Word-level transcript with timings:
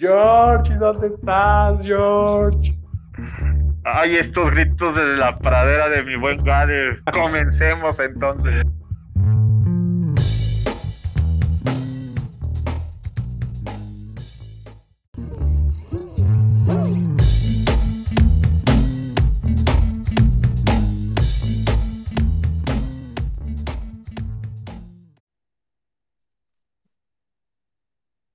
George, 0.00 0.74
¿dónde 0.76 1.08
estás, 1.08 1.78
George? 1.84 2.74
Ay, 3.84 4.16
estos 4.16 4.50
gritos 4.50 4.96
desde 4.96 5.18
la 5.18 5.38
pradera 5.38 5.90
de 5.90 6.02
mi 6.02 6.16
buen 6.16 6.42
Gade. 6.42 7.02
Comencemos 7.12 8.00
entonces. 8.00 8.64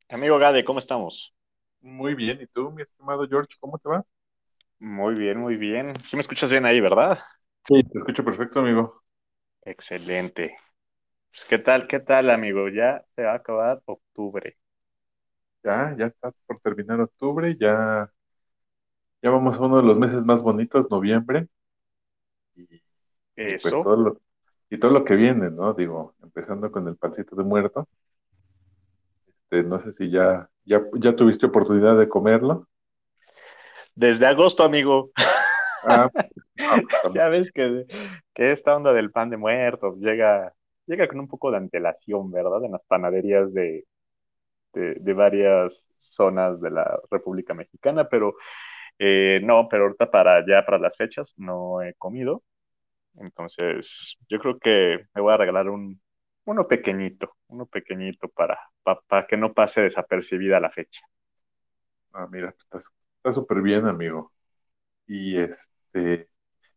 Amigo 0.09 0.37
Gade, 0.37 0.63
¿cómo 0.63 0.77
estamos? 0.77 1.35
Muy 1.85 2.15
bien, 2.15 2.41
¿y 2.41 2.47
tú, 2.47 2.69
mi 2.71 2.81
estimado 2.81 3.25
George, 3.29 3.55
cómo 3.61 3.77
te 3.79 3.87
va? 3.87 4.05
Muy 4.79 5.15
bien, 5.15 5.39
muy 5.39 5.55
bien. 5.57 5.93
Sí 6.05 6.15
me 6.15 6.21
escuchas 6.21 6.49
bien 6.51 6.65
ahí, 6.65 6.79
¿verdad? 6.81 7.19
Sí, 7.67 7.83
te 7.83 7.97
escucho 7.99 8.23
perfecto, 8.25 8.59
amigo. 8.59 9.03
Excelente. 9.65 10.55
Pues, 11.31 11.45
¿qué 11.49 11.59
tal, 11.59 11.87
qué 11.87 11.99
tal, 12.01 12.29
amigo? 12.31 12.69
Ya 12.69 13.05
se 13.15 13.23
va 13.23 13.33
a 13.33 13.35
acabar 13.37 13.81
octubre. 13.85 14.57
Ya, 15.63 15.95
ya 15.97 16.05
está 16.07 16.31
por 16.47 16.59
terminar 16.61 16.99
octubre, 17.01 17.55
ya, 17.59 18.09
ya 19.21 19.29
vamos 19.29 19.57
a 19.57 19.61
uno 19.61 19.77
de 19.77 19.83
los 19.83 19.97
meses 19.97 20.23
más 20.23 20.41
bonitos, 20.41 20.89
noviembre. 20.89 21.47
Y, 22.55 22.81
y 23.43 23.53
pues 23.55 23.79
Eso. 23.79 23.81
todo 23.81 23.95
lo, 23.97 24.21
y 24.69 24.79
todo 24.79 24.91
lo 24.91 25.05
que 25.05 25.15
viene, 25.15 25.51
¿no? 25.51 25.73
Digo, 25.73 26.15
empezando 26.23 26.71
con 26.71 26.87
el 26.87 26.97
pancito 26.97 27.35
de 27.35 27.43
muerto. 27.43 27.87
Este, 29.55 29.63
no 29.63 29.81
sé 29.81 29.93
si 29.93 30.09
ya, 30.09 30.49
ya, 30.65 30.81
ya 30.99 31.15
tuviste 31.15 31.45
oportunidad 31.45 31.97
de 31.97 32.09
comerlo. 32.09 32.67
Desde 33.95 34.25
agosto, 34.25 34.63
amigo. 34.63 35.11
Ah, 35.83 36.09
ah. 36.13 36.31
Ya 37.13 37.27
ves 37.29 37.51
que, 37.51 37.85
que 38.33 38.51
esta 38.51 38.75
onda 38.75 38.91
del 38.93 39.11
pan 39.11 39.29
de 39.29 39.37
muertos 39.37 39.97
llega, 39.99 40.53
llega 40.87 41.07
con 41.07 41.19
un 41.19 41.27
poco 41.27 41.51
de 41.51 41.57
antelación, 41.57 42.31
¿verdad? 42.31 42.63
En 42.63 42.71
las 42.71 42.81
panaderías 42.87 43.53
de, 43.53 43.85
de, 44.73 44.95
de 44.95 45.13
varias 45.13 45.85
zonas 45.99 46.59
de 46.61 46.71
la 46.71 46.99
República 47.11 47.53
Mexicana, 47.53 48.07
pero 48.09 48.35
eh, 48.99 49.39
no, 49.43 49.67
pero 49.69 49.83
ahorita 49.83 50.09
para 50.09 50.45
ya 50.45 50.65
para 50.65 50.79
las 50.79 50.95
fechas 50.97 51.33
no 51.37 51.81
he 51.81 51.93
comido. 51.95 52.43
Entonces, 53.17 54.17
yo 54.29 54.39
creo 54.39 54.59
que 54.59 54.99
me 55.13 55.21
voy 55.21 55.33
a 55.33 55.37
regalar 55.37 55.69
un, 55.69 56.01
uno 56.45 56.67
pequeñito, 56.67 57.37
uno 57.47 57.65
pequeñito 57.67 58.29
para, 58.29 58.59
pa- 58.83 59.01
para 59.07 59.27
que 59.27 59.37
no 59.37 59.53
pase 59.53 59.81
desapercibida 59.81 60.59
la 60.59 60.71
fecha. 60.71 61.01
Ah, 62.13 62.27
mira, 62.31 62.49
está 62.57 62.79
está 63.17 63.33
súper 63.33 63.61
bien, 63.61 63.85
amigo. 63.87 64.31
Y 65.07 65.37
este, 65.39 66.29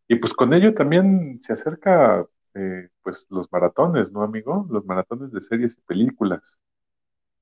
y 0.07 0.15
pues 0.17 0.33
con 0.33 0.53
ello 0.53 0.73
también 0.75 1.39
se 1.41 1.53
acerca 1.53 2.25
eh, 2.55 2.89
pues 3.03 3.27
los 3.31 3.51
maratones, 3.51 4.11
¿no, 4.13 4.23
amigo? 4.23 4.67
Los 4.69 4.85
maratones 4.85 5.31
de 5.33 5.41
series 5.41 5.77
y 5.77 5.81
películas. 5.83 6.61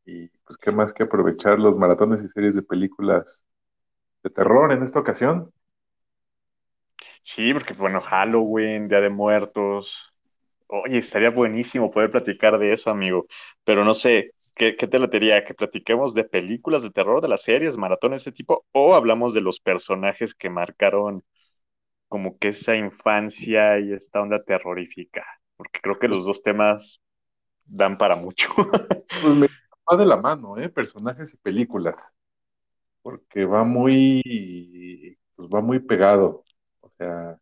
Y 0.06 0.30
pues 0.46 0.58
qué 0.60 0.72
más 0.72 0.94
que 0.94 1.04
aprovechar 1.04 1.60
los 1.60 1.78
maratones 1.78 2.24
y 2.24 2.30
series 2.30 2.56
de 2.56 2.64
películas 2.64 3.46
de 4.24 4.30
terror 4.32 4.72
en 4.74 4.84
esta 4.84 5.00
ocasión. 5.00 5.52
Sí, 7.24 7.54
porque 7.54 7.74
bueno, 7.74 8.02
Halloween, 8.02 8.88
Día 8.88 9.02
de 9.02 9.10
Muertos. 9.10 9.92
Oye, 10.68 10.98
estaría 10.98 11.30
buenísimo 11.30 11.92
poder 11.92 12.12
platicar 12.12 12.58
de 12.60 12.74
eso, 12.74 12.90
amigo. 12.90 13.26
Pero 13.64 13.86
no 13.86 13.94
sé, 13.94 14.32
¿qué, 14.56 14.76
qué 14.76 14.88
te 14.88 15.00
latería? 15.00 15.46
¿Que 15.46 15.54
platiquemos 15.54 16.14
de 16.14 16.26
películas 16.26 16.84
de 16.84 16.92
terror, 16.92 17.22
de 17.22 17.30
las 17.30 17.44
series, 17.44 17.78
maratones 17.78 18.22
ese 18.24 18.32
tipo? 18.34 18.66
¿O 18.74 18.96
hablamos 18.96 19.34
de 19.34 19.42
los 19.42 19.60
personajes 19.62 20.34
que 20.36 20.50
marcaron 20.50 21.24
como 22.10 22.38
que 22.40 22.50
esa 22.50 22.76
infancia 22.76 23.80
y 23.80 23.94
esta 23.94 24.22
onda 24.22 24.44
terrorífica? 24.44 25.26
Porque 25.58 25.80
creo 25.82 26.00
que 26.00 26.08
los 26.10 26.26
dos 26.26 26.44
temas 26.44 27.02
dan 27.66 27.98
para 27.98 28.16
mucho. 28.16 28.50
pues 29.20 29.36
me 29.36 29.48
va 29.92 29.98
de 29.98 30.06
la 30.06 30.18
mano, 30.18 30.58
¿eh? 30.60 30.70
Personajes 30.70 31.34
y 31.34 31.38
películas, 31.38 31.96
porque 33.02 33.46
va 33.46 33.64
muy, 33.64 35.18
pues 35.36 35.50
va 35.50 35.62
muy 35.62 35.80
pegado. 35.80 36.44
O 36.82 36.90
sea, 36.98 37.38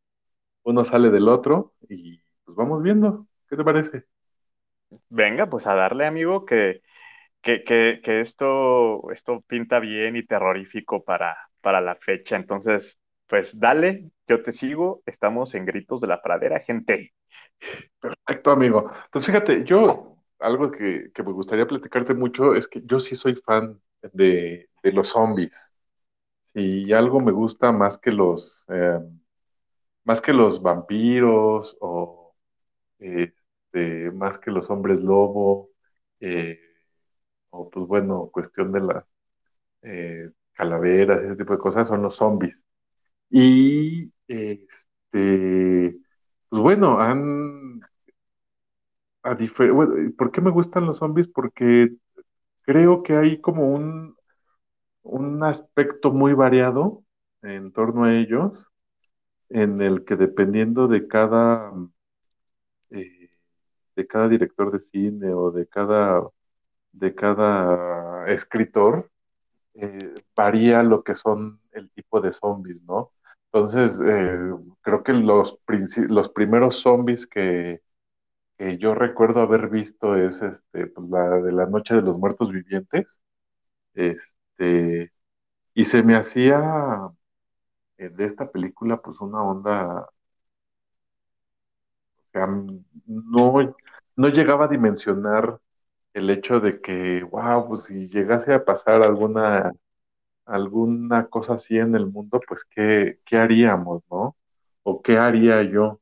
uno 0.63 0.85
sale 0.85 1.11
del 1.11 1.29
otro 1.29 1.73
y 1.89 2.21
pues 2.45 2.55
vamos 2.57 2.81
viendo. 2.83 3.27
¿Qué 3.49 3.55
te 3.57 3.63
parece? 3.63 4.05
Venga, 5.09 5.49
pues 5.49 5.65
a 5.67 5.73
darle, 5.75 6.05
amigo, 6.05 6.45
que, 6.45 6.81
que, 7.41 7.63
que, 7.63 8.01
que 8.03 8.21
esto, 8.21 9.11
esto 9.11 9.41
pinta 9.47 9.79
bien 9.79 10.15
y 10.17 10.25
terrorífico 10.25 11.03
para, 11.03 11.37
para 11.61 11.81
la 11.81 11.95
fecha. 11.97 12.35
Entonces, 12.37 12.97
pues 13.27 13.59
dale, 13.59 14.11
yo 14.27 14.43
te 14.43 14.51
sigo. 14.53 15.03
Estamos 15.05 15.55
en 15.55 15.65
Gritos 15.65 16.01
de 16.01 16.07
la 16.07 16.21
Pradera, 16.21 16.59
gente. 16.61 17.13
Perfecto, 17.99 18.51
amigo. 18.51 18.91
Pues 19.11 19.25
fíjate, 19.25 19.63
yo 19.65 20.17
algo 20.39 20.71
que, 20.71 21.11
que 21.13 21.23
me 21.23 21.31
gustaría 21.31 21.67
platicarte 21.67 22.13
mucho 22.13 22.55
es 22.55 22.67
que 22.67 22.81
yo 22.85 22.99
sí 22.99 23.15
soy 23.15 23.35
fan 23.35 23.81
de, 24.13 24.69
de 24.83 24.91
los 24.91 25.09
zombies. 25.09 25.73
Y 26.53 26.93
algo 26.93 27.21
me 27.21 27.31
gusta 27.31 27.71
más 27.71 27.97
que 27.99 28.11
los, 28.11 28.65
eh, 28.69 28.99
más 30.03 30.21
que 30.21 30.33
los 30.33 30.61
vampiros 30.61 31.75
o 31.79 32.24
este, 32.99 34.11
más 34.11 34.39
que 34.39 34.51
los 34.51 34.69
hombres 34.69 35.01
lobo, 35.01 35.69
eh, 36.19 36.59
o 37.51 37.69
pues 37.69 37.87
bueno, 37.87 38.29
cuestión 38.33 38.71
de 38.71 38.81
las 38.81 39.05
eh, 39.83 40.31
calaveras, 40.53 41.23
ese 41.23 41.37
tipo 41.37 41.53
de 41.53 41.59
cosas, 41.59 41.87
son 41.87 42.03
los 42.03 42.15
zombies. 42.17 42.57
Y 43.29 44.11
este, 44.27 45.97
pues 46.49 46.61
bueno, 46.63 46.99
han 46.99 47.81
a 49.23 49.35
bueno, 49.73 50.13
¿por 50.17 50.31
qué 50.31 50.41
me 50.41 50.51
gustan 50.51 50.85
los 50.85 50.97
zombies? 50.97 51.27
Porque 51.27 51.89
creo 52.63 53.03
que 53.03 53.15
hay 53.17 53.41
como 53.41 53.69
un, 53.73 54.15
un 55.03 55.43
aspecto 55.43 56.11
muy 56.11 56.33
variado 56.33 57.03
en 57.43 57.71
torno 57.73 58.05
a 58.05 58.15
ellos, 58.15 58.67
en 59.49 59.81
el 59.81 60.05
que 60.05 60.15
dependiendo 60.17 60.87
de 60.87 61.07
cada, 61.07 61.73
eh, 62.95 63.29
de 63.95 64.07
cada 64.07 64.27
director 64.29 64.71
de 64.71 64.79
cine 64.81 65.33
o 65.33 65.51
de 65.51 65.67
cada, 65.67 66.23
de 66.91 67.15
cada 67.15 68.27
escritor, 68.31 69.11
eh, 69.75 70.15
varía 70.35 70.83
lo 70.83 71.03
que 71.03 71.15
son 71.15 71.61
el 71.71 71.89
tipo 71.91 72.21
de 72.21 72.33
zombies, 72.33 72.83
¿no? 72.83 73.11
Entonces, 73.51 73.99
eh, 74.05 74.37
creo 74.81 75.03
que 75.03 75.13
los, 75.13 75.57
los 76.09 76.29
primeros 76.29 76.81
zombies 76.81 77.27
que, 77.27 77.81
yo 78.79 78.95
recuerdo 78.95 79.41
haber 79.41 79.69
visto 79.69 80.15
es 80.15 80.41
este, 80.41 80.87
pues, 80.87 81.09
la 81.09 81.41
de 81.41 81.51
la 81.51 81.65
Noche 81.67 81.95
de 81.95 82.01
los 82.01 82.17
Muertos 82.17 82.51
Vivientes, 82.51 83.19
este, 83.95 85.11
y 85.73 85.85
se 85.85 86.03
me 86.03 86.15
hacía 86.15 87.11
de 87.97 88.25
esta 88.25 88.51
película 88.51 89.01
pues 89.01 89.19
una 89.21 89.41
onda, 89.43 90.09
no, 93.07 93.75
no 94.15 94.29
llegaba 94.29 94.65
a 94.65 94.67
dimensionar 94.67 95.59
el 96.13 96.29
hecho 96.29 96.59
de 96.59 96.81
que, 96.81 97.23
wow, 97.23 97.67
pues 97.69 97.83
si 97.85 98.09
llegase 98.09 98.53
a 98.53 98.65
pasar 98.65 99.03
alguna, 99.03 99.73
alguna 100.45 101.27
cosa 101.27 101.55
así 101.55 101.77
en 101.77 101.95
el 101.95 102.07
mundo, 102.07 102.41
pues 102.47 102.63
¿qué, 102.71 103.19
qué 103.25 103.37
haríamos, 103.37 104.03
no? 104.11 104.37
¿O 104.83 105.01
qué 105.03 105.17
haría 105.19 105.63
yo? 105.63 106.01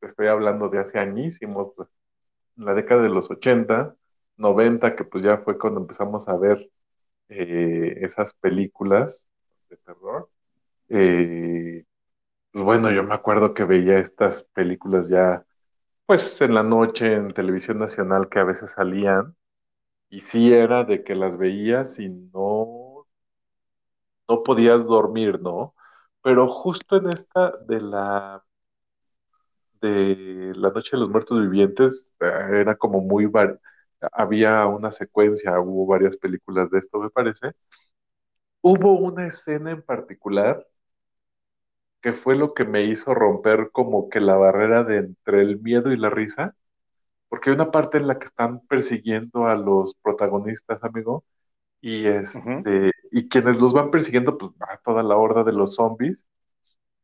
Estoy 0.00 0.26
hablando 0.28 0.68
de 0.68 0.78
hace 0.80 0.98
añísimos, 0.98 1.72
pues, 1.76 1.88
en 2.58 2.66
la 2.66 2.74
década 2.74 3.02
de 3.02 3.10
los 3.10 3.30
80 3.30 3.96
90 4.38 4.96
que 4.96 5.04
pues 5.04 5.24
ya 5.24 5.38
fue 5.38 5.58
cuando 5.58 5.80
empezamos 5.80 6.28
a 6.28 6.36
ver 6.36 6.70
eh, 7.30 7.98
esas 8.02 8.34
películas 8.34 9.28
de 9.70 9.76
terror. 9.78 10.30
Eh, 10.90 11.84
bueno, 12.54 12.90
yo 12.92 13.02
me 13.02 13.14
acuerdo 13.14 13.54
que 13.54 13.64
veía 13.64 13.98
estas 13.98 14.44
películas 14.54 15.08
ya, 15.08 15.44
pues 16.06 16.40
en 16.42 16.54
la 16.54 16.62
noche 16.64 17.14
en 17.14 17.34
televisión 17.34 17.78
nacional 17.80 18.28
que 18.30 18.40
a 18.40 18.44
veces 18.44 18.72
salían, 18.72 19.36
y 20.10 20.22
sí 20.22 20.52
era 20.54 20.84
de 20.84 21.04
que 21.04 21.14
las 21.16 21.38
veías 21.38 21.98
y 22.00 22.08
no, 22.10 23.06
no 24.28 24.42
podías 24.42 24.84
dormir, 24.86 25.40
¿no? 25.40 25.74
Pero 26.22 26.48
justo 26.48 26.96
en 26.96 27.10
esta 27.10 27.52
de 27.66 27.80
la 27.80 28.44
de 29.80 30.52
la 30.56 30.70
Noche 30.70 30.90
de 30.92 30.98
los 31.00 31.10
Muertos 31.10 31.40
Vivientes 31.40 32.14
eh, 32.20 32.26
era 32.60 32.76
como 32.76 33.00
muy 33.00 33.26
var- 33.26 33.60
había 34.12 34.66
una 34.66 34.90
secuencia, 34.92 35.58
hubo 35.60 35.86
varias 35.86 36.16
películas 36.16 36.70
de 36.70 36.78
esto, 36.78 36.98
me 36.98 37.10
parece. 37.10 37.52
Hubo 38.62 38.98
una 38.98 39.28
escena 39.28 39.70
en 39.70 39.82
particular 39.82 40.66
que 42.04 42.14
fue 42.14 42.36
lo 42.36 42.54
que 42.54 42.66
me 42.66 42.84
hizo 42.84 43.14
romper 43.14 43.70
como 43.72 44.10
que 44.10 44.20
la 44.20 44.36
barrera 44.36 44.84
de 44.84 44.98
entre 44.98 45.42
el 45.42 45.60
miedo 45.62 45.92
y 45.92 45.98
la 45.98 46.10
risa, 46.10 46.56
porque 47.28 47.50
hay 47.50 47.56
una 47.56 47.70
parte 47.72 47.98
en 47.98 48.08
la 48.08 48.18
que 48.18 48.26
están 48.26 48.60
persiguiendo 48.68 49.46
a 49.46 49.56
los 49.56 49.94
protagonistas, 50.02 50.84
amigo, 50.84 51.24
y 51.80 52.06
este, 52.06 52.92
y 53.12 53.28
quienes 53.28 53.58
los 53.60 53.72
van 53.74 53.90
persiguiendo, 53.92 54.38
pues 54.38 54.52
va 54.62 54.80
toda 54.84 55.02
la 55.04 55.16
horda 55.16 55.44
de 55.44 55.52
los 55.52 55.74
zombies, 55.76 56.26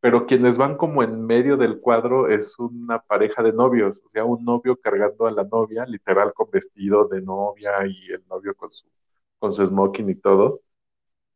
pero 0.01 0.27
quienes 0.27 0.59
van 0.59 0.77
como 0.77 1.03
en 1.03 1.27
medio 1.27 1.57
del 1.57 1.81
cuadro 1.81 2.29
es 2.29 2.59
una 2.59 3.01
pareja 3.01 3.43
de 3.43 3.53
novios, 3.53 4.03
o 4.07 4.11
sea, 4.11 4.25
un 4.25 4.45
novio 4.45 4.77
cargando 4.77 5.27
a 5.27 5.33
la 5.33 5.45
novia, 5.45 5.87
literal 5.87 6.33
con 6.35 6.51
vestido 6.51 7.09
de 7.09 7.23
novia 7.23 7.73
y 7.87 8.13
el 8.13 8.25
novio 8.29 8.55
con 8.57 8.71
su, 8.73 8.87
con 9.39 9.53
su 9.55 9.67
smoking 9.67 10.11
y 10.11 10.15
todo. 10.17 10.61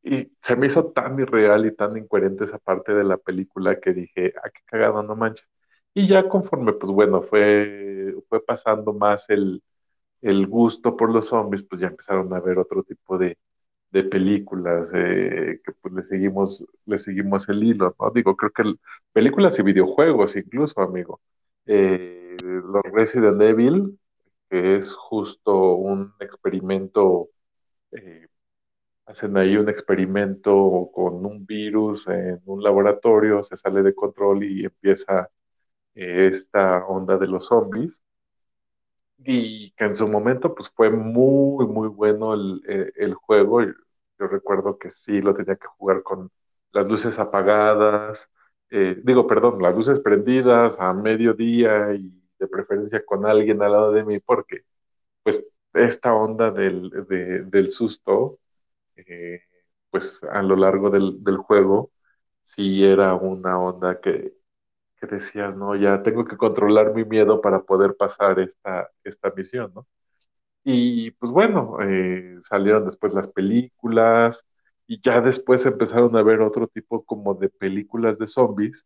Y 0.04 0.32
se 0.42 0.56
me 0.56 0.66
hizo 0.68 0.92
tan 0.92 1.18
irreal 1.20 1.66
y 1.66 1.74
tan 1.76 1.96
incoherente 1.96 2.44
esa 2.44 2.58
parte 2.58 2.92
de 2.94 3.04
la 3.04 3.16
película 3.18 3.80
que 3.80 3.92
dije, 3.94 4.34
ah, 4.44 4.50
qué 4.50 4.60
cagado, 4.66 5.02
no 5.02 5.16
manches. 5.16 5.48
Y 5.94 6.08
ya 6.08 6.28
conforme, 6.28 6.74
pues 6.74 6.92
bueno, 6.92 7.22
fue, 7.22 8.14
fue 8.28 8.44
pasando 8.44 8.92
más 8.92 9.30
el, 9.30 9.62
el 10.22 10.46
gusto 10.46 10.96
por 10.96 11.10
los 11.12 11.28
zombies, 11.28 11.62
pues 11.64 11.80
ya 11.82 11.88
empezaron 11.88 12.32
a 12.34 12.40
ver 12.40 12.58
otro 12.58 12.82
tipo 12.84 13.18
de, 13.18 13.38
de 13.92 14.04
películas 14.04 14.88
eh, 14.94 15.60
que 15.64 15.72
pues 15.74 15.94
le 15.94 16.04
seguimos, 16.04 16.66
le 16.86 16.98
seguimos 16.98 17.48
el 17.48 17.62
hilo, 17.64 17.94
¿no? 18.00 18.10
Digo, 18.12 18.36
creo 18.36 18.52
que 18.52 18.64
películas 19.12 19.58
y 19.58 19.62
videojuegos 19.62 20.36
incluso, 20.36 20.80
amigo. 20.82 21.20
Eh, 21.66 22.36
los 22.42 22.82
Resident 22.92 23.40
Evil, 23.42 23.98
que 24.50 24.76
es 24.76 24.94
justo 24.94 25.74
un 25.76 26.14
experimento, 26.20 27.30
eh, 27.92 28.28
hacen 29.06 29.36
ahí 29.36 29.56
un 29.56 29.68
experimento 29.68 30.90
con 30.94 31.24
un 31.26 31.46
virus 31.46 32.08
en 32.08 32.40
un 32.46 32.62
laboratorio, 32.62 33.42
se 33.42 33.56
sale 33.56 33.82
de 33.82 33.94
control 33.94 34.44
y 34.44 34.64
empieza 34.64 35.30
esta 35.94 36.86
onda 36.86 37.18
de 37.18 37.28
los 37.28 37.46
zombies 37.46 38.02
y 39.18 39.72
que 39.72 39.84
en 39.84 39.96
su 39.96 40.08
momento 40.08 40.54
pues 40.54 40.68
fue 40.70 40.90
muy, 40.90 41.66
muy 41.66 41.88
bueno 41.88 42.34
el, 42.34 42.62
eh, 42.68 42.92
el, 42.96 43.14
juego. 43.14 43.62
Yo 43.62 44.26
recuerdo 44.28 44.78
que 44.78 44.90
sí 44.90 45.20
lo 45.20 45.34
tenía 45.34 45.56
que 45.56 45.66
jugar 45.66 46.02
con 46.02 46.30
las 46.72 46.86
luces 46.86 47.18
apagadas, 47.18 48.30
eh, 48.70 49.00
digo, 49.04 49.26
perdón, 49.26 49.62
las 49.62 49.74
luces 49.74 50.00
prendidas 50.00 50.80
a 50.80 50.92
mediodía 50.92 51.94
y 51.94 52.12
de 52.38 52.48
preferencia 52.48 53.04
con 53.04 53.26
alguien 53.26 53.62
al 53.62 53.72
lado 53.72 53.92
de 53.92 54.04
mí, 54.04 54.18
porque 54.20 54.62
pues 55.22 55.44
esta 55.74 56.14
onda 56.14 56.50
del, 56.50 56.90
del 57.50 57.70
susto, 57.70 58.38
eh, 58.96 59.42
pues 59.90 60.22
a 60.24 60.42
lo 60.42 60.56
largo 60.56 60.90
del, 60.90 61.22
del 61.24 61.36
juego, 61.38 61.92
sí 62.44 62.84
era 62.84 63.14
una 63.14 63.58
onda 63.60 64.00
que, 64.00 64.34
decías, 65.10 65.54
no, 65.56 65.76
ya 65.76 66.02
tengo 66.02 66.24
que 66.24 66.36
controlar 66.36 66.94
mi 66.94 67.04
miedo 67.04 67.40
para 67.40 67.62
poder 67.62 67.96
pasar 67.96 68.38
esta, 68.40 68.88
esta 69.04 69.30
misión, 69.36 69.72
¿no? 69.74 69.86
Y 70.64 71.10
pues 71.12 71.32
bueno, 71.32 71.78
eh, 71.82 72.38
salieron 72.42 72.84
después 72.86 73.14
las 73.14 73.28
películas 73.28 74.44
y 74.86 75.00
ya 75.02 75.20
después 75.20 75.66
empezaron 75.66 76.16
a 76.16 76.22
ver 76.22 76.40
otro 76.40 76.68
tipo 76.68 77.04
como 77.04 77.34
de 77.34 77.48
películas 77.50 78.18
de 78.18 78.26
zombies, 78.26 78.84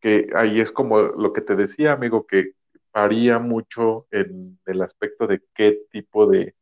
que 0.00 0.28
ahí 0.36 0.60
es 0.60 0.72
como 0.72 1.00
lo 1.02 1.32
que 1.32 1.42
te 1.42 1.56
decía, 1.56 1.92
amigo, 1.94 2.26
que 2.26 2.52
varía 2.92 3.38
mucho 3.40 4.06
en 4.12 4.58
el 4.66 4.82
aspecto 4.82 5.26
de 5.28 5.42
qué 5.54 5.80
tipo 5.92 6.26
de, 6.28 6.54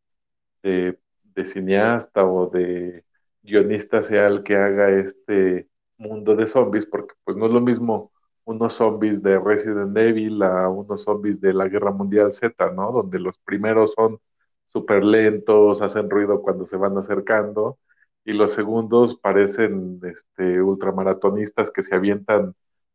de, 0.63 0.99
de 1.35 1.45
cineasta 1.45 2.25
o 2.27 2.49
de 2.51 3.05
guionista 3.43 4.03
sea 4.03 4.27
el 4.29 4.43
que 4.43 4.57
haga 4.57 4.91
este 4.91 5.69
mundo 5.99 6.37
de 6.37 6.47
zombies, 6.47 6.87
porque 6.87 7.15
pues 7.25 7.37
no 7.37 7.47
es 7.47 7.53
lo 7.53 7.61
mismo 7.61 8.13
unos 8.45 8.75
zombies 8.75 9.23
de 9.23 9.39
Resident 9.39 9.97
Evil 9.97 10.43
a 10.43 10.69
unos 10.69 11.03
zombies 11.03 11.41
de 11.41 11.53
la 11.55 11.69
Guerra 11.69 11.93
Mundial 11.93 12.33
Z, 12.33 12.71
¿no? 12.73 12.93
Donde 12.93 13.19
los 13.19 13.39
primeros 13.39 13.93
son 13.95 14.19
súper 14.67 15.05
lentos, 15.05 15.83
hacen 15.83 16.11
ruido 16.11 16.43
cuando 16.43 16.67
se 16.67 16.77
van 16.77 16.97
acercando, 16.99 17.79
y 18.25 18.33
los 18.33 18.53
segundos 18.53 19.17
parecen 19.17 20.01
este, 20.05 20.63
ultramaratonistas 20.63 21.71
que 21.71 21.83
se 21.83 21.95
avientan 21.95 22.55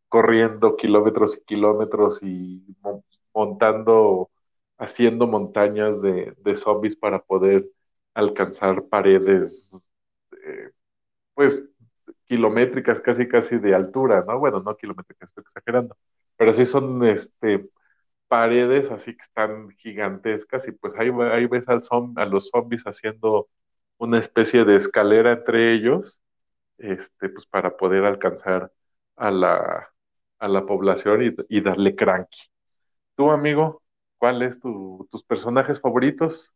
corriendo 0.10 0.76
kilómetros 0.78 1.38
y 1.38 1.42
kilómetros 1.46 2.24
y 2.24 2.64
montando, 3.34 4.30
haciendo 4.78 5.28
montañas 5.28 6.02
de, 6.02 6.34
de 6.40 6.56
zombies 6.56 6.96
para 6.96 7.20
poder 7.22 7.68
alcanzar 8.18 8.86
paredes, 8.90 9.72
eh, 10.46 10.72
pues 11.34 11.66
kilométricas, 12.28 13.00
casi 13.02 13.28
casi 13.28 13.58
de 13.60 13.76
altura, 13.76 14.24
¿no? 14.28 14.40
Bueno, 14.40 14.62
no 14.62 14.76
kilométricas, 14.78 15.30
estoy 15.30 15.44
exagerando, 15.44 15.98
pero 16.38 16.54
sí 16.54 16.66
son 16.66 17.06
este, 17.06 17.70
paredes 18.28 18.92
así 18.92 19.16
que 19.16 19.24
están 19.24 19.70
gigantescas 19.72 20.68
y 20.68 20.72
pues 20.74 20.96
ahí, 20.98 21.10
ahí 21.32 21.48
ves 21.48 21.68
al 21.70 21.82
a 22.18 22.26
los 22.26 22.50
zombies 22.50 22.84
haciendo 22.86 23.50
una 23.98 24.20
especie 24.20 24.66
de 24.66 24.76
escalera 24.78 25.34
entre 25.34 25.74
ellos, 25.74 26.20
este, 26.80 27.30
pues 27.30 27.46
para 27.48 27.78
poder 27.78 28.06
alcanzar 28.06 28.72
a 29.18 29.32
la, 29.32 29.90
a 30.40 30.48
la 30.48 30.66
población 30.66 31.24
y, 31.24 31.58
y 31.58 31.62
darle 31.62 31.96
cranky. 31.96 32.40
Tú, 33.16 33.32
amigo, 33.32 33.84
¿cuáles 34.18 34.60
tu, 34.60 35.08
tus 35.12 35.24
personajes 35.24 35.82
favoritos? 35.82 36.54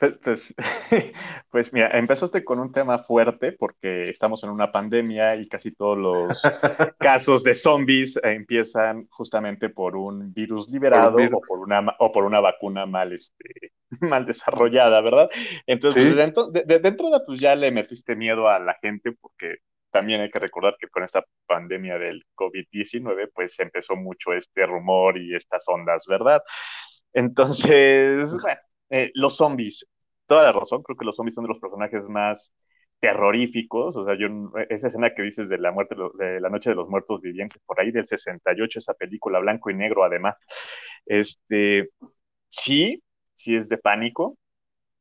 Pues, 0.00 0.14
pues, 0.24 0.54
pues, 1.50 1.72
mira, 1.74 1.90
empezaste 1.98 2.42
con 2.42 2.58
un 2.58 2.72
tema 2.72 3.00
fuerte 3.00 3.52
porque 3.52 4.08
estamos 4.08 4.42
en 4.42 4.48
una 4.48 4.72
pandemia 4.72 5.36
y 5.36 5.46
casi 5.46 5.72
todos 5.72 5.98
los 5.98 6.42
casos 6.98 7.44
de 7.44 7.54
zombies 7.54 8.18
empiezan 8.22 9.06
justamente 9.10 9.68
por 9.68 9.96
un 9.96 10.32
virus 10.32 10.70
liberado 10.70 11.18
o 11.18 11.40
por 11.46 11.58
una 11.58 11.94
o 11.98 12.10
por 12.10 12.24
una 12.24 12.40
vacuna 12.40 12.86
mal 12.86 13.12
este 13.12 13.72
mal 14.00 14.24
desarrollada, 14.24 15.02
¿verdad? 15.02 15.28
Entonces, 15.66 16.04
pues, 16.04 16.16
dentro, 16.16 16.50
de, 16.50 16.64
de, 16.64 16.88
entrada, 16.88 17.22
pues 17.26 17.38
ya 17.38 17.54
le 17.54 17.70
metiste 17.70 18.16
miedo 18.16 18.48
a 18.48 18.58
la 18.58 18.78
gente 18.80 19.12
porque 19.20 19.56
también 19.90 20.22
hay 20.22 20.30
que 20.30 20.38
recordar 20.38 20.76
que 20.80 20.88
con 20.88 21.02
esta 21.02 21.22
pandemia 21.46 21.98
del 21.98 22.24
COVID-19, 22.36 23.32
pues 23.34 23.58
empezó 23.58 23.96
mucho 23.96 24.32
este 24.32 24.64
rumor 24.64 25.18
y 25.18 25.34
estas 25.34 25.68
ondas, 25.68 26.06
¿verdad? 26.08 26.42
Entonces, 27.12 28.30
bueno, 28.40 28.60
eh, 28.90 29.10
los 29.14 29.36
zombies, 29.36 29.86
toda 30.26 30.44
la 30.44 30.52
razón, 30.52 30.82
creo 30.82 30.96
que 30.96 31.04
los 31.04 31.16
zombies 31.16 31.34
son 31.34 31.44
de 31.44 31.48
los 31.48 31.60
personajes 31.60 32.08
más 32.08 32.52
terroríficos, 33.00 33.96
o 33.96 34.04
sea, 34.04 34.16
yo, 34.18 34.28
esa 34.68 34.88
escena 34.88 35.14
que 35.14 35.22
dices 35.22 35.48
de 35.48 35.58
la 35.58 35.72
muerte 35.72 35.96
de 36.18 36.40
la 36.40 36.50
noche 36.50 36.70
de 36.70 36.76
los 36.76 36.88
muertos 36.88 37.20
vivientes, 37.22 37.60
por 37.66 37.80
ahí 37.80 37.90
del 37.92 38.06
68, 38.06 38.78
esa 38.78 38.94
película 38.94 39.38
blanco 39.40 39.70
y 39.70 39.74
negro 39.74 40.04
además, 40.04 40.36
este, 41.06 41.90
sí, 42.48 43.02
sí 43.36 43.56
es 43.56 43.68
de 43.68 43.78
pánico, 43.78 44.36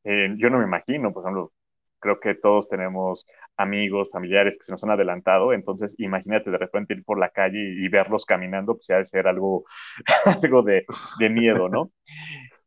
eh, 0.04 0.34
yo 0.38 0.50
no 0.50 0.60
me 0.60 0.66
imagino, 0.66 1.14
por 1.14 1.24
ejemplo, 1.24 1.52
creo 2.00 2.20
que 2.20 2.36
todos 2.36 2.70
tenemos 2.70 3.26
amigos, 3.58 4.10
familiares 4.12 4.58
que 4.58 4.66
se 4.66 4.72
nos 4.72 4.84
han 4.84 4.92
adelantado, 4.92 5.54
entonces 5.54 5.94
imagínate 5.98 6.50
de 6.52 6.58
repente 6.58 6.94
ir 6.94 7.04
por 7.04 7.20
la 7.20 7.30
calle 7.30 7.60
y, 7.60 7.88
verlos 7.90 8.26
caminando, 8.26 8.76
pues 8.76 8.88
ya 8.88 8.98
de 8.98 9.06
ser 9.06 9.28
algo, 9.28 9.66
algo 10.26 10.64
de, 10.64 10.86
de 11.20 11.30
miedo, 11.30 11.70
¿no? 11.70 11.92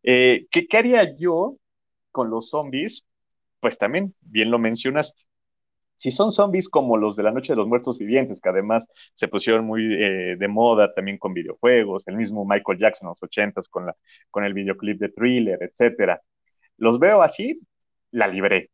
Eh, 0.02 0.46
¿qué, 0.50 0.66
¿Qué 0.66 0.76
haría 0.78 1.16
yo 1.16 1.56
con 2.12 2.30
los 2.30 2.50
zombies? 2.50 3.06
Pues 3.60 3.78
también, 3.78 4.14
bien 4.22 4.50
lo 4.50 4.58
mencionaste. 4.60 5.24
Si 5.98 6.10
son 6.12 6.32
zombies 6.32 6.68
como 6.68 6.96
los 6.98 7.16
de 7.16 7.22
la 7.24 7.32
Noche 7.32 7.54
de 7.54 7.58
los 7.58 7.68
Muertos 7.68 7.98
Vivientes, 7.98 8.40
que 8.40 8.50
además 8.50 8.86
se 9.14 9.28
pusieron 9.28 9.66
muy 9.66 9.82
eh, 9.84 10.36
de 10.38 10.48
moda 10.48 10.92
también 10.94 11.18
con 11.18 11.34
videojuegos, 11.34 12.08
el 12.08 12.16
mismo 12.16 12.44
Michael 12.46 12.78
Jackson 12.80 13.06
en 13.08 13.10
los 13.10 13.22
ochentas 13.22 13.68
con, 13.68 13.86
la, 13.86 13.96
con 14.30 14.44
el 14.44 14.54
videoclip 14.54 15.00
de 15.00 15.10
Thriller, 15.10 15.58
etcétera. 15.62 16.22
Los 16.78 17.00
veo 17.00 17.22
así, 17.22 17.60
la 18.12 18.28
libré. 18.28 18.71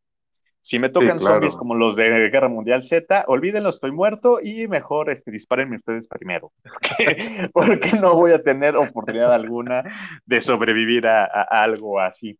Si 0.60 0.78
me 0.78 0.88
tocan 0.88 1.20
zombies 1.20 1.56
como 1.56 1.74
los 1.74 1.96
de 1.96 2.28
Guerra 2.30 2.48
Mundial 2.48 2.82
Z, 2.82 3.24
olvídenlo, 3.28 3.70
estoy 3.70 3.92
muerto 3.92 4.40
y 4.40 4.66
mejor 4.68 5.10
este, 5.10 5.30
dispárenme 5.30 5.76
ustedes 5.76 6.06
primero, 6.08 6.52
porque, 7.52 7.92
no 7.92 8.14
voy 8.14 8.32
a 8.32 8.42
tener 8.42 8.76
oportunidad 8.76 9.32
alguna 9.32 10.20
de 10.26 10.40
sobrevivir 10.40 11.06
a, 11.06 11.24
algo 11.42 12.00
así. 12.00 12.38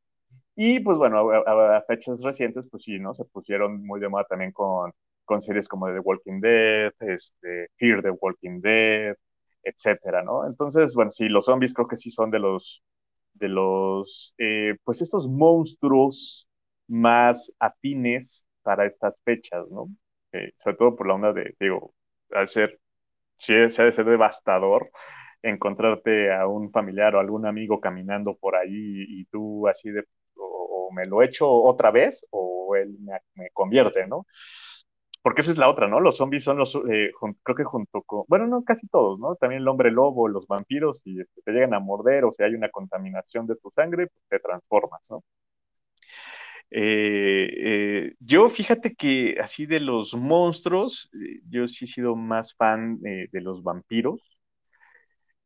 Y 0.56 0.80
pues 0.80 0.98
bueno, 0.98 1.30
a, 1.30 1.82
fechas 1.86 2.20
recientes, 2.22 2.68
pues 2.70 2.82
sí, 2.82 2.98
¿no? 2.98 3.14
Se 3.14 3.24
pusieron 3.24 3.86
muy 3.86 4.00
de 4.00 4.08
moda 4.08 4.24
también 4.24 4.52
con, 4.52 4.92
con 5.24 5.40
series 5.40 5.68
como 5.68 5.86
The 5.86 6.00
Walking 6.00 6.40
Dead, 6.40 6.92
este, 7.00 7.68
Fear 7.76 8.02
the 8.02 8.10
Walking 8.10 8.60
Dead, 8.60 9.14
etcétera, 9.62 10.22
¿no? 10.22 10.46
Entonces, 10.46 10.94
bueno, 10.94 11.12
sí, 11.12 11.28
los 11.28 11.44
zombies 11.44 11.72
creo 11.72 11.86
que 11.86 11.96
sí 11.96 12.10
son 12.10 12.30
de 12.30 12.40
los, 12.40 12.82
de 13.34 13.48
los, 13.48 14.34
eh, 14.38 14.76
pues 14.84 15.00
estos 15.02 15.28
monstruos 15.28 16.47
más 16.88 17.52
afines 17.58 18.46
para 18.62 18.86
estas 18.86 19.14
fechas, 19.24 19.66
¿no? 19.70 19.88
Eh, 20.32 20.52
sobre 20.58 20.76
todo 20.76 20.96
por 20.96 21.06
la 21.06 21.14
onda 21.14 21.32
de, 21.32 21.54
digo, 21.60 21.94
ser, 22.46 22.80
si 23.38 23.54
se 23.70 23.82
ha 23.82 23.84
de 23.86 23.92
ser 23.92 24.04
devastador 24.06 24.90
encontrarte 25.42 26.32
a 26.32 26.46
un 26.46 26.70
familiar 26.72 27.14
o 27.16 27.20
algún 27.20 27.46
amigo 27.46 27.80
caminando 27.80 28.36
por 28.36 28.56
ahí 28.56 28.70
y 28.72 29.24
tú 29.26 29.68
así 29.68 29.90
de, 29.90 30.04
o, 30.36 30.90
me 30.94 31.06
lo 31.06 31.22
echo 31.22 31.48
otra 31.50 31.90
vez 31.90 32.26
o 32.30 32.74
él 32.76 32.96
me, 33.34 33.50
convierte, 33.52 34.06
¿no? 34.06 34.26
Porque 35.22 35.42
esa 35.42 35.50
es 35.50 35.58
la 35.58 35.68
otra, 35.68 35.88
¿no? 35.88 36.00
Los 36.00 36.16
zombies 36.16 36.44
son 36.44 36.58
los, 36.58 36.74
eh, 36.90 37.10
creo 37.42 37.56
que 37.56 37.64
junto 37.64 38.02
con, 38.02 38.24
bueno, 38.28 38.46
no, 38.46 38.64
casi 38.64 38.86
todos, 38.88 39.18
¿no? 39.18 39.36
También 39.36 39.62
el 39.62 39.68
hombre 39.68 39.90
lobo, 39.90 40.28
los 40.28 40.46
vampiros, 40.46 41.02
y 41.04 41.20
este, 41.20 41.42
te 41.42 41.52
llegan 41.52 41.74
a 41.74 41.80
morder 41.80 42.24
o 42.24 42.32
si 42.32 42.42
hay 42.42 42.54
una 42.54 42.70
contaminación 42.70 43.46
de 43.46 43.56
tu 43.56 43.70
sangre, 43.70 44.06
pues 44.06 44.24
te 44.28 44.38
transformas, 44.40 45.02
¿no? 45.10 45.22
Eh, 46.70 47.48
eh, 48.10 48.14
yo 48.20 48.50
fíjate 48.50 48.94
que 48.94 49.36
así 49.42 49.66
de 49.66 49.80
los 49.80 50.14
monstruos, 50.14 51.10
eh, 51.14 51.40
yo 51.48 51.66
sí 51.68 51.86
he 51.86 51.88
sido 51.88 52.14
más 52.16 52.54
fan 52.54 53.00
de 53.00 53.28
los 53.40 53.62
vampiros. 53.62 54.20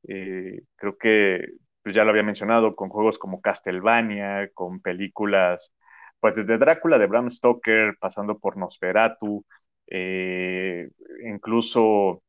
creo 0.02 0.96
que 0.98 1.46
pues 1.82 1.94
ya 1.94 2.04
lo 2.04 2.10
había 2.10 2.22
mencionado 2.22 2.76
con 2.76 2.88
juegos 2.90 3.18
como 3.18 3.40
Castlevania, 3.40 4.48
con 4.54 4.80
películas, 4.80 5.72
pues 6.20 6.36
desde 6.36 6.58
Drácula 6.58 6.98
de 6.98 7.06
Bram 7.06 7.30
Stoker, 7.30 7.96
pasando 8.00 8.38
por 8.38 8.56
Nosferatu, 8.56 9.44
incluso 11.24 12.22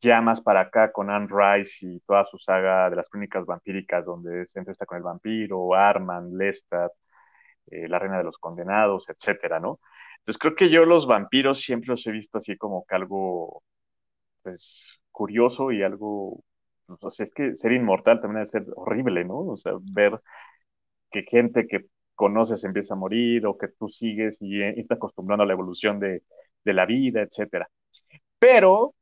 ya 0.00 0.20
más 0.20 0.40
para 0.40 0.60
acá 0.60 0.92
con 0.92 1.10
Anne 1.10 1.28
Rice 1.30 1.86
y 1.86 2.00
toda 2.00 2.24
su 2.26 2.38
saga 2.38 2.90
de 2.90 2.96
las 2.96 3.08
crónicas 3.08 3.46
vampíricas, 3.46 4.04
donde 4.04 4.46
se 4.46 4.60
está 4.60 4.86
con 4.86 4.98
el 4.98 5.04
vampiro, 5.04 5.74
Arman, 5.74 6.36
Lestat, 6.36 6.92
eh, 7.70 7.88
La 7.88 7.98
Reina 7.98 8.18
de 8.18 8.24
los 8.24 8.38
Condenados, 8.38 9.08
etcétera, 9.08 9.60
¿no? 9.60 9.80
Entonces 10.20 10.38
creo 10.38 10.54
que 10.54 10.70
yo 10.70 10.84
los 10.84 11.06
vampiros 11.06 11.60
siempre 11.60 11.88
los 11.90 12.06
he 12.06 12.10
visto 12.12 12.38
así 12.38 12.56
como 12.56 12.84
que 12.86 12.94
algo, 12.96 13.62
pues, 14.42 14.84
curioso 15.12 15.72
y 15.72 15.82
algo, 15.82 16.42
pues, 16.86 16.98
o 17.04 17.10
sea, 17.10 17.26
es 17.26 17.32
que 17.34 17.56
ser 17.56 17.72
inmortal 17.72 18.20
también 18.20 18.46
debe 18.46 18.64
ser 18.64 18.72
horrible, 18.76 19.24
¿no? 19.24 19.38
O 19.40 19.56
sea, 19.58 19.72
ver 19.92 20.20
que 21.10 21.22
gente 21.24 21.66
que 21.66 21.86
conoces 22.14 22.64
empieza 22.64 22.94
a 22.94 22.96
morir 22.96 23.46
o 23.46 23.56
que 23.58 23.68
tú 23.68 23.88
sigues 23.88 24.38
y, 24.40 24.58
y 24.62 24.80
estás 24.80 24.96
acostumbrando 24.98 25.44
a 25.44 25.46
la 25.46 25.52
evolución 25.54 25.98
de, 26.00 26.22
de 26.64 26.72
la 26.74 26.86
vida, 26.86 27.22
etcétera. 27.22 27.68
Pero 28.38 28.94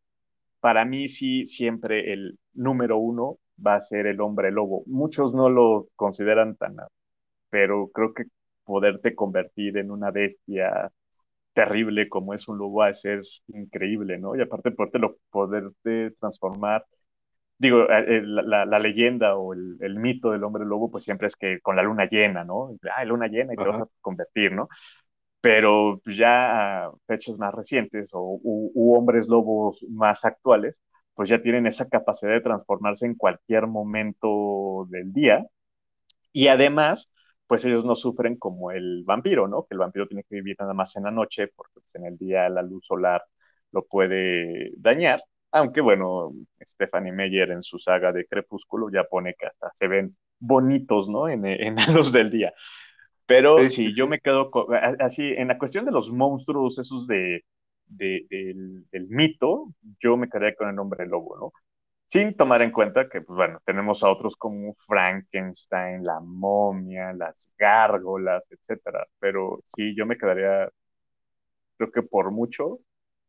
para 0.61 0.85
mí 0.85 1.09
sí, 1.09 1.47
siempre 1.47 2.13
el 2.13 2.39
número 2.55 2.99
uno 2.99 3.39
va 3.65 3.77
a 3.77 3.81
ser 3.83 4.07
el 4.07 4.21
hombre 4.21 4.53
lobo. 4.53 4.85
Muchos 4.87 5.35
no 5.35 5.51
lo 5.51 5.89
consideran 5.97 6.57
tan, 6.57 6.77
pero 7.51 7.89
creo 7.95 8.15
que 8.15 8.25
poderte 8.69 9.15
convertir 9.15 9.79
en 9.79 9.91
una 9.91 10.11
bestia 10.11 10.93
terrible 11.55 12.09
como 12.11 12.35
es 12.35 12.49
un 12.49 12.59
lobo 12.59 12.83
a 12.83 12.95
ser 12.95 13.23
increíble, 13.49 14.19
¿no? 14.19 14.37
Y 14.37 14.43
aparte 14.43 14.73
poderte, 14.73 15.01
poderte 15.31 16.13
transformar, 16.21 16.85
digo, 17.59 17.91
eh, 17.91 18.19
eh, 18.19 18.23
la, 18.25 18.67
la, 18.67 18.79
leyenda 18.79 19.37
o 19.37 19.55
el, 19.55 19.79
el, 19.81 19.97
mito 19.97 20.33
del 20.33 20.45
hombre 20.45 20.67
lobo, 20.67 20.91
pues 20.91 21.05
siempre 21.05 21.29
es 21.29 21.37
que 21.37 21.61
con 21.61 21.77
la 21.77 21.83
luna 21.83 22.07
llena, 22.11 22.45
¿no? 22.45 22.77
Ah, 22.97 23.05
luna 23.05 23.29
llena 23.29 23.55
y 23.55 23.57
te 23.57 23.65
vas 23.65 23.81
a 23.81 23.89
convertir, 24.03 24.53
¿no? 24.53 24.69
pero 25.41 26.01
ya 26.07 26.91
fechas 27.07 27.39
más 27.39 27.55
recientes 27.55 28.09
o 28.13 28.41
u, 28.43 28.97
hombres 28.97 29.29
lobos 29.29 29.85
más 29.89 30.25
actuales, 30.25 30.83
pues 31.15 31.31
ya 31.31 31.43
tienen 31.43 31.67
esa 31.67 31.89
capacidad 31.89 32.33
de 32.33 32.41
transformarse 32.41 33.07
en 33.07 33.15
cualquier 33.15 33.67
momento 33.67 34.87
del 34.91 35.13
día. 35.13 35.47
Y 36.33 36.49
además, 36.49 37.13
pues 37.49 37.65
ellos 37.65 37.85
no 37.85 37.97
sufren 37.97 38.37
como 38.37 38.71
el 38.71 39.03
vampiro, 39.05 39.49
¿no? 39.49 39.65
Que 39.65 39.75
el 39.75 39.79
vampiro 39.81 40.07
tiene 40.07 40.23
que 40.23 40.37
vivir 40.37 40.57
nada 40.61 40.75
más 40.75 40.95
en 40.97 41.05
la 41.05 41.11
noche 41.11 41.49
porque 41.49 41.81
pues, 41.81 41.95
en 41.97 42.07
el 42.07 42.17
día 42.17 42.49
la 42.49 42.63
luz 42.63 42.87
solar 42.87 43.23
lo 43.73 43.85
puede 43.85 44.71
dañar. 44.77 45.23
Aunque 45.51 45.81
bueno, 45.81 46.33
Stephanie 46.63 47.13
Meyer 47.13 47.51
en 47.51 47.63
su 47.63 47.79
saga 47.79 48.13
de 48.13 48.27
Crepúsculo 48.27 48.91
ya 48.93 49.05
pone 49.05 49.35
que 49.35 49.47
hasta 49.47 49.73
se 49.75 49.89
ven 49.89 50.17
bonitos, 50.39 51.09
¿no? 51.09 51.29
En, 51.29 51.45
en 51.47 51.75
la 51.77 51.87
luz 51.93 52.13
del 52.13 52.31
día. 52.31 52.53
Pero 53.27 53.69
si 53.69 53.95
yo 53.95 54.07
me 54.09 54.21
quedo 54.21 54.51
así, 55.01 55.23
en 55.23 55.49
la 55.49 55.59
cuestión 55.59 55.85
de 55.85 55.93
los 55.93 56.11
monstruos, 56.11 56.79
esos 56.79 57.07
de, 57.07 57.45
del, 57.87 58.87
mito, 59.09 59.67
yo 60.01 60.17
me 60.17 60.31
quedaría 60.31 60.55
con 60.55 60.69
el 60.71 60.75
nombre 60.75 61.07
lobo, 61.07 61.37
¿no? 61.37 61.53
Sin 62.09 62.35
tomar 62.37 62.63
en 62.63 62.71
cuenta 62.71 63.09
que, 63.09 63.21
pues 63.21 63.37
bueno, 63.37 63.61
tenemos 63.65 64.03
a 64.03 64.11
otros 64.11 64.35
como 64.37 64.75
Frankenstein, 64.87 66.05
la 66.05 66.21
momia, 66.21 67.13
las 67.13 67.51
gárgolas, 67.59 68.47
etcétera. 68.51 69.07
Pero 69.19 69.61
sí, 69.77 69.95
yo 69.97 70.07
me 70.07 70.17
quedaría, 70.17 70.71
creo 71.77 71.93
que 71.93 72.03
por 72.03 72.31
mucho, 72.31 72.81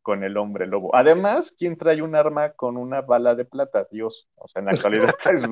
con 0.02 0.24
el 0.24 0.36
hombre 0.36 0.66
lobo. 0.66 0.94
Además, 0.94 1.54
¿quién 1.58 1.76
trae 1.76 2.02
un 2.02 2.14
arma 2.14 2.52
con 2.52 2.76
una 2.76 3.02
bala 3.02 3.34
de 3.34 3.44
plata? 3.44 3.86
Dios, 3.90 4.28
o 4.34 4.48
sea, 4.48 4.60
en 4.60 4.66
la 4.66 4.72
actualidad, 4.72 5.14
pues, 5.22 5.44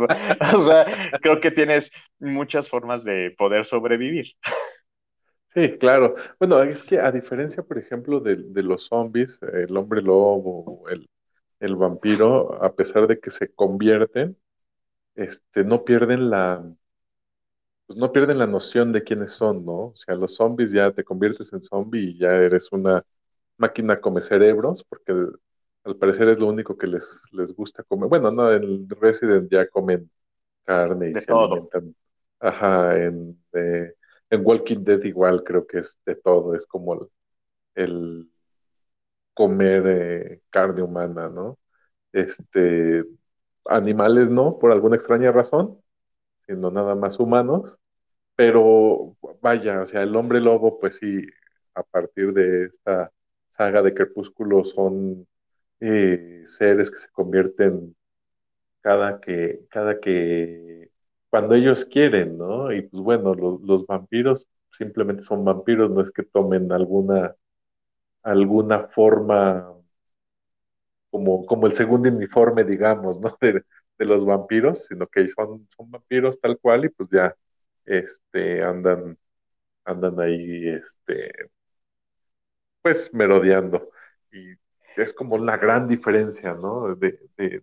o 0.55 0.63
sea, 0.67 0.87
creo 1.21 1.41
que 1.41 1.51
tienes 1.51 1.91
muchas 2.19 2.69
formas 2.69 3.05
de 3.05 3.35
poder 3.37 3.65
sobrevivir. 3.65 4.27
Sí, 5.55 5.79
claro. 5.79 6.15
Bueno, 6.39 6.63
es 6.63 6.85
que 6.85 7.01
a 7.01 7.11
diferencia, 7.11 7.63
por 7.63 7.79
ejemplo, 7.79 8.21
de, 8.21 8.37
los 8.63 8.87
zombies, 8.87 9.41
el 9.43 9.77
hombre 9.77 10.03
lobo, 10.03 10.89
el, 10.89 11.09
el 11.61 11.77
vampiro, 11.77 12.62
a 12.62 12.75
pesar 12.75 13.07
de 13.07 13.21
que 13.21 13.31
se 13.31 13.53
convierten, 13.53 14.37
este, 15.15 15.65
no 15.65 15.85
pierden 15.85 16.31
la, 16.31 16.65
pues 17.87 17.99
no 17.99 18.12
pierden 18.12 18.38
la 18.38 18.47
noción 18.47 18.93
de 18.93 19.03
quiénes 19.03 19.33
son, 19.33 19.65
¿no? 19.65 19.87
O 19.87 19.97
sea, 19.97 20.15
los 20.15 20.35
zombies 20.35 20.73
ya 20.73 20.93
te 20.93 21.05
conviertes 21.05 21.53
en 21.53 21.62
zombie 21.62 22.11
y 22.11 22.19
ya 22.19 22.33
eres 22.35 22.71
una 22.71 23.05
máquina 23.57 24.00
come 24.00 24.21
cerebros, 24.21 24.85
porque 24.88 25.12
al 25.85 25.97
parecer 25.97 26.29
es 26.29 26.38
lo 26.38 26.49
único 26.49 26.77
que 26.77 26.87
les, 26.87 27.23
les 27.33 27.55
gusta 27.55 27.83
comer. 27.85 28.09
Bueno, 28.09 28.31
no, 28.31 28.53
en 28.53 28.88
Resident 28.91 29.50
ya 29.50 29.67
comen 29.69 30.11
carne 30.65 31.11
y 31.11 31.17
se 31.17 31.33
alimentan. 31.33 31.95
Ajá, 32.41 32.97
en, 33.03 33.43
en 33.55 34.47
Walking 34.47 34.85
Dead 34.85 35.03
igual 35.05 35.43
creo 35.43 35.67
que 35.67 35.79
es 35.79 35.99
de 36.05 36.15
todo, 36.17 36.55
es 36.55 36.67
como 36.67 37.09
el, 37.75 38.29
comer 39.38 39.85
eh, 39.87 40.42
carne 40.50 40.83
humana, 40.83 41.28
¿no? 41.28 41.59
Este, 42.12 43.04
animales 43.66 44.30
no, 44.30 44.59
por 44.59 44.73
alguna 44.73 44.97
extraña 44.97 45.30
razón, 45.33 45.78
sino 46.47 46.71
nada 46.73 46.95
más 46.97 47.21
humanos, 47.21 47.78
pero 48.37 49.16
vaya, 49.42 49.83
o 49.83 49.87
sea, 49.87 50.02
el 50.02 50.16
hombre 50.16 50.40
lobo, 50.40 50.80
pues 50.80 50.97
sí, 50.99 51.23
a 51.75 51.83
partir 51.85 52.33
de 52.35 52.66
esta 52.66 53.12
saga 53.50 53.83
de 53.83 53.95
Crepúsculo 53.95 54.64
son 54.64 55.26
eh, 55.80 56.42
seres 56.47 56.90
que 56.90 56.99
se 56.99 57.11
convierten 57.12 57.97
cada 58.83 59.21
que, 59.21 59.61
cada 59.71 60.00
que, 60.00 60.90
cuando 61.30 61.54
ellos 61.54 61.85
quieren, 61.87 62.38
¿no? 62.38 62.73
Y 62.73 62.83
pues 62.83 63.02
bueno, 63.02 63.35
los 63.35 63.87
vampiros 63.87 64.47
simplemente 64.73 65.23
son 65.23 65.45
vampiros, 65.45 65.90
no 65.90 66.02
es 66.02 66.11
que 66.12 66.25
tomen 66.25 66.73
alguna, 66.73 67.37
alguna 68.23 68.89
forma 68.89 69.75
como, 71.11 71.47
como 71.47 71.67
el 71.67 71.75
segundo 71.75 72.09
uniforme, 72.09 72.65
digamos, 72.65 73.19
¿no? 73.21 73.37
De, 73.41 73.65
de 73.99 74.05
los 74.05 74.25
vampiros, 74.25 74.87
sino 74.87 75.07
que 75.09 75.27
son, 75.29 75.67
son 75.77 75.91
vampiros 75.91 76.41
tal 76.41 76.59
cual 76.59 76.85
y 76.85 76.89
pues 76.91 77.09
ya 77.11 77.35
este, 77.85 78.63
andan, 78.63 79.19
andan 79.85 80.21
ahí 80.21 80.69
este, 80.69 81.33
pues 82.83 83.13
merodeando. 83.15 83.91
Y 84.33 84.55
es 84.97 85.15
como 85.15 85.39
la 85.39 85.57
gran 85.57 85.89
diferencia, 85.89 86.55
¿no? 86.55 86.95
De, 86.97 87.19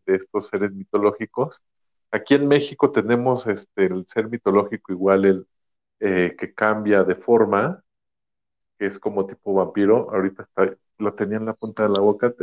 estos 0.06 0.48
seres 0.48 0.72
mitológicos. 0.74 1.64
Aquí 2.12 2.36
en 2.36 2.48
México 2.48 2.92
tenemos 2.92 3.48
este, 3.48 3.86
el 3.86 4.06
ser 4.08 4.30
mitológico 4.30 4.94
igual, 4.94 5.26
el 5.26 5.48
eh, 6.00 6.36
que 6.38 6.54
cambia 6.54 7.04
de 7.04 7.16
forma, 7.16 7.84
que 8.78 8.88
es 8.88 9.00
como 9.00 9.26
tipo 9.26 9.54
vampiro. 9.54 10.10
Ahorita 10.12 10.44
está, 10.44 10.76
lo 10.98 11.14
tenía 11.14 11.38
en 11.38 11.46
la 11.46 11.54
punta 11.54 11.84
de 11.84 11.90
la 11.90 12.02
boca, 12.02 12.34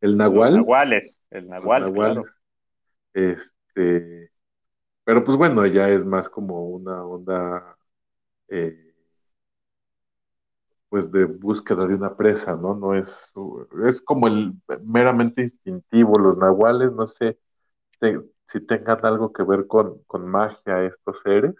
el 0.00 0.16
nahual. 0.16 0.54
Los 0.54 0.62
nahuales, 0.62 1.22
el 1.30 1.48
nahual, 1.48 1.92
claro. 1.92 2.24
Este, 3.14 4.30
pero 5.04 5.24
pues 5.24 5.36
bueno, 5.36 5.66
ya 5.66 5.88
es 5.88 6.04
más 6.04 6.28
como 6.28 6.68
una 6.68 7.04
onda 7.04 7.76
eh, 8.48 8.94
pues 10.88 11.10
de 11.10 11.24
búsqueda 11.24 11.86
de 11.86 11.94
una 11.94 12.16
presa, 12.16 12.54
¿no? 12.56 12.74
No 12.74 12.94
es, 12.94 13.32
es 13.88 14.02
como 14.02 14.28
el 14.28 14.54
meramente 14.84 15.42
instintivo, 15.42 16.18
los 16.18 16.38
nahuales, 16.38 16.92
no 16.92 17.06
sé 17.06 17.38
si 18.48 18.60
tengan 18.60 19.04
algo 19.04 19.32
que 19.32 19.42
ver 19.42 19.66
con, 19.66 20.02
con 20.06 20.26
magia 20.26 20.84
estos 20.84 21.20
seres. 21.20 21.54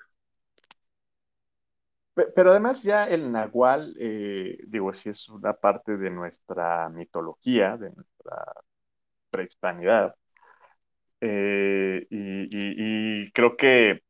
Pero 2.34 2.50
además 2.50 2.82
ya 2.82 3.04
el 3.04 3.30
nahual, 3.30 3.94
eh, 4.00 4.58
digo, 4.66 4.94
si 4.94 5.10
es 5.10 5.28
una 5.28 5.52
parte 5.52 5.98
de 5.98 6.08
nuestra 6.08 6.88
mitología, 6.88 7.76
de 7.76 7.90
nuestra 7.90 8.52
prehispanidad. 9.28 10.14
Eh, 11.20 12.06
y, 12.08 13.30
creo 13.32 13.56
que 13.56 14.00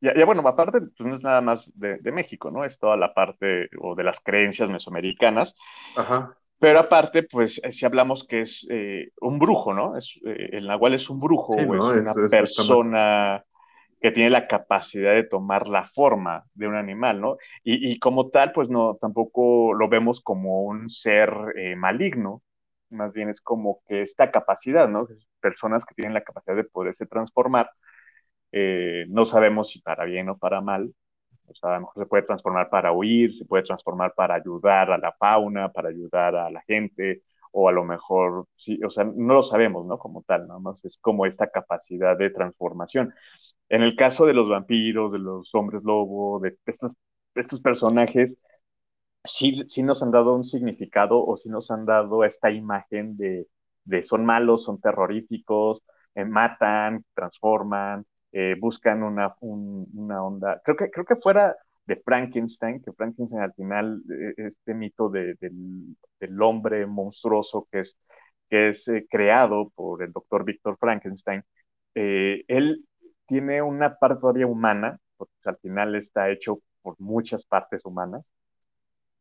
ya, 0.00 0.24
bueno, 0.24 0.46
aparte, 0.46 0.80
pues 0.80 1.08
no 1.08 1.16
es 1.16 1.22
nada 1.22 1.40
más 1.40 1.72
de, 1.74 2.12
México, 2.12 2.52
¿no? 2.52 2.64
Es 2.64 2.78
toda 2.78 2.96
la 2.96 3.12
parte 3.12 3.68
o 3.80 3.96
de 3.96 4.04
las 4.04 4.20
creencias 4.20 4.70
mesoamericanas. 4.70 5.56
Ajá. 5.96 6.36
Pero 6.60 6.78
aparte, 6.78 7.24
pues 7.24 7.60
si 7.70 7.86
hablamos 7.86 8.24
que 8.24 8.42
es 8.42 8.66
eh, 8.70 9.10
un 9.20 9.40
brujo, 9.40 9.74
¿no? 9.74 9.96
Es, 9.96 10.18
eh, 10.24 10.50
el 10.52 10.68
nahual 10.68 10.94
es 10.94 11.10
un 11.10 11.18
brujo, 11.18 11.54
o 11.54 11.58
es 11.58 11.68
una 11.68 12.14
persona 12.28 13.44
que 14.00 14.10
tiene 14.12 14.30
la 14.30 14.46
capacidad 14.48 15.14
de 15.14 15.24
tomar 15.24 15.68
la 15.68 15.84
forma 15.86 16.44
de 16.54 16.68
un 16.68 16.74
animal, 16.76 17.20
¿no? 17.20 17.36
Y, 17.64 17.92
y 17.92 17.98
como 17.98 18.30
tal, 18.30 18.52
pues 18.52 18.68
no, 18.68 18.96
tampoco 19.00 19.74
lo 19.74 19.88
vemos 19.88 20.20
como 20.22 20.62
un 20.64 20.90
ser 20.90 21.30
maligno, 21.76 22.42
más 22.90 23.12
bien 23.12 23.28
es 23.30 23.40
como 23.40 23.80
que 23.88 24.02
esta 24.02 24.30
capacidad, 24.30 24.88
¿no? 24.88 25.06
Personas 25.40 25.84
que 25.84 25.94
tienen 25.94 26.14
la 26.14 26.22
capacidad 26.24 26.56
de 26.56 26.64
poderse 26.64 27.06
transformar 27.06 27.70
eh, 28.52 29.06
no 29.08 29.26
sabemos 29.26 29.70
si 29.70 29.80
para 29.80 30.04
bien 30.04 30.28
o 30.28 30.38
para 30.38 30.60
mal, 30.60 30.92
O 31.48 31.54
sea, 31.54 31.72
a 31.72 31.74
lo 31.76 31.80
mejor 31.82 32.04
se 32.04 32.08
puede 32.08 32.24
transformar 32.24 32.70
para 32.70 32.92
huir, 32.92 33.36
se 33.38 33.44
puede 33.46 33.64
transformar 33.64 34.14
para 34.16 34.36
ayudar 34.36 34.90
a 34.92 34.98
la 34.98 35.12
fauna, 35.14 35.70
para 35.72 35.90
ayudar 35.90 36.36
a 36.36 36.50
la 36.50 36.62
gente, 36.62 37.22
o 37.52 37.68
a 37.68 37.72
lo 37.72 37.84
mejor, 37.84 38.46
sí, 38.56 38.80
o 38.84 38.90
sea, 38.90 39.04
no 39.04 39.34
lo 39.34 39.42
sabemos, 39.42 39.86
¿no? 39.86 39.98
Como 39.98 40.22
tal, 40.22 40.46
nada 40.48 40.60
más 40.60 40.84
es 40.84 40.98
como 41.00 41.26
esta 41.26 41.48
capacidad 41.50 42.16
de 42.18 42.30
transformación. 42.30 43.14
En 43.70 43.82
el 43.82 43.96
caso 43.96 44.26
de 44.26 44.34
los 44.34 44.48
vampiros, 44.48 45.12
de 45.12 45.18
los 45.20 45.54
hombres 45.54 45.82
lobo, 45.84 46.40
de 46.40 46.56
estos, 46.66 46.92
estos 47.34 47.60
personajes, 47.60 48.38
sí, 49.24 49.62
sí 49.68 49.82
nos 49.82 50.02
han 50.02 50.10
dado 50.10 50.34
un 50.34 50.44
significado 50.44 51.24
o 51.24 51.36
sí 51.36 51.48
nos 51.48 51.70
han 51.70 51.84
dado 51.86 52.24
esta 52.24 52.50
imagen 52.50 53.16
de, 53.16 53.46
de 53.84 54.02
son 54.04 54.24
malos, 54.24 54.64
son 54.64 54.80
terroríficos, 54.80 55.84
eh, 56.14 56.24
matan, 56.24 57.04
transforman, 57.14 58.06
eh, 58.32 58.56
buscan 58.60 59.02
una, 59.02 59.34
una 59.40 60.22
onda. 60.24 60.60
Creo 60.64 60.76
que, 60.76 60.90
creo 60.90 61.04
que 61.04 61.16
fuera 61.16 61.56
de 61.88 61.96
Frankenstein, 61.96 62.82
que 62.82 62.92
Frankenstein 62.92 63.42
al 63.42 63.54
final, 63.54 64.02
eh, 64.10 64.34
este 64.36 64.74
mito 64.74 65.08
de, 65.08 65.34
del, 65.40 66.42
hombre 66.42 66.86
monstruoso 66.86 67.66
que 67.72 67.80
es, 67.80 67.98
que 68.50 68.68
es 68.70 68.86
eh, 68.88 69.06
creado 69.10 69.70
por 69.74 70.02
el 70.02 70.12
doctor 70.12 70.44
Víctor 70.44 70.76
Frankenstein, 70.78 71.42
eh, 71.94 72.44
él 72.48 72.86
tiene 73.26 73.62
una 73.62 73.96
parte 73.98 74.20
todavía 74.20 74.46
humana, 74.46 74.98
porque 75.16 75.32
al 75.44 75.58
final 75.58 75.94
está 75.96 76.30
hecho 76.30 76.60
por 76.82 76.96
muchas 77.00 77.44
partes 77.46 77.84
humanas, 77.84 78.30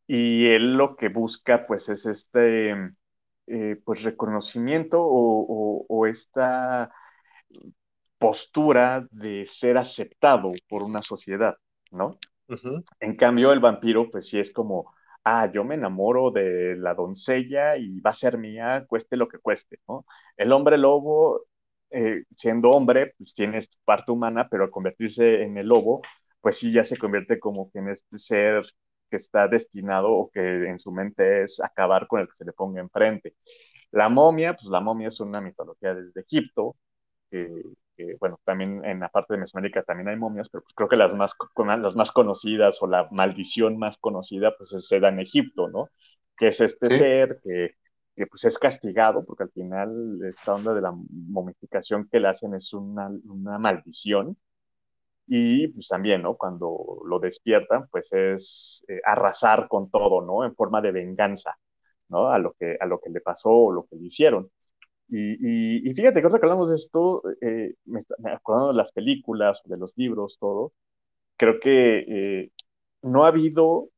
y 0.07 0.47
él 0.47 0.75
lo 0.77 0.95
que 0.97 1.09
busca 1.09 1.67
pues 1.67 1.89
es 1.89 2.05
este 2.05 2.75
pues 3.85 4.03
reconocimiento 4.03 5.01
o, 5.01 5.45
o, 5.47 5.85
o 5.87 6.05
esta 6.05 6.91
postura 8.17 9.07
de 9.11 9.45
ser 9.47 9.77
aceptado 9.77 10.51
por 10.67 10.83
una 10.83 11.01
sociedad, 11.01 11.55
¿no? 11.91 12.17
En 12.99 13.15
cambio, 13.15 13.51
el 13.53 13.59
vampiro, 13.59 14.09
pues 14.11 14.27
sí 14.29 14.39
es 14.39 14.51
como, 14.51 14.93
ah, 15.23 15.51
yo 15.53 15.63
me 15.63 15.75
enamoro 15.75 16.31
de 16.31 16.75
la 16.77 16.93
doncella 16.95 17.77
y 17.77 17.99
va 18.01 18.11
a 18.11 18.13
ser 18.13 18.37
mía, 18.37 18.85
cueste 18.87 19.17
lo 19.17 19.27
que 19.27 19.39
cueste, 19.39 19.79
¿no? 19.87 20.05
El 20.37 20.51
hombre 20.51 20.77
lobo, 20.77 21.41
eh, 21.91 22.23
siendo 22.35 22.69
hombre, 22.71 23.13
pues 23.17 23.33
tiene 23.33 23.59
parte 23.85 24.11
humana, 24.11 24.47
pero 24.49 24.63
al 24.63 24.71
convertirse 24.71 25.43
en 25.43 25.57
el 25.57 25.67
lobo, 25.67 26.01
pues 26.41 26.57
sí 26.57 26.71
ya 26.71 26.83
se 26.85 26.97
convierte 26.97 27.39
como 27.39 27.71
que 27.71 27.79
en 27.79 27.89
este 27.89 28.17
ser 28.17 28.63
que 29.09 29.17
está 29.17 29.47
destinado 29.47 30.11
o 30.11 30.29
que 30.31 30.39
en 30.69 30.79
su 30.79 30.91
mente 30.91 31.43
es 31.43 31.59
acabar 31.61 32.07
con 32.07 32.21
el 32.21 32.27
que 32.27 32.35
se 32.35 32.45
le 32.45 32.53
ponga 32.53 32.81
enfrente. 32.81 33.35
La 33.91 34.09
momia, 34.09 34.53
pues 34.55 34.67
la 34.67 34.79
momia 34.81 35.07
es 35.09 35.19
una 35.19 35.41
mitología 35.41 35.95
desde 35.95 36.21
Egipto, 36.21 36.75
que 37.29 37.63
bueno, 38.19 38.39
también 38.43 38.83
en 38.85 38.99
la 38.99 39.09
parte 39.09 39.33
de 39.33 39.39
Mesoamérica 39.39 39.83
también 39.83 40.07
hay 40.09 40.15
momias, 40.15 40.49
pero 40.49 40.63
pues 40.63 40.73
creo 40.75 40.89
que 40.89 40.95
las 40.95 41.15
más, 41.15 41.33
las 41.79 41.95
más 41.95 42.11
conocidas 42.11 42.81
o 42.81 42.87
la 42.87 43.07
maldición 43.11 43.77
más 43.77 43.97
conocida 43.97 44.55
pues 44.57 44.75
se 44.87 44.99
da 44.99 45.09
en 45.09 45.19
Egipto, 45.19 45.67
¿no? 45.69 45.89
Que 46.37 46.49
es 46.49 46.61
este 46.61 46.95
ser 46.95 47.39
que, 47.43 47.75
que, 48.15 48.27
pues 48.27 48.45
es 48.45 48.59
castigado, 48.59 49.25
porque 49.25 49.43
al 49.43 49.51
final 49.51 50.19
esta 50.29 50.53
onda 50.53 50.73
de 50.73 50.81
la 50.81 50.93
momificación 50.93 52.07
que 52.11 52.19
le 52.19 52.27
hacen 52.27 52.53
es 52.53 52.73
una, 52.73 53.09
una 53.25 53.57
maldición, 53.57 54.37
y 55.27 55.67
pues 55.69 55.87
también, 55.89 56.21
¿no? 56.21 56.35
Cuando 56.37 57.01
lo 57.05 57.19
despiertan, 57.19 57.87
pues 57.91 58.11
es 58.13 58.83
eh, 58.87 59.01
arrasar 59.05 59.67
con 59.67 59.89
todo, 59.91 60.21
¿no? 60.21 60.45
En 60.45 60.55
forma 60.55 60.81
de 60.81 60.91
venganza, 60.91 61.57
¿no? 62.09 62.29
A 62.29 62.39
lo 62.39 62.53
que, 62.53 62.77
a 62.79 62.85
lo 62.85 62.99
que 63.01 63.09
le 63.09 63.21
pasó 63.21 63.49
o 63.51 63.71
lo 63.73 63.85
que 63.87 63.97
le 63.97 64.05
hicieron. 64.07 64.49
Y, 65.09 65.89
y, 65.89 65.93
fíjate 65.93 66.21
que 66.21 66.27
que 66.27 66.35
hablamos 66.35 66.69
de 66.69 66.75
esto, 66.75 67.23
eh, 67.41 67.75
me, 67.85 68.01
me 68.19 68.31
acordando 68.31 68.69
de 68.69 68.77
las 68.77 68.91
películas, 68.91 69.61
de 69.65 69.77
los 69.77 69.93
libros, 69.95 70.37
todo, 70.39 70.73
creo 71.37 71.59
que 71.59 71.99
eh, 72.07 72.51
no 73.03 73.23
ha 73.23 73.29
habido 73.29 73.89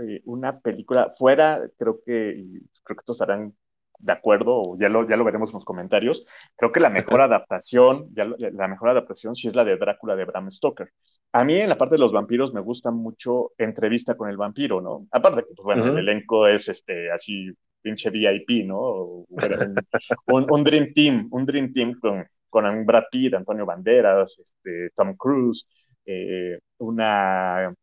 eh, 0.00 0.22
una 0.26 0.60
película 0.60 1.12
fuera, 1.18 1.68
creo 1.78 2.00
que, 2.04 2.44
creo 2.84 2.96
que 2.96 3.00
estos 3.00 3.20
harán 3.20 3.54
de 3.98 4.12
acuerdo, 4.12 4.76
ya 4.78 4.88
lo, 4.88 5.08
ya 5.08 5.16
lo 5.16 5.24
veremos 5.24 5.50
en 5.50 5.54
los 5.54 5.64
comentarios, 5.64 6.24
creo 6.56 6.70
que 6.70 6.80
la 6.80 6.90
mejor 6.90 7.20
adaptación, 7.20 8.08
ya 8.14 8.24
la 8.24 8.68
mejor 8.68 8.90
adaptación 8.90 9.34
sí 9.34 9.48
es 9.48 9.56
la 9.56 9.64
de 9.64 9.76
Drácula 9.76 10.14
de 10.14 10.24
Bram 10.24 10.50
Stoker. 10.52 10.92
A 11.32 11.44
mí 11.44 11.60
en 11.60 11.68
la 11.68 11.76
parte 11.76 11.96
de 11.96 12.00
los 12.00 12.12
vampiros 12.12 12.54
me 12.54 12.60
gusta 12.60 12.90
mucho 12.90 13.52
Entrevista 13.58 14.16
con 14.16 14.30
el 14.30 14.36
vampiro, 14.36 14.80
¿no? 14.80 15.06
Aparte 15.10 15.42
que, 15.42 15.54
pues, 15.54 15.64
bueno, 15.64 15.86
el 15.86 15.98
elenco 15.98 16.46
es 16.46 16.68
este, 16.68 17.10
así 17.10 17.52
pinche 17.80 18.10
VIP, 18.10 18.66
¿no? 18.66 19.26
Un, 20.26 20.46
un, 20.50 20.64
Dream 20.64 20.92
Team, 20.94 21.28
un 21.30 21.46
Dream 21.46 21.72
Team 21.72 21.98
con, 22.00 22.26
con 22.48 22.86
Brad 22.86 23.04
Pitt, 23.10 23.34
Antonio 23.34 23.66
Banderas, 23.66 24.38
este, 24.38 24.90
Tom 24.94 25.16
Cruise, 25.16 25.66
eh, 26.04 26.58
una 26.78 27.74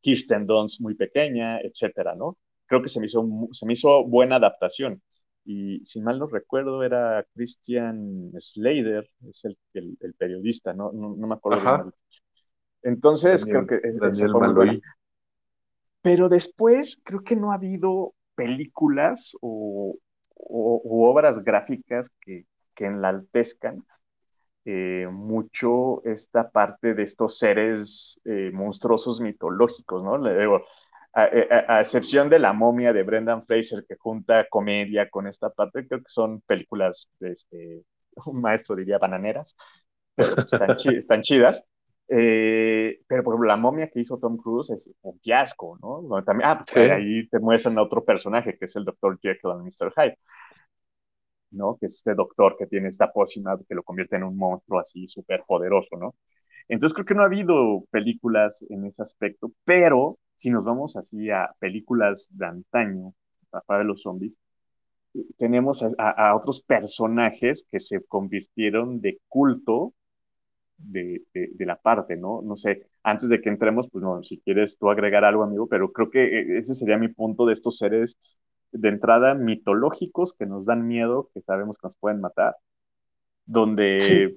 Kirsten 0.00 0.46
Dunst 0.46 0.80
muy 0.80 0.94
pequeña, 0.94 1.60
etcétera, 1.60 2.14
¿no? 2.14 2.36
Creo 2.66 2.82
que 2.82 2.88
se 2.88 3.00
me 3.00 3.06
hizo, 3.06 3.26
se 3.52 3.66
me 3.66 3.74
hizo 3.74 4.04
buena 4.04 4.36
adaptación. 4.36 5.02
Y 5.44 5.84
si 5.84 6.00
mal 6.00 6.18
no 6.18 6.26
recuerdo, 6.26 6.82
era 6.82 7.26
Christian 7.34 8.32
Slater, 8.38 9.08
es 9.28 9.44
el, 9.44 9.56
el, 10.00 10.14
periodista, 10.14 10.72
¿no? 10.72 10.92
No, 10.92 11.14
me 11.14 11.34
acuerdo. 11.34 11.92
Entonces, 12.82 13.44
creo 13.44 13.66
que 13.66 13.76
es, 13.82 13.98
Pero 16.00 16.28
después, 16.28 17.00
creo 17.04 17.22
que 17.22 17.36
no 17.36 17.52
ha 17.52 17.56
habido 17.56 18.14
películas 18.34 19.36
o, 19.40 19.96
obras 20.34 21.42
gráficas 21.44 22.10
que, 22.20 22.46
que 22.74 22.86
enlaltezcan 22.86 23.84
eh, 24.64 25.08
mucho 25.10 26.04
esta 26.04 26.50
parte 26.50 26.94
de 26.94 27.02
estos 27.02 27.38
seres 27.38 28.20
eh, 28.24 28.50
monstruosos 28.52 29.20
mitológicos, 29.20 30.04
¿no? 30.04 30.18
Le 30.18 30.38
digo, 30.38 30.64
a, 31.14 31.80
excepción 31.80 32.30
de 32.30 32.38
La 32.38 32.52
momia 32.52 32.92
de 32.92 33.02
Brendan 33.02 33.44
Fraser, 33.44 33.84
que 33.86 33.96
junta 33.96 34.46
comedia 34.48 35.10
con 35.10 35.26
esta 35.26 35.50
parte, 35.50 35.86
creo 35.86 36.00
que 36.00 36.08
son 36.08 36.40
películas, 36.42 37.08
este, 37.20 37.82
un 38.26 38.40
maestro 38.40 38.76
diría 38.76 38.98
bananeras, 38.98 39.56
pero 40.14 40.36
están, 40.40 40.76
están 40.96 41.22
chidas. 41.22 41.64
Eh, 42.08 43.00
pero 43.06 43.22
por 43.22 43.34
ejemplo, 43.34 43.48
la 43.48 43.56
momia 43.56 43.88
que 43.88 44.00
hizo 44.00 44.18
Tom 44.18 44.36
Cruise 44.36 44.70
es 44.70 44.90
un 45.02 45.18
fiasco, 45.20 45.78
¿no? 45.80 46.22
también, 46.24 46.48
ah, 46.48 46.64
pues, 46.70 46.90
ahí 46.90 47.28
te 47.28 47.38
muestran 47.38 47.78
a 47.78 47.82
otro 47.82 48.04
personaje 48.04 48.58
que 48.58 48.66
es 48.66 48.76
el 48.76 48.84
Dr. 48.84 49.18
Jekyll 49.20 49.52
y 49.60 49.64
Mr. 49.64 49.92
Hyde, 49.96 50.18
¿no? 51.52 51.76
Que 51.78 51.86
es 51.86 51.96
este 51.96 52.14
doctor 52.14 52.56
que 52.58 52.66
tiene 52.66 52.88
esta 52.88 53.12
pócima 53.12 53.58
que 53.68 53.74
lo 53.74 53.82
convierte 53.82 54.16
en 54.16 54.24
un 54.24 54.36
monstruo 54.36 54.80
así 54.80 55.06
súper 55.08 55.44
poderoso, 55.46 55.96
¿no? 55.96 56.14
Entonces 56.68 56.94
creo 56.94 57.06
que 57.06 57.14
no 57.14 57.22
ha 57.22 57.26
habido 57.26 57.84
películas 57.90 58.64
en 58.68 58.86
ese 58.86 59.02
aspecto, 59.02 59.52
pero 59.64 60.18
si 60.36 60.50
nos 60.50 60.64
vamos 60.64 60.96
así 60.96 61.30
a 61.30 61.50
películas 61.58 62.28
de 62.30 62.46
antaño, 62.46 63.14
para 63.66 63.80
de 63.80 63.84
los 63.84 64.02
zombies, 64.02 64.32
tenemos 65.38 65.82
a, 65.82 66.10
a, 66.10 66.36
otros 66.36 66.62
personajes 66.62 67.66
que 67.70 67.80
se 67.80 68.02
convirtieron 68.04 69.00
de 69.00 69.18
culto 69.28 69.92
de, 70.76 71.22
de, 71.34 71.66
la 71.66 71.76
parte, 71.76 72.16
¿no? 72.16 72.42
No 72.42 72.56
sé, 72.56 72.86
antes 73.02 73.28
de 73.28 73.40
que 73.40 73.48
entremos, 73.48 73.88
pues 73.90 74.02
no, 74.02 74.22
si 74.22 74.40
quieres 74.40 74.76
tú 74.78 74.90
agregar 74.90 75.24
algo, 75.24 75.42
amigo, 75.42 75.68
pero 75.68 75.92
creo 75.92 76.10
que 76.10 76.24
eh, 76.24 76.58
ese 76.58 76.74
sería 76.74 76.98
mi 76.98 77.08
punto 77.08 77.46
de 77.46 77.54
estos 77.54 77.78
seres 77.78 78.18
de 78.72 78.88
entrada 78.88 79.34
mitológicos 79.34 80.34
que 80.34 80.46
nos 80.46 80.66
dan 80.66 80.86
miedo, 80.86 81.30
que 81.34 81.42
sabemos 81.42 81.78
que 81.78 81.88
nos 81.88 81.96
pueden 81.98 82.20
matar, 82.20 82.56
donde 83.44 84.36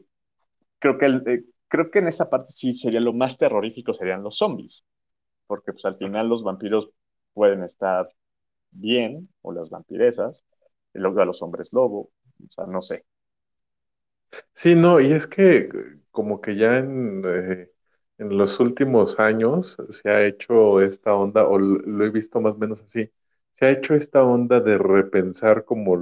creo, 0.79 0.97
que 0.97 1.05
eh, 1.05 1.43
creo 1.67 1.91
que 1.91 1.99
en 1.99 2.07
esa 2.07 2.29
parte 2.29 2.53
sí 2.53 2.75
sería 2.75 2.99
lo 2.99 3.13
más 3.13 3.37
terrorífico 3.37 3.93
serían 3.93 4.23
los 4.23 4.37
zombies, 4.37 4.83
porque 5.47 5.73
pues 5.73 5.85
al 5.85 5.97
final 5.97 6.29
los 6.29 6.43
vampiros 6.43 6.89
pueden 7.33 7.63
estar 7.63 8.09
bien, 8.71 9.29
o 9.41 9.51
las 9.51 9.69
vampiresas, 9.69 10.45
y 10.93 10.99
luego 10.99 11.21
a 11.21 11.25
los 11.25 11.41
hombres 11.41 11.73
lobo, 11.73 12.09
o 12.45 12.51
sea, 12.51 12.65
no 12.65 12.81
sé. 12.81 13.05
Sí, 14.53 14.75
no, 14.75 14.99
y 14.99 15.11
es 15.13 15.27
que 15.27 15.69
como 16.11 16.41
que 16.41 16.55
ya 16.55 16.77
en, 16.77 17.21
eh, 17.25 17.71
en 18.17 18.37
los 18.37 18.59
últimos 18.59 19.19
años 19.19 19.77
se 19.89 20.09
ha 20.09 20.25
hecho 20.25 20.81
esta 20.81 21.13
onda, 21.13 21.47
o 21.47 21.59
lo 21.59 22.05
he 22.05 22.09
visto 22.09 22.41
más 22.41 22.55
o 22.55 22.57
menos 22.57 22.81
así, 22.81 23.11
se 23.53 23.65
ha 23.65 23.71
hecho 23.71 23.93
esta 23.95 24.23
onda 24.23 24.59
de 24.61 24.77
repensar 24.77 25.63
como 25.65 25.97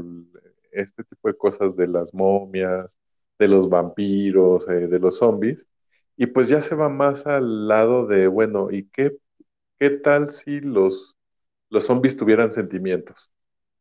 este 0.72 1.04
tipo 1.04 1.28
de 1.28 1.38
cosas 1.38 1.76
de 1.76 1.88
las 1.88 2.14
momias, 2.14 2.98
de 3.40 3.48
los 3.48 3.70
vampiros, 3.70 4.68
eh, 4.70 4.88
de 4.88 5.00
los 5.00 5.18
zombies, 5.18 5.68
y 6.16 6.28
pues 6.28 6.48
ya 6.48 6.62
se 6.62 6.76
va 6.76 6.90
más 6.90 7.26
al 7.28 7.68
lado 7.68 8.06
de, 8.08 8.28
bueno, 8.28 8.72
¿y 8.72 8.88
qué, 8.90 9.18
qué 9.80 9.90
tal 9.92 10.32
si 10.32 10.60
los, 10.62 11.18
los 11.70 11.86
zombies 11.86 12.18
tuvieran 12.18 12.52
sentimientos? 12.52 13.32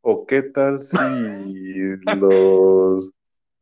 ¿O 0.02 0.26
qué 0.26 0.42
tal 0.42 0.82
si 0.84 0.98
los 2.06 3.12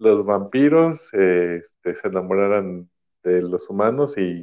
los 0.01 0.25
vampiros 0.25 1.13
este, 1.13 1.95
se 1.95 2.09
enamoraran 2.09 2.91
de 3.23 3.43
los 3.43 3.69
humanos 3.69 4.17
y 4.17 4.43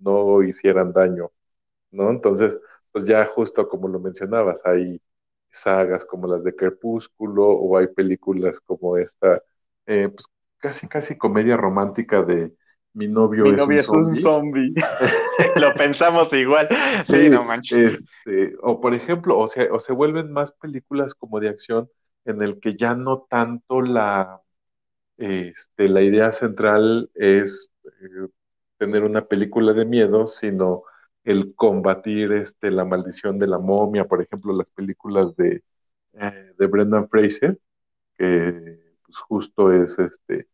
no 0.00 0.42
hicieran 0.42 0.92
daño, 0.92 1.30
¿no? 1.92 2.10
Entonces, 2.10 2.58
pues 2.90 3.04
ya 3.04 3.24
justo 3.26 3.68
como 3.68 3.88
lo 3.88 4.00
mencionabas, 4.00 4.66
hay 4.66 5.00
sagas 5.50 6.04
como 6.04 6.26
las 6.26 6.42
de 6.42 6.54
Crepúsculo 6.54 7.48
o 7.48 7.78
hay 7.78 7.86
películas 7.86 8.60
como 8.60 8.96
esta, 8.96 9.40
eh, 9.86 10.08
pues 10.08 10.26
casi, 10.58 10.88
casi 10.88 11.16
comedia 11.16 11.56
romántica 11.56 12.22
de, 12.22 12.52
mi 12.92 13.06
novio, 13.06 13.44
Mi 13.44 13.50
es, 13.50 13.56
novio 13.58 13.76
un 13.76 13.78
es 13.78 13.88
un 13.88 14.16
zombie. 14.16 14.74
Lo 15.56 15.72
pensamos 15.74 16.32
igual. 16.32 16.68
Sí, 17.04 17.28
no 17.28 17.44
manches. 17.44 18.00
este, 18.24 18.56
o 18.60 18.80
por 18.80 18.94
ejemplo, 18.94 19.38
o 19.38 19.48
sea, 19.48 19.68
o 19.70 19.78
se 19.78 19.92
vuelven 19.92 20.32
más 20.32 20.50
películas 20.50 21.14
como 21.14 21.38
de 21.38 21.50
acción 21.50 21.88
en 22.24 22.42
el 22.42 22.58
que 22.58 22.76
ya 22.76 22.94
no 22.94 23.26
tanto 23.30 23.82
la, 23.82 24.40
este, 25.18 25.88
la 25.88 26.02
idea 26.02 26.32
central 26.32 27.10
es 27.14 27.70
eh, 27.84 28.28
tener 28.78 29.04
una 29.04 29.24
película 29.26 29.72
de 29.72 29.84
miedo, 29.84 30.28
sino 30.28 30.84
el 31.24 31.54
combatir 31.54 32.32
este, 32.32 32.70
la 32.70 32.84
maldición 32.84 33.38
de 33.38 33.46
la 33.48 33.58
momia, 33.58 34.04
por 34.06 34.22
ejemplo, 34.22 34.52
las 34.52 34.70
películas 34.70 35.36
de, 35.36 35.62
eh, 36.14 36.52
de 36.58 36.66
Brendan 36.66 37.08
Fraser, 37.08 37.58
que 38.18 38.80
pues, 39.04 39.18
justo 39.18 39.72
es 39.72 39.98
este, 39.98 40.48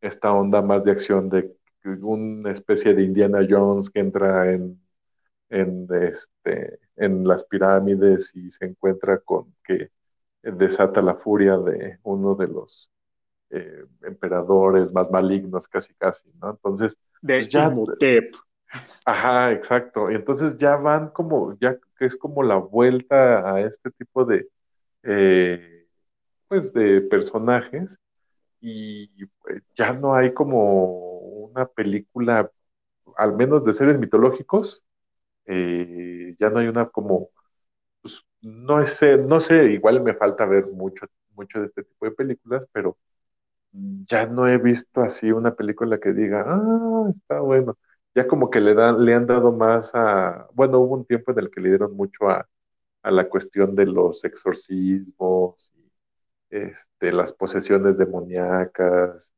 esta 0.00 0.32
onda 0.32 0.62
más 0.62 0.84
de 0.84 0.92
acción 0.92 1.28
de 1.30 1.54
una 1.84 2.52
especie 2.52 2.94
de 2.94 3.02
Indiana 3.04 3.46
Jones 3.48 3.90
que 3.90 4.00
entra 4.00 4.52
en, 4.52 4.80
en, 5.50 5.88
este, 6.02 6.80
en 6.96 7.26
las 7.26 7.44
pirámides 7.44 8.34
y 8.34 8.50
se 8.50 8.66
encuentra 8.66 9.18
con 9.20 9.54
que 9.64 9.90
desata 10.42 11.02
la 11.02 11.16
furia 11.16 11.58
de 11.58 11.98
uno 12.04 12.34
de 12.34 12.48
los 12.48 12.90
eh, 13.52 13.84
emperadores 14.02 14.92
más 14.92 15.10
malignos, 15.10 15.68
casi 15.68 15.94
casi, 15.96 16.30
¿no? 16.40 16.50
Entonces, 16.52 16.98
De 17.22 17.38
pues 17.38 17.48
ya, 17.48 17.68
Imhotep. 17.68 18.34
ajá, 19.04 19.52
exacto. 19.52 20.10
Entonces 20.10 20.56
ya 20.58 20.76
van 20.76 21.10
como, 21.10 21.56
ya 21.60 21.78
que 21.98 22.06
es 22.06 22.16
como 22.16 22.42
la 22.42 22.56
vuelta 22.56 23.54
a 23.54 23.60
este 23.60 23.90
tipo 23.92 24.24
de, 24.24 24.48
eh, 25.04 25.86
pues, 26.48 26.72
de 26.72 27.02
personajes 27.02 27.98
y 28.60 29.26
pues, 29.42 29.62
ya 29.76 29.92
no 29.94 30.14
hay 30.16 30.34
como 30.34 31.18
una 31.20 31.66
película, 31.66 32.50
al 33.16 33.34
menos 33.36 33.64
de 33.64 33.72
seres 33.74 33.98
mitológicos, 33.98 34.84
eh, 35.46 36.36
ya 36.40 36.50
no 36.50 36.60
hay 36.60 36.68
una 36.68 36.88
como, 36.90 37.30
pues, 38.02 38.22
no 38.42 38.86
sé, 38.86 39.16
no 39.18 39.40
sé, 39.40 39.66
igual 39.72 40.02
me 40.02 40.14
falta 40.14 40.46
ver 40.46 40.66
mucho, 40.68 41.06
mucho 41.34 41.60
de 41.60 41.66
este 41.66 41.84
tipo 41.84 42.06
de 42.06 42.12
películas, 42.12 42.66
pero 42.72 42.98
ya 43.72 44.26
no 44.26 44.48
he 44.48 44.58
visto 44.58 45.02
así 45.02 45.32
una 45.32 45.54
película 45.54 45.98
que 46.00 46.12
diga, 46.12 46.44
ah, 46.46 47.08
está 47.14 47.40
bueno. 47.40 47.78
Ya 48.14 48.26
como 48.28 48.50
que 48.50 48.60
le 48.60 48.74
dan, 48.74 49.04
le 49.04 49.14
han 49.14 49.26
dado 49.26 49.52
más 49.52 49.90
a, 49.94 50.48
bueno, 50.54 50.78
hubo 50.80 50.94
un 50.96 51.06
tiempo 51.06 51.32
en 51.32 51.38
el 51.40 51.50
que 51.50 51.60
le 51.60 51.70
dieron 51.70 51.96
mucho 51.96 52.28
a, 52.28 52.46
a 53.02 53.10
la 53.10 53.28
cuestión 53.28 53.74
de 53.76 53.86
los 53.86 54.24
exorcismos 54.24 55.72
este, 56.50 57.12
las 57.12 57.32
posesiones 57.32 57.98
demoníacas. 57.98 59.34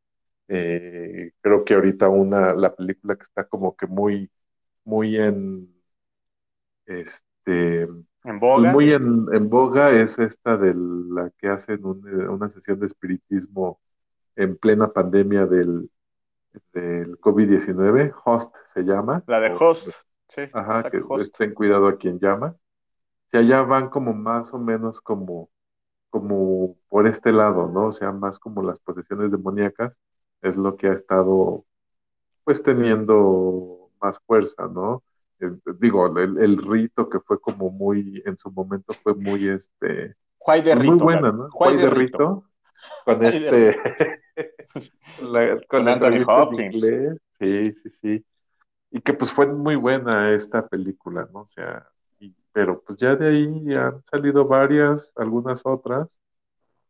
Eh, 0.49 1.33
creo 1.43 1.65
que 1.65 1.75
ahorita 1.75 2.09
una, 2.09 2.55
la 2.55 2.75
película 2.75 3.17
que 3.17 3.23
está 3.23 3.45
como 3.47 3.77
que 3.77 3.87
muy, 3.89 4.31
muy 4.85 5.17
en, 5.19 5.75
este, 6.87 7.89
En 8.33 8.39
boga. 8.39 8.73
muy 8.73 8.93
en, 8.93 9.27
en 9.33 9.49
boga 9.51 9.91
es 9.93 10.19
esta 10.19 10.57
de 10.57 10.75
la 10.77 11.31
que 11.39 11.49
hacen 11.49 11.85
un- 11.85 12.07
una 12.29 12.51
sesión 12.51 12.81
de 12.81 12.87
espiritismo 12.87 13.81
en 14.37 14.57
plena 14.59 14.93
pandemia 14.93 15.47
del, 15.47 15.91
del 16.73 17.19
COVID-19, 17.21 18.15
Host 18.25 18.55
se 18.67 18.83
llama, 18.83 19.25
La 19.27 19.39
de 19.41 19.51
o, 19.51 19.59
Host. 19.59 19.89
Sí, 20.29 20.43
ajá, 20.53 20.89
que 20.89 20.99
Host. 21.09 21.37
ten 21.39 21.55
cuidado 21.55 21.89
a 21.89 21.99
quien 21.99 22.19
llamas. 22.21 22.57
Si 23.31 23.39
allá 23.39 23.63
van 23.63 23.91
como 23.91 24.15
más 24.15 24.55
o 24.55 24.59
menos 24.59 25.01
como, 25.01 25.51
como 26.11 26.77
por 26.89 27.07
este 27.09 27.33
lado, 27.33 27.69
¿no? 27.69 27.89
O 27.89 27.93
sea, 27.93 28.13
más 28.13 28.39
como 28.39 28.63
las 28.63 28.81
posesiones 28.81 29.31
demoníacas 29.33 30.01
es 30.43 30.57
lo 30.57 30.77
que 30.77 30.89
ha 30.89 30.95
estado 30.95 31.65
pues 32.45 32.63
teniendo 32.63 33.91
más 34.01 34.19
fuerza, 34.27 34.69
¿no? 34.69 35.03
Eh, 35.41 35.51
digo, 35.81 36.07
el, 36.19 36.39
el 36.39 36.59
rito 36.59 37.09
que 37.09 37.21
fue 37.21 37.41
como 37.41 37.71
muy, 37.71 38.23
en 38.27 38.37
su 38.39 38.51
momento 38.53 38.95
fue 39.03 39.15
muy, 39.15 39.49
este, 39.49 40.15
Juay 40.39 40.63
de 40.63 40.75
pues 40.75 40.85
muy 40.85 40.99
Rito, 40.99 41.05
buena, 41.05 41.33
Gaby. 41.33 41.33
¿no? 41.33 41.51
Juay 41.51 41.73
Juay 41.73 41.77
de 41.77 41.87
de 41.87 41.91
Rito. 41.91 42.19
rito, 42.19 42.45
con 43.05 43.25
este, 43.25 43.77
con, 44.73 44.87
la- 45.33 45.61
con 45.69 45.89
Con 45.89 45.89
Anthony 45.89 46.25
Hopkins. 46.27 46.77
inglés, 46.77 47.19
sí, 47.39 47.73
sí, 47.83 47.91
sí, 47.91 48.27
y 48.93 49.01
que 49.03 49.15
pues 49.15 49.33
fue 49.33 49.47
muy 49.47 49.77
buena 49.77 50.33
esta 50.35 50.67
película, 50.69 51.29
¿no? 51.33 51.41
O 51.43 51.47
sea, 51.47 51.89
y- 52.21 52.35
pero 52.53 52.83
pues 52.83 52.99
ya 52.99 53.17
de 53.17 53.29
ahí 53.29 53.75
han 53.75 54.03
salido 54.07 54.47
varias, 54.47 55.13
algunas 55.17 55.63
otras, 55.67 56.09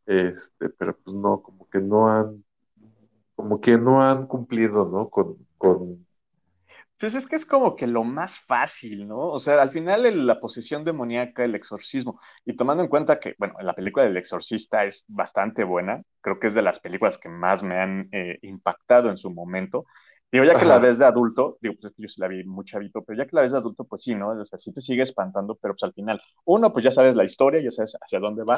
este, 0.07 0.71
pero 0.71 0.97
pues 0.99 1.17
no, 1.17 1.43
como 1.43 1.69
que 1.71 1.81
no 1.81 2.09
han, 2.11 2.45
como 3.37 3.61
que 3.61 3.79
no 3.79 4.03
han 4.03 4.27
cumplido, 4.27 4.87
¿no? 4.87 5.09
Con, 5.11 5.37
con, 5.59 6.07
Pues 7.05 7.15
es 7.17 7.27
que 7.27 7.37
es 7.37 7.45
como 7.45 7.77
que 7.77 7.87
lo 7.87 8.03
más 8.03 8.39
fácil, 8.47 9.07
¿no? 9.07 9.19
O 9.31 9.39
sea, 9.39 9.61
al 9.61 9.71
final 9.71 10.07
el- 10.07 10.27
la 10.27 10.41
posesión 10.41 10.85
demoníaca, 10.85 11.45
el 11.45 11.55
exorcismo, 11.55 12.19
y 12.47 12.57
tomando 12.57 12.83
en 12.83 12.89
cuenta 12.89 13.21
que, 13.21 13.35
bueno, 13.39 13.55
la 13.61 13.75
película 13.75 14.05
del 14.07 14.17
exorcista 14.17 14.85
es 14.85 15.05
bastante 15.07 15.65
buena, 15.65 16.03
creo 16.23 16.41
que 16.41 16.47
es 16.47 16.55
de 16.55 16.63
las 16.63 16.81
películas 16.81 17.19
que 17.19 17.29
más 17.29 17.63
me 17.63 17.79
han 17.79 18.09
eh, 18.13 18.39
impactado 18.43 19.11
en 19.11 19.19
su 19.19 19.31
momento. 19.31 19.85
Digo, 20.33 20.45
ya 20.47 20.57
que 20.57 20.65
la 20.65 20.79
ves 20.79 20.97
de 20.99 21.05
adulto, 21.05 21.59
digo, 21.61 21.75
pues 21.81 21.93
yo 21.99 22.09
sí 22.09 22.21
la 22.21 22.29
vi 22.29 22.43
muy 22.45 22.65
chavito, 22.65 23.05
pero 23.05 23.19
ya 23.19 23.27
que 23.27 23.37
la 23.37 23.43
ves 23.43 23.53
de 23.53 23.59
adulto, 23.59 23.85
pues 23.85 24.03
sí, 24.03 24.15
¿no? 24.15 24.31
O 24.31 24.47
sea, 24.47 24.59
sí 24.59 24.73
te 24.73 24.81
sigue 24.81 25.03
espantando, 25.03 25.57
pero 25.61 25.75
pues 25.75 25.83
al 25.85 25.93
final, 25.93 26.21
uno, 26.47 26.73
pues 26.73 26.85
ya 26.85 26.91
sabes 26.93 27.15
la 27.15 27.25
historia, 27.25 27.61
ya 27.63 27.71
sabes 27.71 27.97
hacia 28.01 28.19
dónde 28.19 28.45
va, 28.45 28.57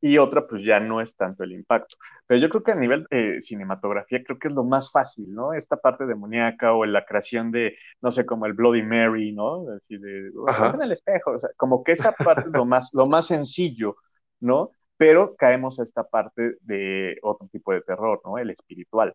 y 0.00 0.18
otra, 0.18 0.46
pues 0.46 0.64
ya 0.64 0.80
no 0.80 1.00
es 1.00 1.14
tanto 1.16 1.44
el 1.44 1.52
impacto. 1.52 1.96
Pero 2.26 2.40
yo 2.40 2.48
creo 2.48 2.62
que 2.62 2.72
a 2.72 2.74
nivel 2.74 3.06
eh, 3.10 3.38
cinematografía, 3.42 4.22
creo 4.24 4.38
que 4.38 4.48
es 4.48 4.54
lo 4.54 4.64
más 4.64 4.90
fácil, 4.90 5.34
¿no? 5.34 5.52
Esta 5.52 5.76
parte 5.76 6.06
demoníaca 6.06 6.72
o 6.72 6.86
la 6.86 7.04
creación 7.04 7.50
de, 7.50 7.76
no 8.00 8.12
sé, 8.12 8.24
como 8.26 8.46
el 8.46 8.54
Bloody 8.54 8.82
Mary, 8.82 9.32
¿no? 9.32 9.66
Así 9.76 9.98
de, 9.98 10.30
en 10.74 10.82
el 10.82 10.92
espejo, 10.92 11.32
o 11.32 11.38
sea, 11.38 11.50
como 11.56 11.84
que 11.84 11.92
esa 11.92 12.12
parte 12.12 12.42
es 12.48 12.52
lo 12.52 12.64
más, 12.64 12.90
lo 12.94 13.06
más 13.06 13.26
sencillo, 13.26 13.96
¿no? 14.40 14.70
Pero 14.96 15.34
caemos 15.36 15.80
a 15.80 15.82
esta 15.84 16.04
parte 16.04 16.56
de 16.62 17.18
otro 17.22 17.48
tipo 17.48 17.72
de 17.72 17.82
terror, 17.82 18.20
¿no? 18.24 18.38
El 18.38 18.50
espiritual. 18.50 19.14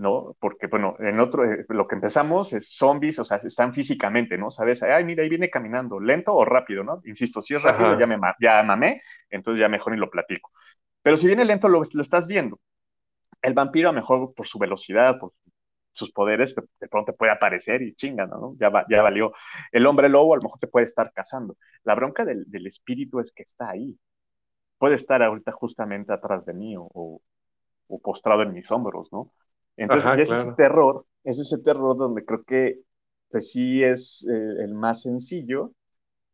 ¿No? 0.00 0.36
Porque, 0.40 0.66
bueno, 0.68 0.96
en 1.00 1.20
otro, 1.20 1.44
eh, 1.44 1.64
lo 1.68 1.86
que 1.88 1.94
empezamos 1.96 2.52
es 2.52 2.76
zombies, 2.76 3.18
o 3.18 3.24
sea, 3.24 3.38
están 3.38 3.74
físicamente, 3.74 4.38
¿no? 4.38 4.50
¿Sabes? 4.50 4.82
Ay, 4.82 5.04
mira, 5.04 5.22
ahí 5.22 5.28
viene 5.30 5.50
caminando, 5.50 6.00
lento 6.00 6.34
o 6.34 6.44
rápido, 6.44 6.84
¿no? 6.84 7.00
Insisto, 7.04 7.42
si 7.42 7.54
es 7.54 7.62
rápido, 7.62 7.94
ya 7.94 8.06
me 8.06 8.18
ya 8.40 8.62
mamé, 8.62 9.02
entonces 9.30 9.60
ya 9.60 9.68
mejor 9.68 9.92
ni 9.94 9.98
lo 10.00 10.10
platico. 10.10 10.50
Pero 11.02 11.16
si 11.18 11.26
viene 11.28 11.44
lento, 11.46 11.68
lo, 11.68 11.82
lo 11.92 12.02
estás 12.02 12.26
viendo. 12.28 12.60
El 13.42 13.54
vampiro, 13.54 13.88
a 13.88 13.92
lo 13.92 14.00
mejor 14.00 14.34
por 14.34 14.46
su 14.46 14.58
velocidad, 14.58 15.18
por 15.18 15.32
sus 15.92 16.12
poderes, 16.12 16.54
de 16.54 16.62
de 16.80 16.88
pronto 16.88 17.14
puede 17.16 17.32
aparecer 17.32 17.82
y 17.82 17.94
chinga, 17.94 18.26
¿no? 18.26 18.56
Ya, 18.60 18.68
va- 18.70 18.86
ya 18.90 19.02
valió. 19.02 19.32
El 19.72 19.86
hombre 19.86 20.08
lobo, 20.08 20.34
a 20.34 20.36
lo 20.38 20.42
mejor 20.44 20.58
te 20.60 20.68
puede 20.68 20.86
estar 20.86 21.12
cazando. 21.14 21.56
La 21.84 21.94
bronca 21.96 22.24
del, 22.24 22.44
del 22.50 22.66
espíritu 22.68 23.20
es 23.20 23.32
que 23.32 23.42
está 23.44 23.70
ahí. 23.70 23.98
Puede 24.78 24.96
estar 24.96 25.22
ahorita 25.22 25.52
justamente 25.52 26.12
atrás 26.12 26.44
de 26.46 26.54
mí 26.54 26.76
o, 26.76 26.84
o- 26.92 27.22
o 27.88 28.00
postrado 28.00 28.42
en 28.42 28.54
mis 28.54 28.70
hombros, 28.72 29.08
¿no? 29.12 29.32
Entonces, 29.80 30.06
ajá, 30.06 30.22
es 30.22 30.30
ese 30.30 30.52
terror, 30.52 31.06
es 31.24 31.38
ese 31.38 31.58
terror 31.58 31.96
donde 31.96 32.24
creo 32.24 32.44
que 32.44 32.80
pues 33.30 33.50
sí 33.50 33.82
es 33.82 34.26
eh, 34.28 34.62
el 34.64 34.74
más 34.74 35.02
sencillo. 35.02 35.72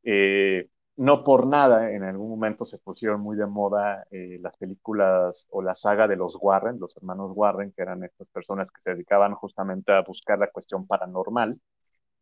Eh, 0.02 0.68
no 0.96 1.22
por 1.22 1.46
nada, 1.46 1.92
en 1.92 2.02
algún 2.02 2.30
momento 2.30 2.64
se 2.64 2.78
pusieron 2.78 3.20
muy 3.20 3.36
de 3.36 3.46
moda 3.46 4.06
eh, 4.10 4.38
las 4.40 4.56
películas 4.56 5.46
o 5.50 5.62
la 5.62 5.74
saga 5.74 6.08
de 6.08 6.16
los 6.16 6.36
Warren, 6.40 6.80
los 6.80 6.96
hermanos 6.96 7.32
Warren, 7.34 7.72
que 7.72 7.82
eran 7.82 8.02
estas 8.02 8.26
personas 8.28 8.70
que 8.70 8.80
se 8.82 8.90
dedicaban 8.94 9.34
justamente 9.34 9.92
a 9.92 10.00
buscar 10.02 10.38
la 10.38 10.50
cuestión 10.50 10.86
paranormal, 10.86 11.60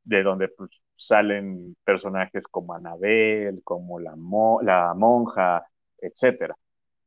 de 0.05 0.23
donde 0.23 0.49
pues, 0.49 0.71
salen 0.97 1.77
personajes 1.85 2.47
como 2.49 2.75
Annabelle, 2.75 3.63
como 3.63 4.01
la, 4.01 4.17
mo 4.17 4.61
la 4.63 4.93
monja, 4.95 5.65
etcétera. 5.99 6.57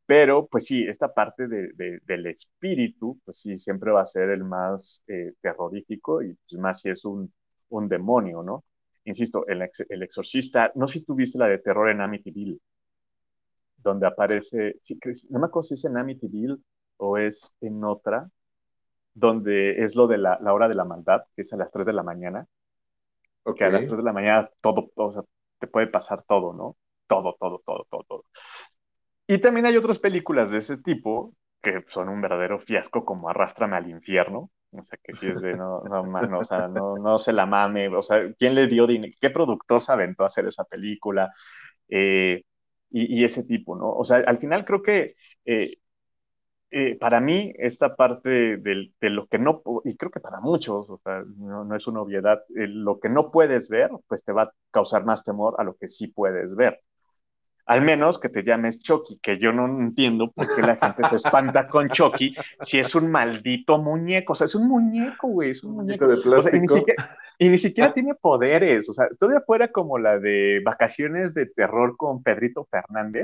Pero, 0.07 0.47
pues 0.47 0.65
sí, 0.65 0.85
esta 0.87 1.13
parte 1.13 1.47
de, 1.49 1.73
de, 1.73 1.99
del 2.05 2.27
espíritu, 2.27 3.19
pues 3.25 3.39
sí, 3.41 3.59
siempre 3.59 3.91
va 3.91 4.01
a 4.03 4.07
ser 4.07 4.29
el 4.31 4.43
más 4.45 5.03
eh, 5.07 5.33
terrorífico 5.41 6.23
y 6.23 6.35
pues, 6.35 6.61
más 6.61 6.81
si 6.81 6.89
es 6.89 7.05
un, 7.05 7.33
un 7.69 7.89
demonio, 7.89 8.43
¿no? 8.43 8.65
Insisto, 9.05 9.47
el, 9.47 9.61
ex, 9.63 9.81
el, 9.89 10.03
exorcista, 10.03 10.71
no 10.75 10.87
sé 10.87 10.99
si 10.99 11.05
tú 11.05 11.15
viste 11.15 11.37
la 11.39 11.47
de 11.47 11.59
terror 11.59 11.89
en 11.89 12.01
Amityville, 12.01 12.59
donde 13.77 14.07
aparece, 14.07 14.79
sí, 14.83 14.99
no 15.29 15.39
me 15.39 15.47
acuerdo 15.47 15.67
si 15.69 15.73
es 15.75 15.85
en 15.85 15.97
Amityville 15.97 16.57
o 16.97 17.17
es 17.17 17.51
en 17.61 17.83
otra, 17.83 18.29
donde 19.13 19.83
es 19.85 19.95
lo 19.95 20.07
de 20.07 20.17
la, 20.19 20.39
la 20.41 20.53
hora 20.53 20.67
de 20.69 20.75
la 20.75 20.85
maldad, 20.85 21.23
que 21.35 21.43
es 21.43 21.53
a 21.53 21.57
las 21.57 21.71
3 21.71 21.85
de 21.85 21.93
la 21.93 22.03
mañana, 22.03 22.47
Ok, 23.43 23.57
que 23.57 23.65
a 23.65 23.69
las 23.69 23.85
3 23.85 23.97
de 23.97 24.03
la 24.03 24.13
mañana 24.13 24.49
todo, 24.61 24.91
o 24.95 25.13
sea, 25.13 25.23
te 25.59 25.67
puede 25.67 25.87
pasar 25.87 26.23
todo, 26.27 26.53
¿no? 26.53 26.77
Todo, 27.07 27.35
todo, 27.39 27.61
todo, 27.65 27.87
todo, 27.89 28.03
todo. 28.07 28.23
Y 29.27 29.39
también 29.39 29.65
hay 29.65 29.77
otras 29.77 29.99
películas 29.99 30.49
de 30.49 30.59
ese 30.59 30.77
tipo 30.77 31.33
que 31.61 31.83
son 31.89 32.09
un 32.09 32.21
verdadero 32.21 32.59
fiasco, 32.59 33.03
como 33.03 33.29
Arrástrame 33.29 33.75
al 33.75 33.89
infierno. 33.89 34.49
O 34.71 34.83
sea, 34.83 34.97
que 35.01 35.13
si 35.13 35.27
es 35.27 35.41
de 35.41 35.55
no, 35.55 35.81
no, 35.81 36.03
no, 36.03 36.39
o 36.39 36.45
sea, 36.45 36.67
no, 36.67 36.97
no 36.97 37.19
se 37.19 37.33
la 37.33 37.45
mame. 37.45 37.87
O 37.89 38.03
sea, 38.03 38.21
¿quién 38.37 38.55
le 38.55 38.67
dio 38.67 38.87
dinero? 38.87 39.13
¿Qué 39.19 39.29
productor 39.29 39.81
se 39.81 39.91
aventó 39.91 40.23
a 40.23 40.27
hacer 40.27 40.47
esa 40.47 40.63
película? 40.65 41.33
Eh, 41.89 42.43
y, 42.89 43.21
y, 43.21 43.23
ese 43.25 43.43
tipo, 43.43 43.75
¿no? 43.77 43.91
O 43.91 44.05
sea, 44.05 44.17
al 44.17 44.37
final 44.39 44.65
creo 44.65 44.81
que 44.81 45.15
eh, 45.45 45.77
eh, 46.69 46.97
para 46.97 47.21
mí, 47.21 47.53
esta 47.57 47.95
parte 47.95 48.29
de, 48.57 48.91
de, 48.99 49.09
lo 49.09 49.27
que 49.27 49.39
no, 49.39 49.61
y 49.85 49.95
creo 49.95 50.11
que 50.11 50.19
para 50.19 50.41
muchos, 50.41 50.89
o 50.89 50.97
sea, 50.97 51.23
no, 51.37 51.63
no 51.63 51.75
es 51.75 51.87
una 51.87 52.01
obviedad, 52.01 52.43
lo 52.49 52.99
que 52.99 53.09
no 53.09 53.31
puedes 53.31 53.69
ver, 53.69 53.89
pues 54.07 54.23
te 54.23 54.33
va 54.33 54.43
a 54.43 54.51
causar 54.71 55.05
más 55.05 55.23
temor 55.23 55.55
a 55.59 55.63
lo 55.63 55.75
que 55.75 55.87
sí 55.87 56.07
puedes 56.07 56.55
ver. 56.55 56.81
Al 57.67 57.81
menos 57.81 58.17
que 58.17 58.29
te 58.29 58.43
llames 58.43 58.79
Chucky, 58.79 59.19
que 59.21 59.37
yo 59.39 59.51
no 59.51 59.65
entiendo 59.65 60.31
por 60.31 60.55
qué 60.55 60.61
la 60.61 60.77
gente 60.77 61.03
se 61.09 61.17
espanta 61.17 61.67
con 61.67 61.89
Chucky 61.89 62.33
si 62.61 62.79
es 62.79 62.95
un 62.95 63.11
maldito 63.11 63.77
muñeco. 63.77 64.33
O 64.33 64.35
sea, 64.37 64.45
es 64.45 64.55
un 64.55 64.69
muñeco, 64.69 65.27
güey, 65.27 65.51
es 65.51 65.65
un 65.65 65.75
muñeco. 65.75 66.07
de 66.07 66.15
plástico. 66.15 66.39
O 66.39 66.41
sea, 66.43 66.55
y, 66.55 66.61
ni 66.61 66.67
siquiera, 66.69 67.17
y, 67.37 67.49
ni 67.49 67.57
siquiera, 67.57 67.93
tiene 67.93 68.15
poderes. 68.15 68.87
O 68.89 68.93
sea, 68.93 69.09
todavía 69.19 69.41
fuera 69.45 69.69
como 69.69 69.99
la 69.99 70.17
de 70.17 70.61
vacaciones 70.63 71.33
de 71.33 71.45
terror 71.47 71.97
con 71.97 72.23
Pedrito 72.23 72.65
Fernández. 72.71 73.23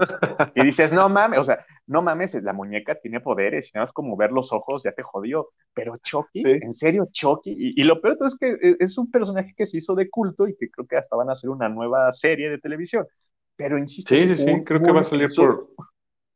Y 0.55 0.65
dices, 0.65 0.91
no 0.91 1.07
mames, 1.07 1.39
o 1.39 1.45
sea, 1.45 1.65
no 1.87 2.01
mames, 2.01 2.33
la 2.33 2.51
muñeca 2.51 2.95
tiene 2.95 3.21
poderes. 3.21 3.67
Y 3.67 3.71
nada 3.75 3.85
más 3.85 3.93
como 3.93 4.17
ver 4.17 4.33
los 4.33 4.51
ojos 4.51 4.83
ya 4.83 4.91
te 4.91 5.03
jodió. 5.03 5.51
Pero 5.73 5.95
Chucky, 6.03 6.43
sí. 6.43 6.59
en 6.61 6.73
serio, 6.73 7.07
Chucky. 7.13 7.51
Y, 7.57 7.81
y, 7.81 7.85
lo 7.85 8.01
peor 8.01 8.17
es 8.27 8.37
que 8.37 8.51
e, 8.61 8.75
es 8.79 8.97
un 8.97 9.09
personaje 9.09 9.53
que 9.55 9.65
se 9.65 9.77
hizo 9.77 9.95
de 9.95 10.09
culto 10.09 10.49
y 10.49 10.55
que 10.57 10.69
creo 10.69 10.85
que 10.85 10.97
hasta 10.97 11.15
van 11.15 11.29
a 11.29 11.31
hacer 11.31 11.49
una 11.49 11.69
nueva 11.69 12.11
serie 12.11 12.49
de 12.49 12.57
televisión. 12.57 13.07
Pero 13.55 13.77
insisto. 13.77 14.13
Sí, 14.13 14.27
sí, 14.27 14.37
sí, 14.37 14.63
creo 14.63 14.81
que 14.81 14.91
va 14.91 15.01
a 15.01 15.03
salir 15.03 15.29
por 15.35 15.69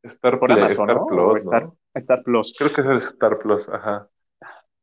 Star, 0.04 0.40
por 0.40 0.52
Amazon, 0.52 0.90
Star 0.90 0.96
¿no? 0.96 1.08
Plus. 1.08 1.40
Star, 1.40 1.64
¿no? 1.64 1.78
Star, 1.94 2.24
Plus. 2.24 2.56
Creo 2.58 2.74
que 2.74 2.82
es 2.82 2.88
el 2.88 2.98
Star 2.98 3.40
Plus, 3.40 3.68
ajá. 3.70 4.08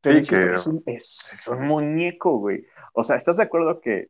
Pero 0.01 0.23
sí, 0.23 0.29
que... 0.29 0.53
es, 0.53 0.67
un, 0.67 0.83
es, 0.85 1.19
es 1.31 1.47
un 1.47 1.65
muñeco, 1.65 2.37
güey. 2.37 2.65
O 2.93 3.03
sea, 3.03 3.15
¿estás 3.15 3.37
de 3.37 3.43
acuerdo 3.43 3.79
que 3.81 4.09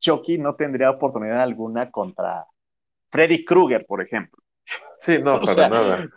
Chucky 0.00 0.38
no 0.38 0.54
tendría 0.54 0.90
oportunidad 0.90 1.40
alguna 1.40 1.90
contra 1.90 2.46
Freddy 3.10 3.44
Krueger, 3.44 3.86
por 3.86 4.02
ejemplo? 4.02 4.42
Sí, 5.00 5.18
no, 5.18 5.40
para 5.40 5.54
sea, 5.54 5.68
nada. 5.68 6.08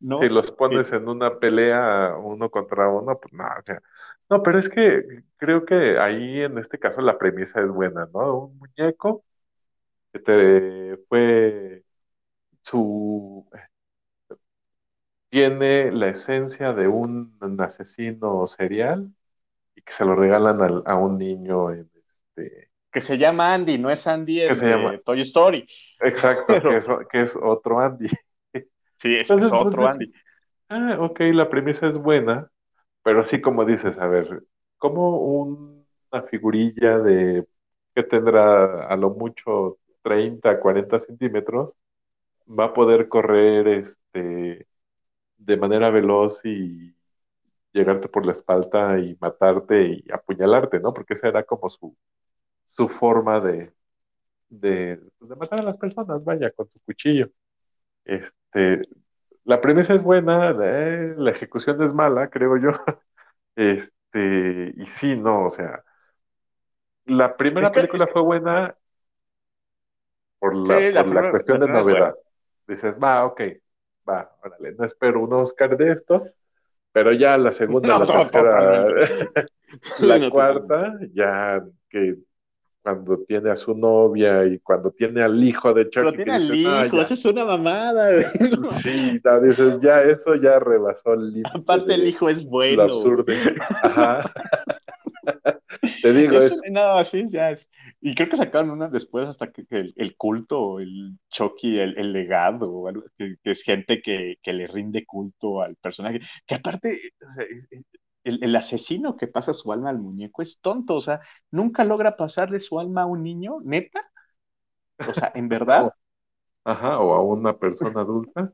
¿no? 0.00 0.18
Si 0.18 0.28
los 0.28 0.50
pones 0.50 0.88
sí. 0.88 0.96
en 0.96 1.08
una 1.08 1.38
pelea 1.38 2.16
uno 2.18 2.50
contra 2.50 2.88
uno, 2.88 3.18
pues 3.20 3.32
nada, 3.32 3.58
o 3.60 3.62
sea, 3.62 3.80
no, 4.28 4.42
pero 4.42 4.58
es 4.58 4.68
que 4.68 5.04
creo 5.36 5.64
que 5.64 5.98
ahí 5.98 6.40
en 6.40 6.58
este 6.58 6.78
caso 6.78 7.00
la 7.00 7.18
premisa 7.18 7.60
es 7.60 7.68
buena, 7.68 8.08
¿no? 8.12 8.46
Un 8.46 8.58
muñeco 8.58 9.24
que 10.12 10.18
te 10.18 10.96
fue 11.08 11.84
su 12.62 13.48
tiene 15.30 15.90
la 15.90 16.08
esencia 16.08 16.72
de 16.74 16.88
un 16.88 17.34
asesino 17.58 18.46
serial 18.46 19.10
y 19.74 19.82
que 19.82 19.92
se 19.92 20.04
lo 20.04 20.14
regalan 20.14 20.60
a, 20.60 20.90
a 20.90 20.96
un 20.96 21.16
niño 21.16 21.70
en 21.70 21.90
este 21.94 22.72
que 22.92 23.00
se 23.00 23.16
llama 23.16 23.54
Andy, 23.54 23.78
no 23.78 23.90
es 23.90 24.06
Andy 24.06 24.42
el 24.42 24.58
de 24.58 24.70
llama... 24.70 24.98
Toy 24.98 25.22
Story. 25.22 25.66
Exacto, 26.00 26.44
Pero... 26.46 26.70
que, 26.70 26.76
es, 26.76 26.88
que, 27.10 27.22
es, 27.22 27.38
otro 27.42 27.80
Andy. 27.80 28.08
Sí, 28.98 29.16
es, 29.16 29.22
Entonces, 29.22 29.48
es 29.48 29.52
otro 29.52 29.82
pues, 29.82 29.94
Andy. 29.94 30.12
Ah, 30.68 30.96
ok, 31.00 31.20
la 31.32 31.48
premisa 31.48 31.88
es 31.88 31.98
buena, 31.98 32.50
pero 33.02 33.22
así 33.22 33.40
como 33.40 33.64
dices, 33.64 33.98
a 33.98 34.06
ver, 34.06 34.42
como 34.76 35.18
una 35.18 36.22
figurilla 36.22 36.98
de 36.98 37.46
que 37.94 38.02
tendrá 38.02 38.86
a 38.86 38.96
lo 38.96 39.10
mucho 39.10 39.78
30, 40.02 40.60
40 40.60 40.98
centímetros, 40.98 41.76
va 42.48 42.66
a 42.66 42.74
poder 42.74 43.08
correr 43.08 43.68
este, 43.68 44.66
de 45.38 45.56
manera 45.56 45.90
veloz 45.90 46.44
y 46.44 46.94
llegarte 47.72 48.08
por 48.08 48.26
la 48.26 48.32
espalda 48.32 48.98
y 48.98 49.16
matarte 49.20 49.84
y 49.84 50.04
apuñalarte, 50.12 50.80
¿no? 50.80 50.92
Porque 50.94 51.14
esa 51.14 51.28
era 51.28 51.44
como 51.44 51.68
su, 51.68 51.96
su 52.68 52.88
forma 52.88 53.40
de, 53.40 53.72
de, 54.48 55.00
pues, 55.18 55.30
de, 55.30 55.36
matar 55.36 55.60
a 55.60 55.64
las 55.64 55.76
personas, 55.78 56.24
vaya, 56.24 56.50
con 56.52 56.68
su 56.68 56.80
cuchillo. 56.80 57.30
Este, 58.04 58.82
la 59.44 59.60
premisa 59.60 59.94
es 59.94 60.02
buena, 60.02 60.50
eh, 60.62 61.14
la 61.16 61.30
ejecución 61.30 61.82
es 61.82 61.94
mala, 61.94 62.28
creo 62.30 62.56
yo. 62.56 62.70
Este, 63.54 64.72
y 64.78 64.86
sí, 64.86 65.14
no, 65.14 65.44
o 65.44 65.50
sea, 65.50 65.84
la 67.04 67.36
primera 67.36 67.66
es 67.66 67.72
que, 67.72 67.80
película 67.80 68.04
es 68.04 68.08
que... 68.08 68.12
fue 68.14 68.22
buena 68.22 68.76
por 70.42 70.56
la, 70.56 70.76
sí, 70.76 70.92
la, 70.92 71.04
por 71.04 71.14
la 71.14 71.30
cuestión 71.30 71.60
de 71.60 71.68
novedad. 71.68 72.16
Dices, 72.66 72.94
va, 73.00 73.24
ok, 73.26 73.42
va, 74.08 74.28
órale, 74.42 74.74
no 74.76 74.84
espero 74.84 75.20
un 75.20 75.32
Oscar 75.34 75.76
de 75.76 75.92
esto, 75.92 76.24
pero 76.90 77.12
ya 77.12 77.38
la 77.38 77.52
segunda, 77.52 77.96
no, 77.96 78.04
la 78.04 78.06
tercera, 78.18 78.86
la 80.00 80.18
no, 80.18 80.30
cuarta, 80.30 80.98
ya 81.14 81.62
que 81.88 82.16
cuando 82.82 83.18
tiene 83.18 83.50
a 83.50 83.56
su 83.56 83.72
novia 83.76 84.44
y 84.44 84.58
cuando 84.58 84.90
tiene 84.90 85.22
al 85.22 85.44
hijo 85.44 85.72
de 85.72 85.88
Chucky. 85.88 86.10
Pero 86.10 86.12
tiene 86.24 86.32
al 86.32 86.54
hijo, 86.56 87.00
eso 87.00 87.14
es 87.14 87.24
una 87.24 87.44
mamada. 87.44 88.32
Sí, 88.82 89.20
no, 89.22 89.40
dices, 89.40 89.80
ya 89.80 90.02
eso 90.02 90.34
ya 90.34 90.58
rebasó 90.58 91.14
el 91.14 91.28
límite. 91.34 91.50
Aparte 91.54 91.94
el 91.94 92.08
hijo 92.08 92.28
es 92.28 92.44
bueno. 92.44 92.78
Lo 92.78 92.82
absurdo. 92.94 93.32
Ajá. 93.84 94.32
Te 96.02 96.12
digo, 96.12 96.38
es, 96.38 96.52
es... 96.52 96.62
No, 96.70 97.04
sí, 97.04 97.24
ya 97.28 97.50
es. 97.50 97.68
Y 98.00 98.14
creo 98.14 98.28
que 98.28 98.36
sacaron 98.36 98.70
una 98.70 98.88
después 98.88 99.28
hasta 99.28 99.50
que, 99.50 99.66
que 99.66 99.76
el, 99.76 99.94
el, 99.96 100.16
culto, 100.16 100.80
el 100.80 101.18
Chucky, 101.30 101.78
el, 101.78 101.98
el 101.98 102.12
legado, 102.12 102.84
que, 103.16 103.36
que, 103.42 103.50
es 103.50 103.62
gente 103.62 104.02
que, 104.02 104.36
que, 104.42 104.52
le 104.52 104.66
rinde 104.66 105.06
culto 105.06 105.62
al 105.62 105.76
personaje. 105.76 106.20
Que 106.46 106.56
aparte, 106.56 107.12
o 107.28 107.32
sea, 107.32 107.44
el, 108.24 108.42
el, 108.42 108.56
asesino 108.56 109.16
que 109.16 109.26
pasa 109.26 109.52
su 109.52 109.72
alma 109.72 109.90
al 109.90 109.98
muñeco 109.98 110.42
es 110.42 110.60
tonto, 110.60 110.94
o 110.94 111.00
sea, 111.00 111.20
nunca 111.50 111.84
logra 111.84 112.16
pasarle 112.16 112.60
su 112.60 112.78
alma 112.78 113.02
a 113.02 113.06
un 113.06 113.22
niño, 113.22 113.58
neta. 113.62 114.00
O 115.08 115.14
sea, 115.14 115.32
en 115.34 115.48
verdad. 115.48 115.92
Ajá, 116.64 117.00
o 117.00 117.12
a 117.12 117.22
una 117.22 117.56
persona 117.58 118.02
adulta. 118.02 118.52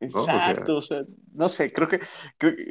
Exacto, 0.00 0.72
¿no? 0.72 0.78
O, 0.78 0.82
sea, 0.82 1.02
no 1.34 1.48
sé, 1.48 1.72
creo 1.72 1.88
que, 1.88 2.00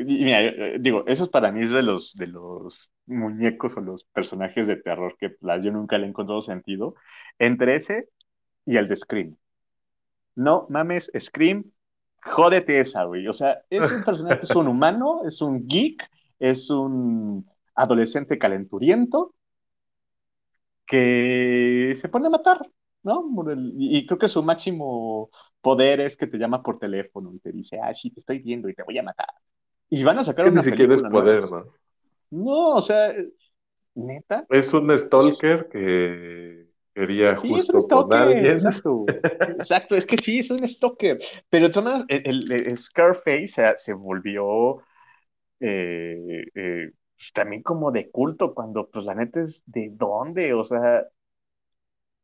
mira, 0.06 0.78
digo, 0.80 1.04
eso 1.08 1.30
para 1.30 1.52
mí 1.52 1.63
es 1.63 1.72
de 1.72 1.84
los, 1.84 2.13
de 2.16 2.28
los 2.28 2.92
muñecos 3.06 3.76
o 3.76 3.82
los 3.82 4.06
personajes 4.06 4.66
de 4.66 4.78
terror 4.78 5.16
que 5.20 5.36
yo 5.42 5.72
nunca 5.72 5.98
le 5.98 6.06
he 6.06 6.10
encontrado 6.10 6.42
sentido, 6.42 6.96
entre 7.38 7.76
ese 7.76 8.10
y 8.66 8.78
el 8.78 8.88
de 8.88 8.96
Scream. 8.96 9.38
No 10.36 10.68
mames, 10.70 11.12
Scream, 11.20 11.66
jódete 12.22 12.80
esa, 12.80 13.04
güey. 13.04 13.28
O 13.28 13.34
sea, 13.34 13.62
es 13.70 13.92
un 13.92 14.04
personaje, 14.04 14.44
es 14.44 14.56
un 14.56 14.68
humano, 14.68 15.22
es 15.26 15.42
un 15.42 15.68
geek, 15.68 16.04
es 16.40 16.70
un 16.70 17.46
adolescente 17.76 18.38
calenturiento 18.38 19.34
que 20.86 21.98
se 22.00 22.10
pone 22.10 22.28
a 22.28 22.30
matar, 22.30 22.62
¿no? 23.08 23.24
Y 23.78 24.06
creo 24.06 24.20
que 24.20 24.28
su 24.28 24.43
máximo 24.43 25.30
poder 25.62 26.02
es 26.02 26.17
que 26.17 26.28
te 26.28 26.38
llama 26.38 26.62
por 26.62 26.78
teléfono 26.78 27.34
y 27.34 27.39
te 27.39 27.52
dice, 27.52 27.80
ah, 27.82 27.93
sí, 27.93 28.12
te 28.12 28.20
estoy 28.20 28.39
viendo 28.39 28.70
y 28.70 28.76
te 28.76 28.84
voy 28.84 28.98
a 28.98 29.04
matar. 29.04 29.30
Y 29.89 30.04
van 30.04 30.20
a 30.20 30.24
sacar 30.24 30.50
una 30.50 30.62
ni 30.62 30.70
siquiera 30.70 30.96
es 30.96 31.02
poder, 31.04 31.41
nueva. 31.41 31.65
¿no? 32.30 32.43
No, 32.43 32.76
o 32.76 32.82
sea, 32.82 33.13
neta. 33.96 34.46
Es 34.50 34.74
un 34.74 34.96
stalker 34.98 35.70
que 35.70 36.67
quería 36.93 37.36
sí, 37.38 37.50
justo 37.50 37.78
es 37.78 37.84
un 37.84 37.89
stalker, 37.89 38.08
con 38.08 38.13
alguien. 38.13 38.46
Exacto, 38.46 39.06
exacto, 39.08 39.96
es 39.96 40.06
que 40.06 40.17
sí, 40.17 40.39
es 40.39 40.50
un 40.52 40.67
stalker. 40.67 41.20
Pero 41.50 41.67
entonces 41.67 42.06
el, 42.10 42.52
el, 42.52 42.52
el 42.52 42.78
Scarface 42.78 43.48
se, 43.48 43.74
se 43.78 43.93
volvió 43.93 44.82
eh, 45.60 46.46
eh, 46.54 46.91
también 47.34 47.63
como 47.63 47.91
de 47.91 48.10
culto, 48.12 48.54
cuando 48.54 48.89
pues 48.89 49.06
la 49.06 49.15
neta 49.15 49.41
es 49.41 49.63
de 49.65 49.89
dónde, 49.93 50.54
o 50.54 50.63
sea, 50.63 51.06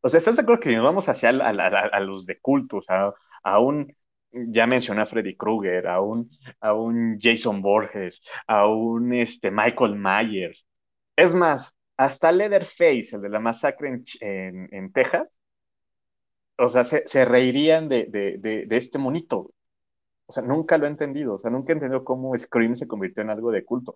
o 0.03 0.09
sea, 0.09 0.19
¿estás 0.19 0.35
de 0.37 0.41
acuerdo 0.43 0.61
que 0.61 0.75
nos 0.75 0.83
vamos 0.85 1.09
hacia 1.09 1.29
a, 1.29 1.49
a, 1.49 1.67
a 1.87 1.99
los 2.01 2.25
de 2.25 2.39
culto? 2.39 2.77
O 2.77 2.81
sea, 2.83 3.13
a 3.43 3.59
un, 3.59 3.95
ya 4.31 4.67
mencioné 4.67 5.01
a 5.03 5.05
Freddy 5.07 5.35
Krueger, 5.37 5.87
a 5.87 6.01
un, 6.01 6.29
a 6.61 6.73
un 6.73 7.19
Jason 7.21 7.61
Borges, 7.61 8.21
a 8.47 8.67
un 8.67 9.13
este, 9.13 9.51
Michael 9.51 9.95
Myers. 9.95 10.67
Es 11.15 11.33
más, 11.35 11.75
hasta 11.97 12.31
Leatherface, 12.31 13.15
el 13.15 13.21
de 13.21 13.29
la 13.29 13.39
masacre 13.39 13.89
en, 13.89 14.03
en, 14.21 14.69
en 14.73 14.91
Texas, 14.93 15.29
o 16.57 16.69
sea, 16.69 16.83
se, 16.83 17.03
se 17.07 17.25
reirían 17.25 17.89
de, 17.89 18.05
de, 18.09 18.37
de, 18.37 18.65
de, 18.67 18.77
este 18.77 18.97
monito. 18.99 19.51
O 20.27 20.33
sea, 20.33 20.43
nunca 20.43 20.77
lo 20.79 20.85
he 20.87 20.89
entendido. 20.89 21.35
O 21.35 21.39
sea, 21.39 21.51
nunca 21.51 21.73
he 21.73 21.75
entendido 21.75 22.03
cómo 22.05 22.37
Scream 22.37 22.75
se 22.75 22.87
convirtió 22.87 23.23
en 23.23 23.31
algo 23.31 23.51
de 23.51 23.65
culto. 23.65 23.95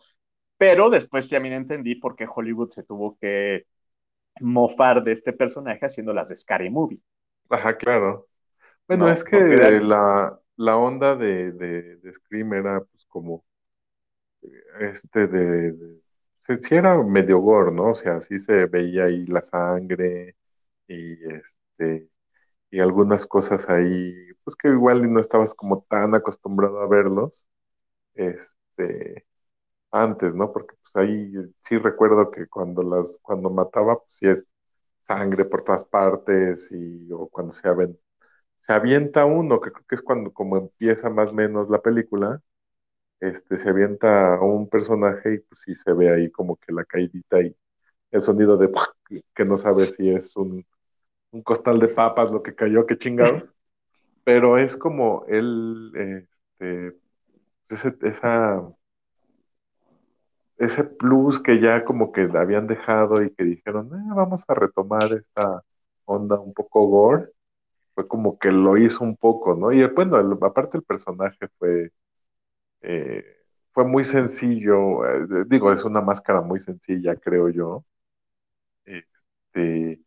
Pero 0.58 0.89
después 0.89 1.30
también 1.30 1.56
entendí 1.56 1.96
por 1.96 2.15
qué 2.15 2.28
Hollywood 2.34 2.72
se 2.72 2.84
tuvo 2.84 3.17
que 3.20 3.65
mofar 4.41 5.04
de 5.04 5.13
este 5.13 5.34
personaje 5.34 5.86
haciendo 5.86 6.13
las 6.13 6.30
de 6.30 6.36
Scary 6.36 6.69
Movie. 6.69 7.02
Ajá, 7.50 7.78
claro. 7.78 8.28
Bueno, 8.88 9.06
no, 9.06 9.12
es 9.12 9.23
que 9.23 9.39
la, 9.39 10.39
la, 10.56 10.78
onda 10.78 11.15
de, 11.15 11.52
de, 11.52 11.97
de, 11.97 12.13
Scream 12.13 12.54
era 12.54 12.80
pues 12.80 13.06
como 13.08 13.43
este 14.80 15.28
de, 15.28 15.71
de 15.73 16.02
sí 16.62 16.76
era 16.76 17.02
medio 17.04 17.39
gore, 17.39 17.71
¿no? 17.71 17.91
O 17.91 17.95
sea, 17.95 18.21
sí 18.21 18.39
se 18.39 18.65
veía 18.65 19.06
ahí 19.06 19.26
la 19.26 19.41
sangre 19.41 20.36
y 20.88 21.13
este 21.34 22.10
y 22.69 22.80
algunas 22.80 23.26
cosas 23.26 23.69
ahí, 23.69 24.13
pues 24.43 24.56
que 24.56 24.69
igual 24.69 25.12
no 25.12 25.19
estabas 25.21 25.54
como 25.54 25.84
tan 25.89 26.15
acostumbrado 26.15 26.82
a 26.82 26.88
verlos, 26.88 27.47
este, 28.15 29.26
antes, 29.91 30.34
¿no? 30.36 30.52
Porque 30.54 30.76
pues 30.84 30.95
ahí 30.95 31.34
sí 31.62 31.78
recuerdo 31.78 32.32
que 32.32 32.47
cuando 32.47 32.84
las, 32.84 33.19
cuando 33.21 33.50
mataba, 33.50 34.00
pues 34.00 34.13
sí 34.15 34.28
es 34.28 34.43
sangre 35.08 35.45
por 35.45 35.63
todas 35.65 35.86
partes 35.86 36.69
y 36.71 37.12
o 37.13 37.28
cuando 37.30 37.54
se 37.54 37.67
aven, 37.67 37.97
se 38.60 38.73
avienta 38.73 39.26
uno, 39.26 39.62
que 39.62 39.71
creo 39.71 39.86
que 39.88 39.95
es 39.95 40.02
cuando 40.04 40.34
como 40.34 40.58
empieza 40.58 41.10
más 41.10 41.32
o 41.32 41.34
menos 41.36 41.69
la 41.69 41.82
película, 41.82 42.41
este, 43.19 43.58
se 43.58 43.69
avienta 43.69 44.36
a 44.36 44.41
un 44.41 44.69
personaje 44.69 45.36
y 45.36 45.39
pues 45.39 45.62
sí 45.62 45.76
se 45.76 45.93
ve 45.93 46.13
ahí 46.13 46.32
como 46.32 46.58
que 46.58 46.73
la 46.73 46.86
caidita 46.86 47.41
y 47.41 47.56
el 48.12 48.23
sonido 48.23 48.58
de 48.58 48.71
que 49.36 49.45
no 49.45 49.58
sabe 49.58 49.88
si 49.88 50.10
es 50.12 50.36
un, 50.38 50.65
un 51.32 51.43
costal 51.43 51.80
de 51.80 51.89
papas 51.89 52.32
lo 52.32 52.43
que 52.43 52.56
cayó, 52.56 52.86
qué 52.86 52.97
chingados. 52.97 53.43
Pero 54.23 54.58
es 54.58 54.78
como 54.78 55.26
él, 55.28 55.91
este, 56.60 56.97
ese, 57.69 57.95
esa, 58.04 58.63
ese 60.58 60.84
plus 60.84 61.39
que 61.41 61.60
ya 61.62 61.86
como 61.86 62.12
que 62.12 62.30
habían 62.36 62.67
dejado 62.67 63.24
y 63.24 63.32
que 63.34 63.43
dijeron, 63.43 63.88
eh, 63.93 64.13
vamos 64.15 64.43
a 64.48 64.54
retomar 64.56 65.13
esta 65.13 65.63
onda 66.06 66.39
un 66.39 66.54
poco 66.54 66.88
gore, 66.88 67.30
fue 67.96 68.08
como 68.08 68.39
que 68.39 68.52
lo 68.52 68.78
hizo 68.78 69.04
un 69.04 69.17
poco, 69.17 69.56
¿no? 69.56 69.72
Y 69.74 69.86
bueno, 69.88 70.17
aparte 70.43 70.78
el 70.78 70.84
personaje 70.84 71.48
fue, 71.60 71.91
eh, 72.82 73.26
fue 73.74 73.86
muy 73.86 74.04
sencillo, 74.04 75.06
eh, 75.08 75.46
digo, 75.48 75.74
es 75.74 75.84
una 75.86 76.02
máscara 76.02 76.41
muy 76.41 76.60
sencilla, 76.62 77.15
creo 77.17 77.50
yo. 77.50 77.86
Este, 78.86 80.02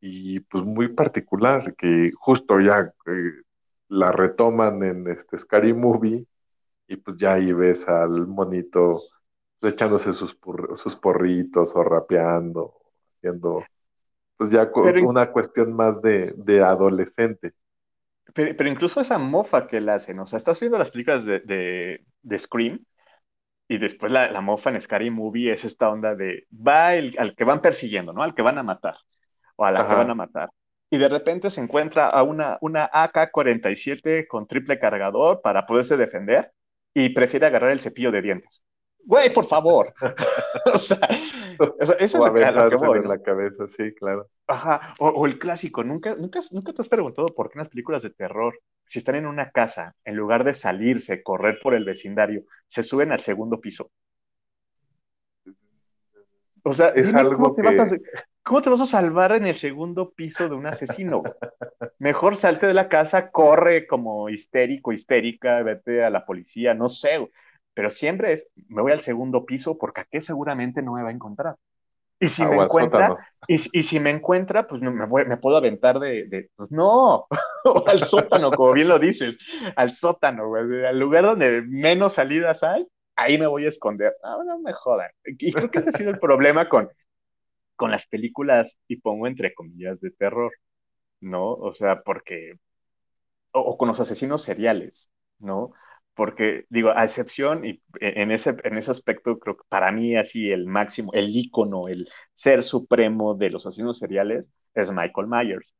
y 0.00 0.40
pues 0.42 0.64
muy 0.64 0.88
particular, 0.90 1.74
que 1.76 2.12
justo 2.16 2.60
ya 2.60 2.92
eh, 3.06 3.32
la 3.88 4.12
retoman 4.12 4.82
en 4.84 5.08
este 5.08 5.38
Scary 5.40 5.74
Movie 5.74 6.26
y 6.88 6.96
pues 6.98 7.18
ya 7.18 7.34
ahí 7.34 7.52
ves 7.52 7.88
al 7.88 8.26
monito 8.28 9.02
pues, 9.62 9.74
echándose 9.74 10.12
sus, 10.12 10.36
sus 10.74 10.96
porritos 10.96 11.74
o 11.76 11.84
rapeando, 11.84 12.74
haciendo 13.16 13.64
pues 14.36 14.50
ya 14.50 14.68
una 14.74 15.30
cuestión 15.30 15.72
más 15.72 16.02
de, 16.02 16.34
de 16.36 16.62
adolescente. 16.64 17.52
Pero, 18.34 18.68
incluso 18.68 19.00
esa 19.00 19.18
mofa 19.18 19.68
que 19.68 19.80
le 19.80 19.92
hacen, 19.92 20.18
o 20.18 20.26
sea, 20.26 20.38
estás 20.38 20.58
viendo 20.58 20.78
las 20.78 20.90
películas 20.90 21.24
de, 21.24 21.40
de, 21.40 22.04
de 22.22 22.38
Scream 22.40 22.84
y 23.68 23.78
después 23.78 24.10
la, 24.10 24.32
la, 24.32 24.40
mofa 24.40 24.70
en 24.70 24.80
Scary 24.80 25.10
Movie 25.10 25.52
es 25.52 25.64
esta 25.64 25.90
onda 25.90 26.16
de 26.16 26.46
va 26.50 26.96
el, 26.96 27.14
al 27.18 27.36
que 27.36 27.44
van 27.44 27.62
persiguiendo, 27.62 28.12
¿no? 28.12 28.24
Al 28.24 28.34
que 28.34 28.42
van 28.42 28.58
a 28.58 28.64
matar 28.64 28.96
o 29.54 29.64
a 29.64 29.70
la 29.70 29.86
que 29.86 29.94
van 29.94 30.10
a 30.10 30.14
matar. 30.14 30.50
Y 30.90 30.98
de 30.98 31.08
repente 31.08 31.50
se 31.50 31.60
encuentra 31.60 32.08
a 32.08 32.24
una, 32.24 32.58
una 32.62 32.90
AK-47 32.92 34.26
con 34.26 34.48
triple 34.48 34.80
cargador 34.80 35.40
para 35.40 35.66
poderse 35.66 35.96
defender 35.96 36.50
y 36.92 37.10
prefiere 37.10 37.46
agarrar 37.46 37.70
el 37.70 37.80
cepillo 37.80 38.10
de 38.10 38.22
dientes. 38.22 38.64
Güey, 39.04 39.32
por 39.32 39.46
favor. 39.46 39.92
o 40.72 40.78
sea, 40.78 40.98
eso, 41.58 41.96
es 41.98 42.14
lo 42.14 42.32
que, 42.32 42.44
a 42.44 42.52
voy, 42.76 42.98
en 42.98 43.08
la 43.08 43.20
cabeza, 43.20 43.66
sí, 43.68 43.92
claro. 43.94 44.28
Ajá, 44.46 44.94
o, 44.98 45.26
el 45.26 45.38
clásico, 45.38 45.82
¿Nunca, 45.82 46.14
nunca, 46.14 46.40
nunca 46.50 46.72
te 46.72 46.82
has 46.82 46.88
preguntado 46.88 47.28
por 47.28 47.48
qué 47.48 47.58
en 47.58 47.60
las 47.60 47.68
películas 47.68 48.02
de 48.02 48.10
terror, 48.10 48.58
si 48.86 48.98
están 48.98 49.16
en 49.16 49.26
una 49.26 49.50
casa, 49.50 49.94
en 50.04 50.16
lugar 50.16 50.44
de 50.44 50.54
salirse, 50.54 51.22
correr 51.22 51.58
por 51.62 51.74
el 51.74 51.84
vecindario, 51.84 52.42
se 52.68 52.82
suben 52.82 53.12
al 53.12 53.20
segundo 53.20 53.60
piso. 53.60 53.90
O 56.64 56.74
sea, 56.74 56.88
es 56.88 57.12
algo 57.14 57.54
que... 57.56 57.62
¿Cómo 58.44 58.60
te 58.60 58.70
vas 58.70 58.80
a 58.80 58.86
salvar 58.86 59.32
en 59.32 59.46
el 59.46 59.56
segundo 59.56 60.10
piso 60.10 60.48
de 60.48 60.56
un 60.56 60.66
asesino? 60.66 61.22
Mejor 61.98 62.36
salte 62.36 62.66
de 62.66 62.74
la 62.74 62.88
casa, 62.88 63.30
corre 63.30 63.86
como 63.86 64.28
histérico, 64.28 64.92
histérica, 64.92 65.62
vete 65.62 66.02
a 66.02 66.10
la 66.10 66.26
policía, 66.26 66.74
no 66.74 66.88
sé. 66.88 67.28
Pero 67.74 67.90
siempre 67.90 68.34
es, 68.34 68.46
me 68.68 68.82
voy 68.82 68.92
al 68.92 69.00
segundo 69.00 69.44
piso 69.44 69.78
porque 69.78 70.02
aquí 70.02 70.22
seguramente 70.22 70.82
no 70.82 70.94
me 70.94 71.02
va 71.02 71.08
a 71.08 71.12
encontrar. 71.12 71.56
Y 72.22 72.28
si 72.28 72.44
me 72.44 72.54
encuentra, 72.54 73.16
y, 73.48 73.58
si 73.58 73.98
me 73.98 74.10
encuentra, 74.10 74.68
pues 74.68 74.80
me, 74.80 74.90
me 74.92 75.36
puedo 75.38 75.56
aventar 75.56 75.98
de, 75.98 76.50
pues 76.54 76.70
no, 76.70 77.26
al 77.86 78.04
sótano, 78.04 78.52
como 78.52 78.72
bien 78.74 78.86
lo 78.86 79.00
dices, 79.00 79.36
al 79.74 79.92
sótano, 79.92 80.54
al 80.54 81.00
lugar 81.00 81.24
donde 81.24 81.62
menos 81.62 82.12
salidas 82.12 82.62
hay, 82.62 82.86
ahí 83.16 83.38
me 83.38 83.48
voy 83.48 83.66
a 83.66 83.70
esconder. 83.70 84.14
No, 84.22 84.44
no 84.44 84.60
me 84.60 84.72
jodan. 84.72 85.10
Y 85.24 85.52
creo 85.52 85.68
que 85.68 85.80
ese 85.80 85.88
ha 85.88 85.92
sido 85.92 86.10
el 86.10 86.20
problema 86.20 86.68
con, 86.68 86.88
con 87.74 87.90
las 87.90 88.06
películas, 88.06 88.78
y 88.86 88.98
pongo 88.98 89.26
entre 89.26 89.52
comillas, 89.52 90.00
de 90.00 90.12
terror, 90.12 90.52
¿no? 91.20 91.52
O 91.54 91.74
sea, 91.74 92.02
porque, 92.02 92.54
o, 93.50 93.76
con 93.76 93.88
los 93.88 93.98
asesinos 93.98 94.42
seriales, 94.44 95.10
¿no? 95.40 95.72
Porque, 96.14 96.66
digo, 96.68 96.90
a 96.94 97.04
excepción, 97.04 97.64
y 97.64 97.82
en 98.00 98.30
ese, 98.32 98.54
en 98.64 98.76
ese 98.76 98.90
aspecto, 98.90 99.38
creo 99.38 99.56
que 99.56 99.64
para 99.68 99.90
mí 99.92 100.16
así 100.16 100.50
el 100.50 100.66
máximo, 100.66 101.12
el 101.14 101.34
ícono, 101.34 101.88
el 101.88 102.08
ser 102.34 102.62
supremo 102.62 103.34
de 103.34 103.50
los 103.50 103.66
asesinos 103.66 103.98
seriales 103.98 104.50
es 104.74 104.90
Michael 104.90 105.26
Myers. 105.26 105.74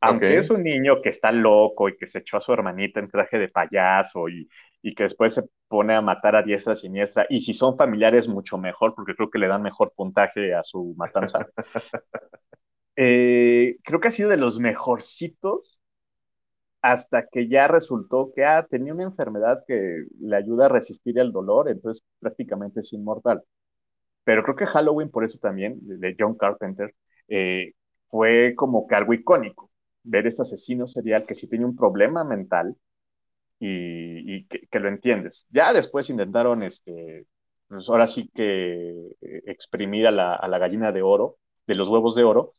Aunque 0.00 0.38
es 0.38 0.50
un 0.50 0.64
niño 0.64 1.00
que 1.02 1.10
está 1.10 1.32
loco 1.32 1.88
y 1.88 1.96
que 1.96 2.08
se 2.08 2.18
echó 2.18 2.36
a 2.38 2.40
su 2.40 2.52
hermanita 2.52 3.00
en 3.00 3.08
traje 3.10 3.38
de 3.38 3.48
payaso 3.48 4.28
y, 4.28 4.48
y 4.82 4.94
que 4.94 5.04
después 5.04 5.34
se 5.34 5.44
pone 5.68 5.94
a 5.94 6.00
matar 6.02 6.36
a 6.36 6.42
diestra 6.42 6.74
siniestra. 6.74 7.26
Y 7.30 7.40
si 7.42 7.54
son 7.54 7.76
familiares, 7.76 8.28
mucho 8.28 8.58
mejor, 8.58 8.94
porque 8.96 9.14
creo 9.14 9.30
que 9.30 9.38
le 9.38 9.48
dan 9.48 9.62
mejor 9.62 9.92
puntaje 9.96 10.54
a 10.54 10.64
su 10.64 10.94
matanza. 10.96 11.46
Eh, 12.96 13.78
creo 13.84 14.00
que 14.00 14.08
ha 14.08 14.10
sido 14.10 14.28
de 14.28 14.36
los 14.36 14.58
mejorcitos 14.58 15.81
hasta 16.82 17.26
que 17.28 17.48
ya 17.48 17.68
resultó 17.68 18.32
que 18.34 18.44
ah, 18.44 18.66
tenía 18.68 18.94
una 18.94 19.04
enfermedad 19.04 19.64
que 19.66 20.04
le 20.20 20.36
ayuda 20.36 20.66
a 20.66 20.68
resistir 20.68 21.18
el 21.18 21.32
dolor, 21.32 21.70
entonces 21.70 22.04
prácticamente 22.20 22.80
es 22.80 22.92
inmortal. 22.92 23.42
Pero 24.24 24.42
creo 24.44 24.56
que 24.56 24.66
Halloween, 24.66 25.10
por 25.10 25.24
eso 25.24 25.38
también, 25.38 25.78
de 25.82 26.16
John 26.18 26.36
Carpenter, 26.36 26.94
eh, 27.28 27.72
fue 28.08 28.54
como 28.56 28.86
que 28.86 28.94
algo 28.96 29.14
icónico. 29.14 29.70
Ver 30.04 30.26
ese 30.26 30.42
asesino 30.42 30.86
serial 30.86 31.26
que 31.26 31.34
sí 31.34 31.48
tiene 31.48 31.64
un 31.64 31.76
problema 31.76 32.24
mental, 32.24 32.76
y, 33.64 34.44
que, 34.46 34.80
lo 34.80 34.88
entiendes. 34.88 35.46
Ya 35.50 35.72
después 35.72 36.10
intentaron, 36.10 36.62
este, 36.62 37.26
pues 37.68 37.88
ahora 37.88 38.06
sí 38.06 38.28
que 38.34 38.90
eh, 39.20 39.42
exprimir 39.46 40.06
a 40.06 40.10
la, 40.10 40.58
gallina 40.58 40.92
de 40.92 41.02
oro, 41.02 41.38
de 41.66 41.74
los 41.76 41.88
huevos 41.88 42.14
de 42.16 42.24
oro, 42.24 42.54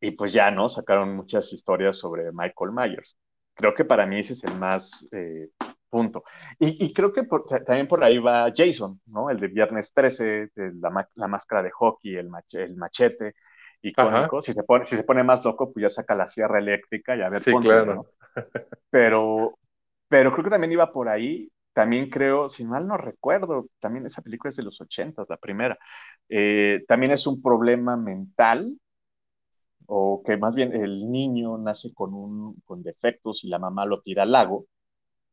y 0.00 0.12
pues 0.12 0.32
ya, 0.32 0.50
¿no? 0.50 0.68
Sacaron 0.68 1.16
muchas 1.16 1.52
historias 1.52 1.96
sobre 1.98 2.32
Michael 2.32 2.72
Myers. 2.72 3.16
Creo 3.54 3.74
que 3.74 3.84
para 3.84 4.06
mí 4.06 4.20
ese 4.20 4.32
es 4.32 4.44
el 4.44 4.56
más 4.56 5.08
eh, 5.12 5.48
punto. 5.88 6.24
Y, 6.58 6.86
y 6.86 6.92
creo 6.92 7.12
que 7.12 7.22
también 7.64 7.86
por 7.86 8.02
ahí 8.02 8.18
va 8.18 8.52
Jason, 8.54 9.00
¿no? 9.06 9.30
El 9.30 9.38
de 9.38 9.48
Viernes 9.48 9.92
13, 9.92 10.50
la, 10.80 11.08
la, 11.14 11.28
máscara 11.28 11.62
de 11.62 11.70
hockey, 11.70 12.16
el, 12.16 12.30
el 12.52 12.76
machete, 12.76 13.34
icónico. 13.80 14.42
Si 14.42 14.52
se, 14.52 14.62
pone, 14.62 14.86
si 14.86 14.96
se 14.96 15.04
pone 15.04 15.22
más 15.22 15.44
loco, 15.44 15.72
pues 15.72 15.82
ya 15.82 15.90
saca 15.90 16.14
la 16.14 16.28
sierra 16.28 16.58
eléctrica 16.58 17.16
y 17.16 17.22
a 17.22 17.28
ver 17.28 17.42
sí, 17.42 17.52
claro. 17.60 17.94
¿no? 17.94 18.06
Pero, 18.90 19.58
pero 20.08 20.32
creo 20.32 20.44
que 20.44 20.50
también 20.50 20.72
iba 20.72 20.92
por 20.92 21.08
ahí. 21.08 21.48
También 21.72 22.08
creo, 22.08 22.48
si 22.50 22.64
mal 22.64 22.86
no 22.86 22.96
recuerdo, 22.96 23.66
también 23.80 24.06
esa 24.06 24.22
película 24.22 24.50
es 24.50 24.56
de 24.56 24.62
los 24.62 24.80
80, 24.80 25.24
la 25.28 25.36
primera. 25.36 25.76
Eh, 26.28 26.84
también 26.86 27.12
es 27.12 27.26
un 27.26 27.42
problema 27.42 27.96
mental, 27.96 28.72
o 29.86 30.22
que 30.24 30.36
más 30.36 30.54
bien 30.54 30.72
el 30.74 31.10
niño 31.10 31.58
nace 31.58 31.92
con, 31.92 32.14
un, 32.14 32.60
con 32.64 32.82
defectos 32.82 33.44
y 33.44 33.48
la 33.48 33.58
mamá 33.58 33.86
lo 33.86 34.00
tira 34.02 34.24
al 34.24 34.32
lago, 34.32 34.66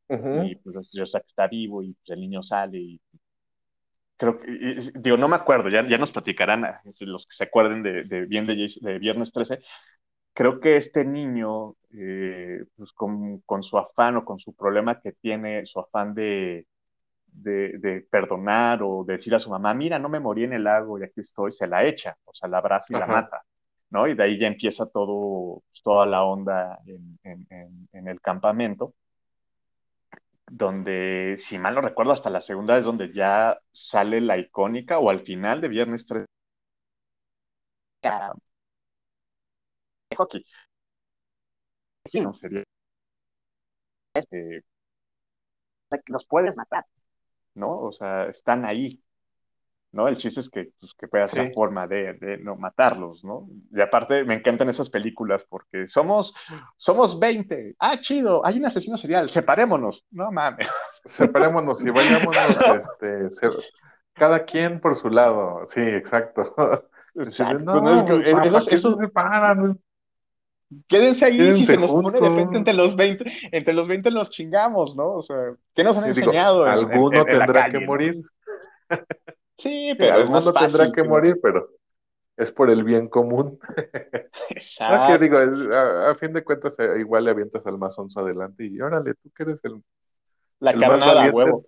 y 0.09 0.55
pues 0.55 0.89
sé 0.91 1.19
que 1.21 1.27
está 1.27 1.47
vivo 1.47 1.81
y 1.81 1.93
pues, 1.93 2.09
el 2.09 2.19
niño 2.19 2.43
sale 2.43 2.77
y 2.79 3.01
creo 4.21 4.39
que, 4.39 4.91
digo, 4.99 5.17
no 5.17 5.27
me 5.27 5.35
acuerdo, 5.35 5.69
ya, 5.69 5.87
ya 5.87 5.97
nos 5.97 6.11
platicarán 6.11 6.63
los 6.99 7.25
que 7.25 7.33
se 7.33 7.45
acuerden 7.45 7.81
de, 7.81 8.03
de 8.03 8.25
bien 8.27 8.45
de, 8.45 8.71
de, 8.79 8.99
Viernes 8.99 9.31
13, 9.31 9.63
creo 10.33 10.59
que 10.59 10.77
este 10.77 11.03
niño, 11.03 11.75
eh, 11.91 12.63
pues 12.77 12.91
con, 12.91 13.41
su 13.63 13.79
afán 13.79 14.17
o 14.17 14.23
con 14.23 14.37
su 14.37 14.55
problema 14.55 15.01
que 15.01 15.13
tiene, 15.13 15.65
su 15.65 15.79
afán 15.79 16.13
de, 16.13 16.67
de, 17.25 18.05
perdonar 18.11 18.83
o 18.83 19.03
de 19.03 19.13
decir 19.17 19.33
a 19.33 19.39
su 19.39 19.49
mamá, 19.49 19.73
mira, 19.73 19.97
no 19.97 20.07
me 20.07 20.19
morí 20.19 20.43
en 20.43 20.53
el 20.53 20.65
lago 20.65 20.99
y 20.99 21.03
aquí 21.03 21.21
estoy, 21.21 21.51
se 21.51 21.65
la 21.65 21.83
echa, 21.83 22.15
o 22.25 22.33
sea, 22.33 22.47
la 22.47 22.59
abraza 22.59 22.85
y 22.89 22.99
la 22.99 23.07
mata, 23.07 23.43
¿no? 23.91 24.07
Y 24.07 24.15
de 24.15 24.23
ahí 24.23 24.39
ya 24.39 24.47
empieza 24.47 24.87
todo, 24.87 25.63
pues, 25.69 25.81
toda 25.83 26.05
la 26.05 26.23
onda 26.23 26.79
en, 26.85 27.19
en, 27.93 28.07
el 28.07 28.21
campamento, 28.21 28.95
donde, 30.49 31.37
si 31.39 31.57
mal 31.57 31.75
no 31.75 31.81
recuerdo, 31.81 32.11
hasta 32.11 32.29
la 32.29 32.41
segunda 32.41 32.77
es 32.77 32.85
donde 32.85 33.13
ya 33.13 33.59
sale 33.71 34.21
la 34.21 34.37
icónica, 34.37 34.99
o 34.99 35.09
al 35.09 35.21
final 35.21 35.61
de 35.61 35.67
Viernes 35.69 36.05
3 36.05 36.25
hockey. 40.17 40.45
Sí, 42.05 42.19
no 42.21 42.33
sería. 42.33 42.63
Este, 44.13 44.63
los 46.07 46.25
puedes 46.25 46.57
matar, 46.57 46.85
¿no? 47.55 47.79
O 47.81 47.91
sea, 47.93 48.25
están 48.27 48.65
ahí, 48.65 49.01
¿no? 49.91 50.07
El 50.07 50.17
chiste 50.17 50.39
es 50.39 50.49
que, 50.49 50.69
pues, 50.79 50.93
que 50.93 51.07
puedas 51.07 51.33
la 51.33 51.51
forma 51.51 51.87
de, 51.87 52.13
de, 52.13 52.37
no 52.37 52.55
matarlos, 52.55 53.23
¿no? 53.23 53.47
Y 53.73 53.81
aparte 53.81 54.23
me 54.23 54.35
encantan 54.35 54.69
esas 54.69 54.89
películas 54.89 55.45
porque 55.49 55.87
somos, 55.87 56.33
somos 56.77 57.19
20, 57.19 57.75
ah, 57.79 57.99
chido, 57.99 58.45
hay 58.45 58.57
un 58.57 58.65
asesino 58.65 58.97
serial, 58.97 59.29
separémonos, 59.29 60.05
no 60.11 60.31
mames. 60.31 60.67
Separémonos 61.05 61.81
y 61.83 61.89
vayámonos, 61.89 62.57
este, 63.01 63.51
cada 64.13 64.45
quien 64.45 64.79
por 64.79 64.95
su 64.95 65.09
lado, 65.09 65.65
sí, 65.67 65.81
exacto. 65.81 66.55
exacto. 67.15 67.59
No, 67.59 67.81
no, 67.81 68.55
es 68.55 68.65
que, 68.65 68.77
se 68.77 68.95
separan, 68.95 69.77
Quédense 70.87 71.25
ahí, 71.25 71.53
si 71.55 71.65
se 71.65 71.75
nos 71.77 71.91
pone 71.91 72.19
de 72.21 72.31
frente 72.31 72.57
entre 72.57 72.73
los 72.73 72.95
20, 72.95 73.29
entre 73.51 73.73
los 73.73 73.87
20 73.87 74.09
nos 74.09 74.29
chingamos, 74.29 74.95
¿no? 74.95 75.15
O 75.15 75.21
sea, 75.21 75.53
¿qué 75.75 75.83
nos 75.83 75.97
han 75.97 76.03
Sí, 76.15 76.21
enseñado 76.21 76.65
en, 76.65 76.71
en- 76.73 76.79
alguno 76.79 77.21
en- 77.23 77.29
en 77.29 77.39
la 77.39 77.45
tendrá 77.45 77.63
calle, 77.63 77.79
que 77.79 77.85
morir. 77.85 78.21
Sí, 79.61 79.95
Sí, 79.97 80.03
pero 80.03 80.19
es 80.23 80.29
más 80.29 80.51
fácil. 80.51 80.57
tendrá 80.57 80.91
que 80.91 81.03
morir, 81.03 81.39
pero 81.41 81.69
es 82.37 82.51
por 82.51 82.69
el 82.69 82.83
bien 82.83 83.09
común. 83.09 83.59
No, 84.87 85.03
que 85.03 85.17
Exacto. 85.17 85.19
digo, 85.19 85.39
es- 85.39 85.71
a, 85.71 86.11
a 86.11 86.15
fin 86.15 86.33
de 86.33 86.43
cuentas, 86.43 86.77
eh, 86.79 86.99
igual 86.99 87.25
le 87.25 87.31
avientas 87.31 87.65
al 87.67 87.77
más 87.77 87.97
onzo 87.99 88.19
adelante 88.21 88.65
y 88.65 88.81
órale, 88.81 89.15
tú 89.15 89.31
que 89.35 89.43
eres 89.43 89.63
el, 89.65 89.83
La 90.59 90.71
el 90.71 90.79
carnada, 90.79 91.27
huevo. 91.29 91.65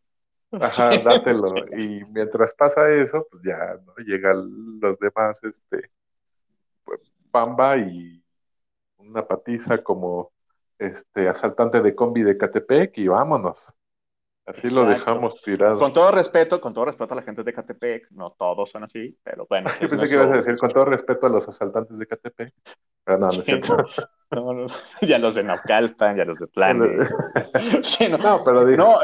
ajá, 0.60 0.98
dátelo. 1.00 1.66
Y 1.78 2.06
mientras 2.06 2.54
pasa 2.56 2.90
eso, 2.92 3.28
pues 3.32 3.44
ya, 3.44 3.78
¿no? 3.86 3.96
Llegan 4.06 4.80
los 4.82 5.00
demás, 5.00 5.42
este, 5.44 5.92
pues, 6.86 7.02
Pamba 7.32 7.78
y 7.78 8.24
una 8.98 9.28
patiza 9.28 9.84
como 9.84 10.32
este 10.80 11.30
asaltante 11.30 11.82
de 11.82 11.96
combi 11.96 12.24
de 12.24 12.38
Catepec 12.38 12.98
y 13.00 13.08
vámonos. 13.10 13.74
Así 14.46 14.70
lo 14.70 14.86
dejamos 14.86 15.42
tirado. 15.42 15.80
Con 15.80 15.94
todo 15.94 16.12
respeto, 16.12 16.60
con 16.60 16.74
todo 16.74 16.86
respeto 16.86 17.14
a 17.14 17.16
la 17.18 17.24
gente 17.24 17.44
de 17.44 17.54
Catepec, 17.54 18.12
no 18.12 18.32
todos 18.38 18.70
son 18.72 18.84
así, 18.84 19.18
pero 19.24 19.46
bueno. 19.50 19.70
Yo 19.82 19.88
pensé 19.90 20.06
que 20.08 20.14
ibas 20.16 20.30
a 20.32 20.34
decir 20.36 20.58
con 20.58 20.70
todo 20.72 20.86
respeto 20.86 21.28
a 21.28 21.30
los 21.30 21.48
asaltantes 21.48 21.98
de 21.98 22.06
Catepec, 22.08 22.54
pero 23.06 23.18
no, 23.20 23.28
no 23.28 23.40
es 23.40 23.46
cierto. 23.46 23.78
no, 24.32 24.54
no, 24.54 24.68
ya 25.02 25.18
los 25.18 25.36
de 25.36 25.44
Naucalpan, 25.44 26.18
ya 26.18 26.26
los 26.26 26.40
de 26.40 26.48
Planes. 26.48 27.10
Sí, 27.84 28.10
no, 28.10 28.18
No, 28.18 28.44
pero 28.44 28.66
digo, 28.66 28.84
No, 28.84 29.00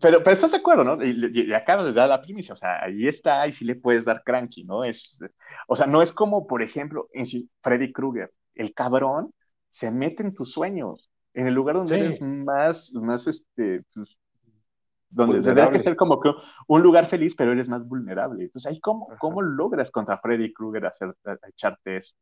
pero, 0.00 0.18
pero 0.22 0.32
estás 0.32 0.52
de 0.52 0.58
acuerdo, 0.58 0.84
¿no? 0.84 1.02
Y, 1.04 1.10
y- 1.32 1.52
acabas 1.52 1.84
de 1.86 1.92
dar 1.92 2.08
la 2.08 2.22
primicia, 2.22 2.52
o 2.54 2.56
sea, 2.56 2.82
ahí 2.84 3.06
está, 3.08 3.46
y 3.46 3.52
sí 3.52 3.64
le 3.64 3.74
puedes 3.76 4.04
dar 4.04 4.22
cranky, 4.24 4.64
¿no? 4.64 4.84
Es, 4.84 5.20
o 5.68 5.76
sea, 5.76 5.86
no 5.86 6.00
es 6.02 6.12
como, 6.12 6.46
por 6.46 6.62
ejemplo, 6.62 7.08
en 7.12 7.26
Freddy 7.62 7.92
Krueger, 7.92 8.30
el 8.54 8.72
cabrón 8.72 9.32
se 9.68 9.90
mete 9.90 10.22
en 10.22 10.34
tus 10.34 10.52
sueños, 10.52 11.10
en 11.34 11.46
el 11.48 11.54
lugar 11.54 11.76
donde 11.76 11.96
Sí. 11.96 12.00
eres 12.00 12.20
más, 12.22 12.92
más, 12.94 13.26
este, 13.26 13.82
pues, 13.94 14.16
donde 15.10 15.42
tendría 15.42 15.68
Vulnerable. 15.68 15.78
que 15.78 15.84
ser 15.84 15.96
como 15.96 16.20
que 16.20 16.30
un 16.68 16.82
lugar 16.82 17.06
feliz, 17.06 17.34
pero 17.36 17.52
eres 17.52 17.68
más 17.68 17.86
vulnerable. 17.86 18.44
Entonces, 18.44 18.70
ahí, 18.70 18.80
¿cómo, 18.80 19.08
Ajá. 19.10 19.18
cómo 19.18 19.42
logras 19.42 19.90
contra 19.90 20.18
Freddy 20.18 20.52
Krueger 20.52 20.86
hacer, 20.86 21.14
echarte 21.48 21.98
eso? 21.98 22.14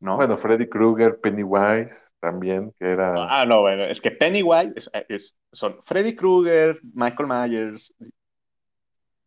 ¿No? 0.00 0.16
bueno, 0.16 0.38
Freddy 0.38 0.68
Krueger, 0.68 1.20
Pennywise 1.20 2.12
también, 2.20 2.72
que 2.78 2.86
era... 2.92 3.40
Ah, 3.40 3.44
no, 3.44 3.62
bueno, 3.62 3.82
es 3.84 4.00
que 4.00 4.12
Pennywise 4.12 4.72
es, 4.76 4.90
es- 5.08 5.36
son 5.52 5.82
Freddy 5.86 6.14
Krueger, 6.14 6.78
Michael 6.94 7.28
Myers 7.28 7.92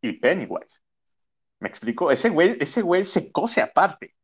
y 0.02 0.14
Pennywise. 0.14 0.80
¿Me 1.60 1.68
explico? 1.70 2.10
Ese 2.12 2.30
güey, 2.30 2.58
ese 2.60 2.82
güey 2.82 3.04
se 3.04 3.32
cose 3.32 3.62
aparte. 3.62 4.16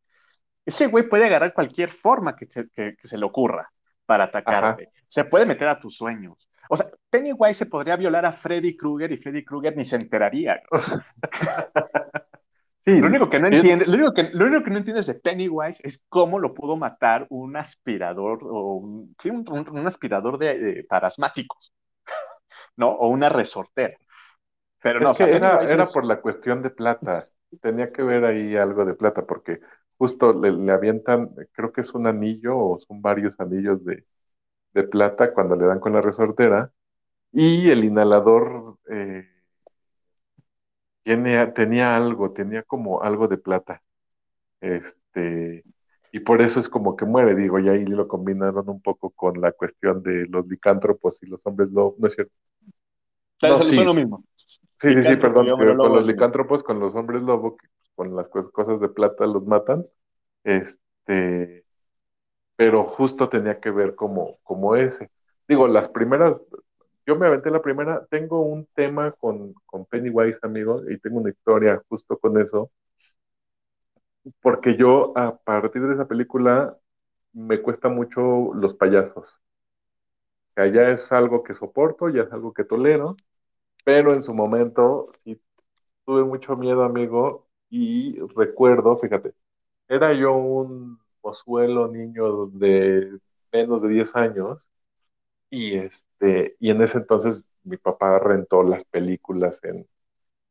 Ese 0.65 0.87
güey 0.87 1.07
puede 1.07 1.25
agarrar 1.25 1.53
cualquier 1.53 1.91
forma 1.91 2.35
que 2.35 2.45
se, 2.47 2.69
que- 2.69 2.95
que 2.95 3.07
se 3.07 3.17
le 3.17 3.25
ocurra 3.25 3.69
para 4.05 4.25
atacarte. 4.25 4.89
Se 5.07 5.25
puede 5.25 5.45
meter 5.45 5.67
a 5.67 5.79
tus 5.79 5.95
sueños. 5.97 6.46
O 6.69 6.77
sea, 6.77 6.87
Pennywise 7.09 7.55
se 7.59 7.65
podría 7.65 7.95
violar 7.95 8.25
a 8.25 8.33
Freddy 8.33 8.75
Krueger 8.77 9.11
y 9.11 9.17
Freddy 9.17 9.43
Krueger 9.45 9.75
ni 9.77 9.85
se 9.85 9.95
enteraría. 9.97 10.61
Sí, 12.85 12.91
Lo 12.95 13.07
único 13.07 13.29
que 13.29 13.39
no 13.39 13.47
entiende, 13.47 13.85
lo 13.85 13.93
único 13.95 14.13
que, 14.13 14.23
lo 14.33 14.45
único 14.45 14.63
que 14.63 14.71
no 14.71 14.77
entiendes 14.79 15.05
de 15.07 15.13
Pennywise 15.13 15.79
es 15.83 16.03
cómo 16.09 16.39
lo 16.39 16.53
pudo 16.53 16.75
matar 16.77 17.27
un 17.29 17.55
aspirador 17.55 18.39
o 18.43 18.73
un, 18.77 19.15
sí, 19.19 19.29
un, 19.29 19.45
un- 19.51 19.69
un 19.69 19.87
aspirador 19.87 20.37
de, 20.39 20.57
de 20.57 20.83
parasmáticos, 20.83 21.73
¿no? 22.77 22.89
O 22.91 23.09
una 23.09 23.29
resortera. 23.29 23.97
Pero 24.81 25.01
no, 25.01 25.09
Es 25.09 25.11
o 25.11 25.15
sea, 25.15 25.27
que 25.27 25.35
era, 25.35 25.63
era 25.65 25.91
es- 25.91 25.91
por 25.91 26.05
la 26.05 26.21
cuestión 26.21 26.61
de 26.61 26.69
plata. 26.69 27.29
Tenía 27.61 27.91
que 27.91 28.03
ver 28.03 28.25
ahí 28.25 28.55
algo 28.55 28.85
de 28.85 28.93
plata, 28.95 29.25
porque 29.25 29.59
justo 29.97 30.33
le, 30.33 30.51
le 30.51 30.71
avientan, 30.71 31.29
creo 31.53 31.71
que 31.71 31.81
es 31.81 31.93
un 31.93 32.07
anillo 32.07 32.57
o 32.57 32.79
son 32.79 33.01
varios 33.01 33.39
anillos 33.39 33.83
de, 33.85 34.05
de 34.73 34.83
plata 34.83 35.33
cuando 35.33 35.55
le 35.55 35.65
dan 35.65 35.79
con 35.79 35.93
la 35.93 36.01
resortera. 36.01 36.71
Y 37.33 37.69
el 37.71 37.85
inhalador 37.85 38.77
eh, 38.91 39.27
tiene, 41.03 41.47
tenía 41.47 41.95
algo, 41.95 42.33
tenía 42.33 42.63
como 42.63 43.01
algo 43.03 43.27
de 43.27 43.37
plata. 43.37 43.81
Este, 44.61 45.65
y 46.11 46.21
por 46.21 46.41
eso 46.41 46.59
es 46.59 46.69
como 46.69 46.95
que 46.97 47.05
muere, 47.05 47.35
digo, 47.35 47.59
y 47.59 47.69
ahí 47.69 47.85
lo 47.85 48.07
combinaron 48.09 48.69
un 48.69 48.81
poco 48.81 49.11
con 49.11 49.41
la 49.41 49.51
cuestión 49.53 50.03
de 50.03 50.27
los 50.27 50.47
licántropos 50.47 51.21
y 51.23 51.27
los 51.27 51.45
hombres 51.47 51.71
lobo, 51.71 51.95
¿no 51.99 52.07
es 52.07 52.15
cierto? 52.15 52.33
No, 53.41 53.61
sí. 53.61 53.71
lo 53.83 53.93
mismo. 53.93 54.23
Sí, 54.81 54.93
sí, 54.95 55.03
sí, 55.05 55.15
perdón, 55.17 55.55
lobo 55.57 55.79
con 55.79 55.93
los 55.93 56.05
licántropos, 56.05 56.63
con 56.63 56.79
los 56.79 56.95
hombres 56.95 57.23
lobo, 57.23 57.57
que 57.57 57.67
pues, 57.77 57.91
con 57.95 58.15
las 58.15 58.27
cos- 58.29 58.51
cosas 58.51 58.79
de 58.81 58.89
plata 58.89 59.25
los 59.27 59.45
matan, 59.45 59.85
este, 60.45 61.65
pero 62.57 62.85
justo 62.85 63.29
tenía 63.29 63.61
que 63.61 63.71
ver 63.71 63.95
como, 63.95 64.39
como 64.43 64.77
ese. 64.77 65.11
Digo, 65.49 65.67
las 65.69 65.89
primeras, 65.89 66.41
yo 67.07 67.17
me 67.17 67.27
aventé 67.27 67.51
la 67.51 67.63
primera, 67.63 68.05
tengo 68.11 68.41
un 68.43 68.67
tema 68.75 69.13
con, 69.13 69.53
con 69.67 69.85
Pennywise, 69.87 70.39
amigo, 70.43 70.83
y 70.89 70.99
tengo 70.99 71.19
una 71.19 71.31
historia 71.31 71.83
justo 71.89 72.19
con 72.19 72.41
eso, 72.41 72.71
porque 74.41 74.75
yo 74.77 75.17
a 75.17 75.37
partir 75.37 75.81
de 75.83 75.93
esa 75.93 76.07
película 76.07 76.77
me 77.33 77.61
cuesta 77.61 77.89
mucho 77.89 78.53
los 78.55 78.75
payasos. 78.75 79.39
O 80.51 80.53
sea, 80.55 80.67
ya 80.67 80.89
es 80.91 81.11
algo 81.11 81.43
que 81.43 81.53
soporto, 81.55 82.09
ya 82.09 82.23
es 82.23 82.31
algo 82.31 82.53
que 82.53 82.63
tolero, 82.63 83.15
pero 83.85 84.13
en 84.15 84.23
su 84.23 84.33
momento 84.33 85.11
sí 85.25 85.41
tuve 86.05 86.23
mucho 86.25 86.55
miedo, 86.57 86.83
amigo, 86.83 87.47
y 87.69 88.19
recuerdo, 88.35 88.97
fíjate, 88.99 89.33
era 89.89 90.13
yo 90.13 90.33
un 90.35 90.99
mozuelo 91.27 91.87
niño 91.87 92.47
de 92.47 93.19
menos 93.53 93.81
de 93.81 93.89
10 93.89 94.15
años, 94.15 94.69
y 95.49 95.75
este, 95.77 96.55
y 96.59 96.71
en 96.71 96.81
ese 96.81 96.99
entonces 96.99 97.43
mi 97.63 97.77
papá 97.77 98.19
rentó 98.19 98.63
las 98.63 98.83
películas 98.85 99.59
en, 99.63 99.87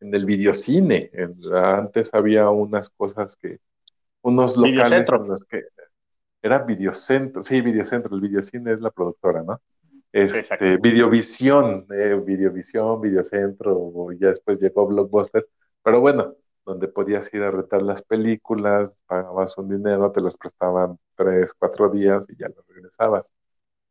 en 0.01 0.15
el 0.15 0.25
videocine. 0.27 1.11
En- 1.13 1.39
antes 1.55 2.13
había 2.15 2.51
unas 2.51 2.91
cosas 2.91 3.37
que, 3.37 3.59
unos 4.23 4.57
locales 4.57 4.73
Videocentro. 4.73 5.23
en 5.23 5.29
los 5.29 5.45
que 5.45 5.63
era 6.43 6.59
videocentro, 6.61 7.43
sí, 7.43 7.61
videocentro, 7.61 8.15
el 8.15 8.21
videocine 8.21 8.73
es 8.73 8.81
la 8.81 8.91
productora, 8.91 9.43
¿no? 9.43 9.61
Este. 10.13 10.77
Videovisión, 10.79 11.87
eh, 11.91 12.21
Videovisión, 12.25 13.01
Videocentro, 13.01 14.13
ya 14.13 14.29
después 14.29 14.59
llegó 14.61 14.87
Blockbuster, 14.87 15.47
pero 15.83 16.01
bueno, 16.01 16.35
donde 16.67 16.89
podías 16.89 17.33
ir 17.35 17.45
a 17.45 17.53
rentar 17.53 17.83
las 17.83 18.03
películas, 18.03 18.93
pagabas 19.09 19.59
un 19.59 19.71
dinero, 19.71 20.13
te 20.13 20.23
las 20.23 20.39
prestaban 20.39 20.99
tres, 21.17 21.55
cuatro 21.55 21.91
días 21.91 22.27
y 22.31 22.37
ya 22.39 22.49
las 22.51 22.67
regresabas, 22.69 23.35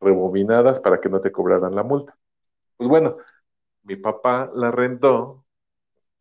rebobinadas 0.02 0.80
para 0.82 1.02
que 1.02 1.10
no 1.10 1.22
te 1.22 1.32
cobraran 1.34 1.76
la 1.76 1.84
multa. 1.84 2.16
Pues 2.78 2.90
bueno, 2.90 3.18
mi 3.84 3.96
papá 3.98 4.52
la 4.56 4.72
rentó, 4.72 5.46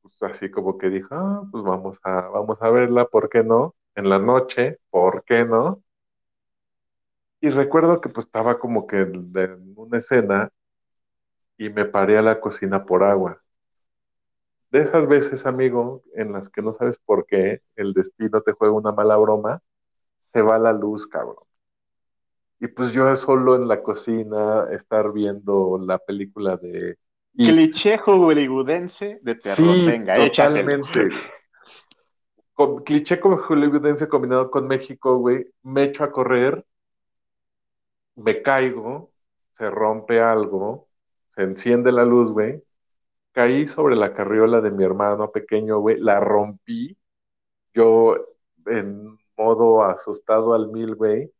pues 0.02 0.22
así 0.24 0.50
como 0.50 0.78
que 0.78 0.90
dijo, 0.90 1.08
ah, 1.14 1.42
pues 1.52 1.64
vamos 1.64 2.00
a, 2.04 2.22
vamos 2.28 2.58
a 2.62 2.70
verla, 2.70 3.06
¿por 3.06 3.28
qué 3.30 3.42
no? 3.44 3.74
En 3.96 4.08
la 4.10 4.18
noche, 4.20 4.78
¿por 4.90 5.24
qué 5.24 5.44
no? 5.44 5.82
Y 7.40 7.50
recuerdo 7.50 8.00
que 8.00 8.08
pues 8.08 8.26
estaba 8.26 8.58
como 8.58 8.88
que 8.88 9.02
en 9.02 9.30
en 9.38 9.72
una 9.76 9.98
escena 9.98 10.50
y 11.58 11.68
me 11.68 11.84
paré 11.84 12.16
a 12.16 12.22
la 12.22 12.40
cocina 12.40 12.86
por 12.86 13.02
agua. 13.02 13.42
De 14.74 14.80
esas 14.80 15.06
veces, 15.06 15.46
amigo, 15.46 16.02
en 16.16 16.32
las 16.32 16.48
que 16.48 16.60
no 16.60 16.72
sabes 16.72 16.98
por 16.98 17.26
qué 17.26 17.62
el 17.76 17.92
destino 17.92 18.40
te 18.40 18.50
juega 18.50 18.74
una 18.74 18.90
mala 18.90 19.16
broma, 19.16 19.62
se 20.18 20.42
va 20.42 20.58
la 20.58 20.72
luz, 20.72 21.06
cabrón. 21.06 21.44
Y 22.58 22.66
pues 22.66 22.90
yo 22.90 23.14
solo 23.14 23.54
en 23.54 23.68
la 23.68 23.84
cocina, 23.84 24.66
estar 24.72 25.12
viendo 25.12 25.78
la 25.78 25.98
película 25.98 26.56
de... 26.56 26.98
Cliché 27.36 27.98
hollywoodense 27.98 29.20
de 29.22 29.36
terror. 29.36 29.54
Sí, 29.54 29.86
Venga, 29.86 30.16
totalmente. 30.16 31.08
Con, 32.52 32.82
cliché 32.82 33.20
como 33.20 33.36
hollywoodense 33.36 34.08
combinado 34.08 34.50
con 34.50 34.66
México, 34.66 35.18
güey, 35.18 35.46
me 35.62 35.84
echo 35.84 36.02
a 36.02 36.10
correr, 36.10 36.66
me 38.16 38.42
caigo, 38.42 39.12
se 39.52 39.70
rompe 39.70 40.20
algo, 40.20 40.88
se 41.36 41.42
enciende 41.42 41.92
la 41.92 42.04
luz, 42.04 42.32
güey, 42.32 42.60
caí 43.34 43.68
sobre 43.68 43.96
la 43.96 44.14
carriola 44.14 44.62
de 44.62 44.72
mi 44.72 44.84
hermano 44.84 45.32
pequeño, 45.32 45.80
güey, 45.80 45.98
la 46.00 46.20
rompí, 46.20 46.98
yo 47.74 48.16
en 48.66 49.18
modo 49.36 49.84
asustado 49.84 50.54
al 50.54 50.68
mil, 50.70 50.94
güey, 50.96 51.32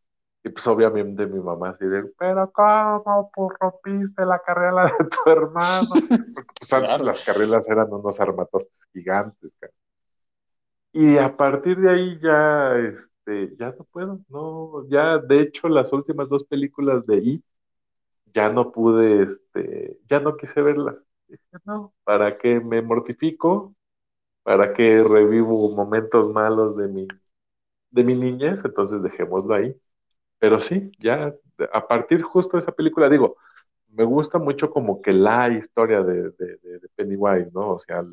y 0.45 0.51
pues 0.51 0.67
obviamente 0.69 1.27
mi 1.27 1.41
mamá 1.41 1.71
así 1.71 1.87
de, 1.87 2.05
pero 2.19 2.51
¿cómo 2.53 3.31
pues, 3.35 3.59
rompiste 3.61 4.27
la 4.27 4.41
carriola 4.41 4.87
de 4.99 5.07
tu 5.07 5.31
hermano? 5.31 6.05
Porque 6.35 6.55
pues 6.61 6.73
antes 6.75 7.01
Claro. 7.01 7.05
las 7.05 7.21
carriolas 7.21 7.69
eran 7.69 7.93
unos 7.93 8.21
armatostes 8.21 8.87
gigantes, 8.93 9.53
cara. 9.61 9.75
Y 10.93 11.19
a 11.19 11.37
partir 11.37 11.79
de 11.79 11.91
ahí 11.91 12.19
ya, 12.21 12.77
este, 12.79 13.57
ya 13.59 13.73
no 13.73 13.85
puedo, 13.85 14.21
no, 14.29 14.89
ya 14.89 15.19
de 15.19 15.41
hecho 15.41 15.69
las 15.69 15.93
últimas 15.93 16.29
dos 16.29 16.45
películas 16.45 17.05
de 17.07 17.17
It, 17.19 17.45
ya 18.35 18.51
no 18.51 18.73
pude, 18.73 19.25
este, 19.25 19.99
ya 20.09 20.21
no 20.21 20.37
quise 20.37 20.63
verlas. 20.63 21.07
No, 21.65 21.95
¿para 22.05 22.39
qué 22.39 22.61
me 22.61 22.83
mortifico? 22.83 23.75
¿Para 24.43 24.75
qué 24.75 25.03
revivo 25.03 25.71
momentos 25.71 26.31
malos 26.31 26.77
de 26.77 26.89
mi, 26.89 27.09
de 27.91 28.05
mi 28.05 28.15
niñez? 28.15 28.63
Entonces 28.65 29.03
dejémoslo 29.03 29.55
ahí. 29.55 29.77
pero 30.39 30.61
sí, 30.61 30.93
ya 31.01 31.35
a 31.73 31.89
partir 31.89 32.23
justo 32.23 32.57
de 32.57 32.63
esa 32.63 32.73
película, 32.73 33.09
digo, 33.11 33.37
me 33.91 34.05
gusta 34.05 34.39
mucho 34.39 34.71
como 34.71 35.03
que 35.03 35.13
la 35.13 35.51
historia 35.51 36.03
de, 36.03 36.31
de, 36.33 36.59
Pennywise, 36.97 37.51
¿no? 37.53 37.73
O 37.73 37.79
sea, 37.79 38.05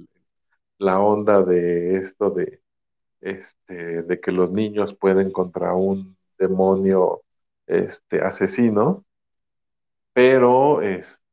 la 0.79 0.99
onda 0.99 1.43
de 1.43 1.97
esto 1.97 2.29
de, 2.31 2.61
este, 3.21 4.03
de 4.03 4.19
que 4.21 4.31
los 4.31 4.51
niños 4.51 4.95
pueden 4.95 5.31
contra 5.31 5.73
un 5.75 6.17
demonio 6.37 7.23
este, 7.67 8.21
asesino, 8.21 9.05
pero 10.13 10.81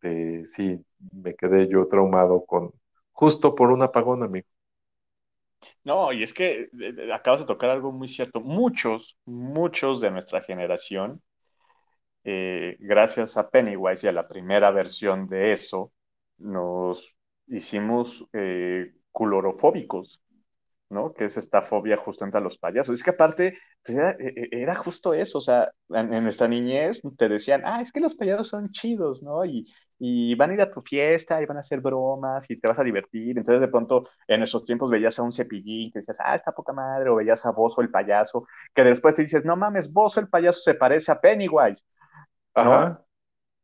este, 0.01 0.47
sí, 0.49 0.85
me 1.13 1.35
quedé 1.35 1.69
yo 1.69 1.89
traumado 1.89 2.45
con, 2.45 2.73
justo 3.13 3.55
por 3.55 3.71
un 3.71 3.83
apagón, 3.83 4.23
amigo. 4.23 4.47
No, 5.85 6.13
y 6.13 6.23
es 6.23 6.33
que 6.33 6.69
acabas 7.13 7.41
de 7.41 7.47
tocar 7.47 7.71
algo 7.71 7.93
muy 7.93 8.09
cierto. 8.09 8.41
Muchos, 8.41 9.17
muchos 9.25 10.01
de 10.01 10.11
nuestra 10.11 10.43
generación, 10.43 11.23
eh, 12.25 12.77
gracias 12.81 13.37
a 13.37 13.51
Pennywise 13.51 14.07
y 14.07 14.09
a 14.09 14.13
la 14.13 14.29
primera 14.29 14.71
versión 14.71 15.29
de 15.29 15.53
eso, 15.53 15.93
nos 16.39 17.15
hicimos 17.47 18.25
eh. 18.33 18.93
¿no? 20.91 21.13
Que 21.13 21.25
es 21.27 21.37
esta 21.37 21.63
fobia 21.63 21.97
justamente 21.97 22.39
a 22.39 22.41
los 22.41 22.57
payasos. 22.59 22.95
Es 22.95 23.03
que 23.03 23.11
aparte, 23.11 23.59
pues 23.85 23.99
era, 23.99 24.13
e, 24.13 24.49
e, 24.53 24.63
era, 24.63 24.77
justo 24.77 25.13
eso, 25.13 25.39
o 25.39 25.41
sea, 25.41 25.71
en, 25.91 26.15
en, 26.15 26.23
nuestra 26.23 26.49
niñez 26.49 27.01
te 27.17 27.29
decían, 27.29 27.63
ah, 27.65 27.83
es 27.83 27.93
que 27.93 28.01
los 28.01 28.15
payasos 28.15 28.49
son 28.49 28.71
chidos, 28.71 29.23
¿no? 29.23 29.45
Y, 29.45 29.67
y 29.99 30.35
van 30.37 30.51
a 30.51 30.55
ir 30.55 30.61
a 30.63 30.71
tu 30.71 30.83
fiesta 30.83 31.43
y 31.43 31.47
van 31.47 31.57
a 31.59 31.61
hacer 31.61 31.81
bromas 31.81 32.49
y 32.51 32.59
te 32.61 32.69
vas 32.69 32.79
a 32.79 32.85
divertir. 32.85 33.37
Entonces 33.39 33.61
de 33.61 33.69
pronto 33.69 34.09
en 34.27 34.43
esos 34.43 34.65
tiempos 34.65 34.91
veías 34.91 35.19
a 35.19 35.23
un 35.23 35.33
cepillín 35.33 35.91
que 35.93 36.01
decías, 36.01 36.19
ah, 36.21 36.37
está 36.37 36.53
poca 36.53 36.73
madre, 36.73 37.11
o 37.11 37.17
veías 37.17 37.45
a 37.47 37.51
Bozo 37.53 37.81
el 37.81 37.91
payaso, 37.91 38.47
que 38.75 38.85
después 38.85 39.15
te 39.15 39.23
dices, 39.23 39.45
no 39.45 39.57
mames, 39.57 39.93
Bozo 39.93 40.21
el 40.21 40.29
payaso 40.29 40.61
se 40.61 40.75
parece 40.75 41.13
a 41.13 41.21
Pennywise. 41.21 41.85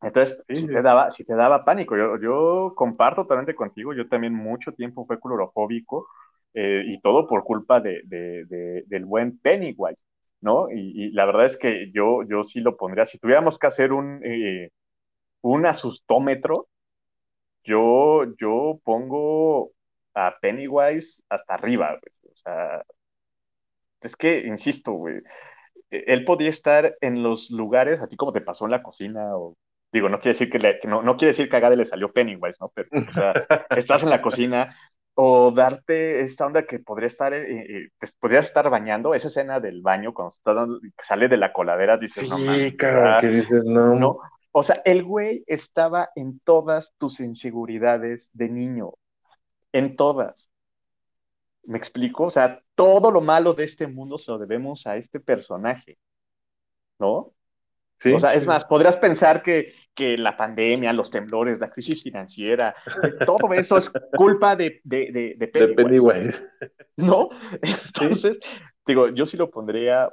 Entonces, 0.02 0.38
sí, 0.48 0.56
sí, 0.56 0.66
te 0.66 0.82
daba, 0.82 1.10
si 1.12 1.24
te 1.24 1.34
daba 1.34 1.64
pánico. 1.64 1.96
Yo, 1.96 2.18
yo 2.20 2.74
comparto 2.76 3.22
totalmente 3.22 3.54
contigo, 3.54 3.94
yo 3.94 4.08
también 4.08 4.34
mucho 4.34 4.72
tiempo 4.72 5.06
fue 5.06 5.18
clorofóbico, 5.20 6.06
eh, 6.54 6.82
y 6.86 7.00
todo 7.00 7.26
por 7.26 7.42
culpa 7.44 7.80
de, 7.80 8.02
de, 8.04 8.44
de, 8.46 8.84
del 8.86 9.04
buen 9.06 9.38
Pennywise, 9.38 10.04
¿no? 10.40 10.70
Y, 10.70 11.06
y, 11.06 11.10
la 11.12 11.24
verdad 11.26 11.46
es 11.46 11.56
que 11.56 11.90
yo, 11.92 12.22
yo 12.24 12.44
sí 12.44 12.60
lo 12.60 12.76
pondría, 12.76 13.06
si 13.06 13.18
tuviéramos 13.18 13.58
que 13.58 13.66
hacer 13.66 13.92
un, 13.92 14.20
eh, 14.24 14.70
un 15.44 15.66
asustómetro, 15.66 16.68
yo, 17.64 18.24
yo 18.40 18.80
pongo 18.82 19.72
a 20.14 20.36
Pennywise 20.40 21.22
hasta 21.28 21.54
arriba, 21.54 21.90
güey. 21.90 22.32
O 22.32 22.36
sea, 22.36 22.82
es 24.00 24.16
que, 24.16 24.46
insisto, 24.46 24.92
güey, 24.92 25.16
e, 25.90 26.04
él 26.06 26.24
podía 26.24 26.48
estar 26.48 26.96
en 27.02 27.22
los 27.22 27.50
lugares, 27.50 28.00
a 28.00 28.06
ti 28.06 28.16
como 28.16 28.32
te 28.32 28.40
pasó 28.40 28.64
en 28.64 28.70
la 28.70 28.82
cocina, 28.82 29.36
o 29.36 29.54
digo, 29.92 30.08
no 30.08 30.18
quiere 30.18 30.32
decir 30.32 30.50
que, 30.50 30.58
le, 30.58 30.80
que 30.80 30.88
no, 30.88 31.02
no 31.02 31.16
quiere 31.18 31.32
decir 31.32 31.50
que 31.50 31.56
a 31.56 31.60
Gade 31.60 31.76
le 31.76 31.84
salió 31.84 32.10
Pennywise, 32.10 32.56
¿no? 32.58 32.72
Pero, 32.74 32.88
o 32.92 33.12
sea, 33.12 33.32
estás 33.76 34.02
en 34.02 34.10
la 34.10 34.22
cocina, 34.22 34.74
o 35.12 35.50
darte 35.50 36.22
esta 36.22 36.46
onda 36.46 36.64
que 36.64 36.78
podría 36.78 37.08
estar, 37.08 37.34
eh, 37.34 37.88
eh, 38.00 38.08
podrías 38.18 38.46
estar 38.46 38.70
bañando, 38.70 39.14
esa 39.14 39.28
escena 39.28 39.60
del 39.60 39.82
baño 39.82 40.14
cuando 40.14 40.34
está 40.34 40.66
sale 41.02 41.28
de 41.28 41.36
la 41.36 41.52
coladera, 41.52 41.98
dices, 41.98 42.22
sí, 42.22 42.30
no 42.30 42.38
mames, 42.38 42.74
claro, 42.76 43.20
que 43.20 43.28
dices, 43.28 43.62
no. 43.64 43.94
no. 43.94 44.20
O 44.56 44.62
sea, 44.62 44.80
el 44.84 45.02
güey 45.02 45.42
estaba 45.48 46.10
en 46.14 46.38
todas 46.38 46.94
tus 46.96 47.18
inseguridades 47.18 48.30
de 48.34 48.48
niño, 48.48 48.92
en 49.72 49.96
todas. 49.96 50.48
¿Me 51.64 51.76
explico? 51.76 52.26
O 52.26 52.30
sea, 52.30 52.62
todo 52.76 53.10
lo 53.10 53.20
malo 53.20 53.54
de 53.54 53.64
este 53.64 53.88
mundo 53.88 54.16
se 54.16 54.30
lo 54.30 54.38
debemos 54.38 54.86
a 54.86 54.96
este 54.96 55.18
personaje, 55.18 55.98
¿no? 57.00 57.32
Sí, 57.98 58.12
o 58.12 58.18
sea, 58.20 58.34
es 58.34 58.44
sí. 58.44 58.48
más, 58.48 58.64
podrías 58.64 58.96
pensar 58.96 59.42
que, 59.42 59.74
que, 59.92 60.16
la 60.16 60.36
pandemia, 60.36 60.92
los 60.92 61.10
temblores, 61.10 61.58
la 61.58 61.70
crisis 61.70 62.00
financiera, 62.04 62.76
todo 63.26 63.52
eso 63.54 63.76
es 63.76 63.90
culpa 64.16 64.54
de, 64.54 64.80
de, 64.84 65.10
de, 65.10 65.34
de 65.36 65.48
Pennywise. 65.48 66.40
De. 66.60 66.72
¿No? 66.94 67.28
Entonces, 67.60 68.38
sí. 68.40 68.48
digo, 68.86 69.08
yo 69.08 69.26
sí 69.26 69.36
lo 69.36 69.50
pondría 69.50 70.12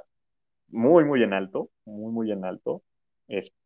muy, 0.66 1.04
muy 1.04 1.22
en 1.22 1.32
alto, 1.32 1.70
muy, 1.84 2.10
muy 2.10 2.32
en 2.32 2.44
alto. 2.44 2.82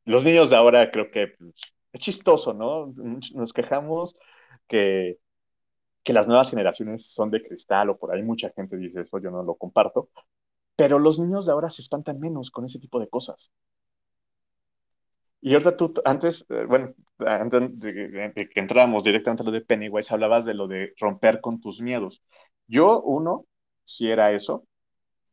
Los 0.04 0.24
niños 0.24 0.50
de 0.50 0.56
ahora 0.56 0.90
creo 0.90 1.10
que 1.10 1.28
pues, 1.38 1.54
es 1.92 2.00
chistoso, 2.00 2.54
¿no? 2.54 2.92
Nos 3.34 3.52
quejamos 3.52 4.16
que, 4.68 5.18
que 6.04 6.12
las 6.12 6.28
nuevas 6.28 6.50
generaciones 6.50 7.12
son 7.12 7.30
de 7.30 7.42
cristal 7.42 7.90
o 7.90 7.98
por 7.98 8.12
ahí 8.12 8.22
mucha 8.22 8.50
gente 8.54 8.76
dice 8.76 9.02
eso, 9.02 9.18
yo 9.18 9.30
no 9.30 9.42
lo 9.42 9.56
comparto, 9.56 10.08
pero 10.76 10.98
los 10.98 11.18
niños 11.18 11.46
de 11.46 11.52
ahora 11.52 11.70
se 11.70 11.82
espantan 11.82 12.20
menos 12.20 12.50
con 12.50 12.64
ese 12.66 12.78
tipo 12.78 13.00
de 13.00 13.08
cosas. 13.08 13.50
Y 15.40 15.52
ahorita 15.52 15.76
tú, 15.76 15.94
antes, 16.04 16.44
bueno, 16.68 16.92
antes 17.18 17.78
de 17.78 18.32
que 18.52 18.60
entráramos 18.60 19.04
directamente 19.04 19.42
a 19.42 19.46
lo 19.46 19.52
de 19.52 19.60
Pennywise, 19.60 20.12
hablabas 20.12 20.44
de 20.44 20.54
lo 20.54 20.66
de 20.66 20.92
romper 20.98 21.40
con 21.40 21.60
tus 21.60 21.80
miedos. 21.80 22.22
Yo, 22.66 23.00
uno, 23.02 23.46
si 23.84 24.10
era 24.10 24.32
eso, 24.32 24.66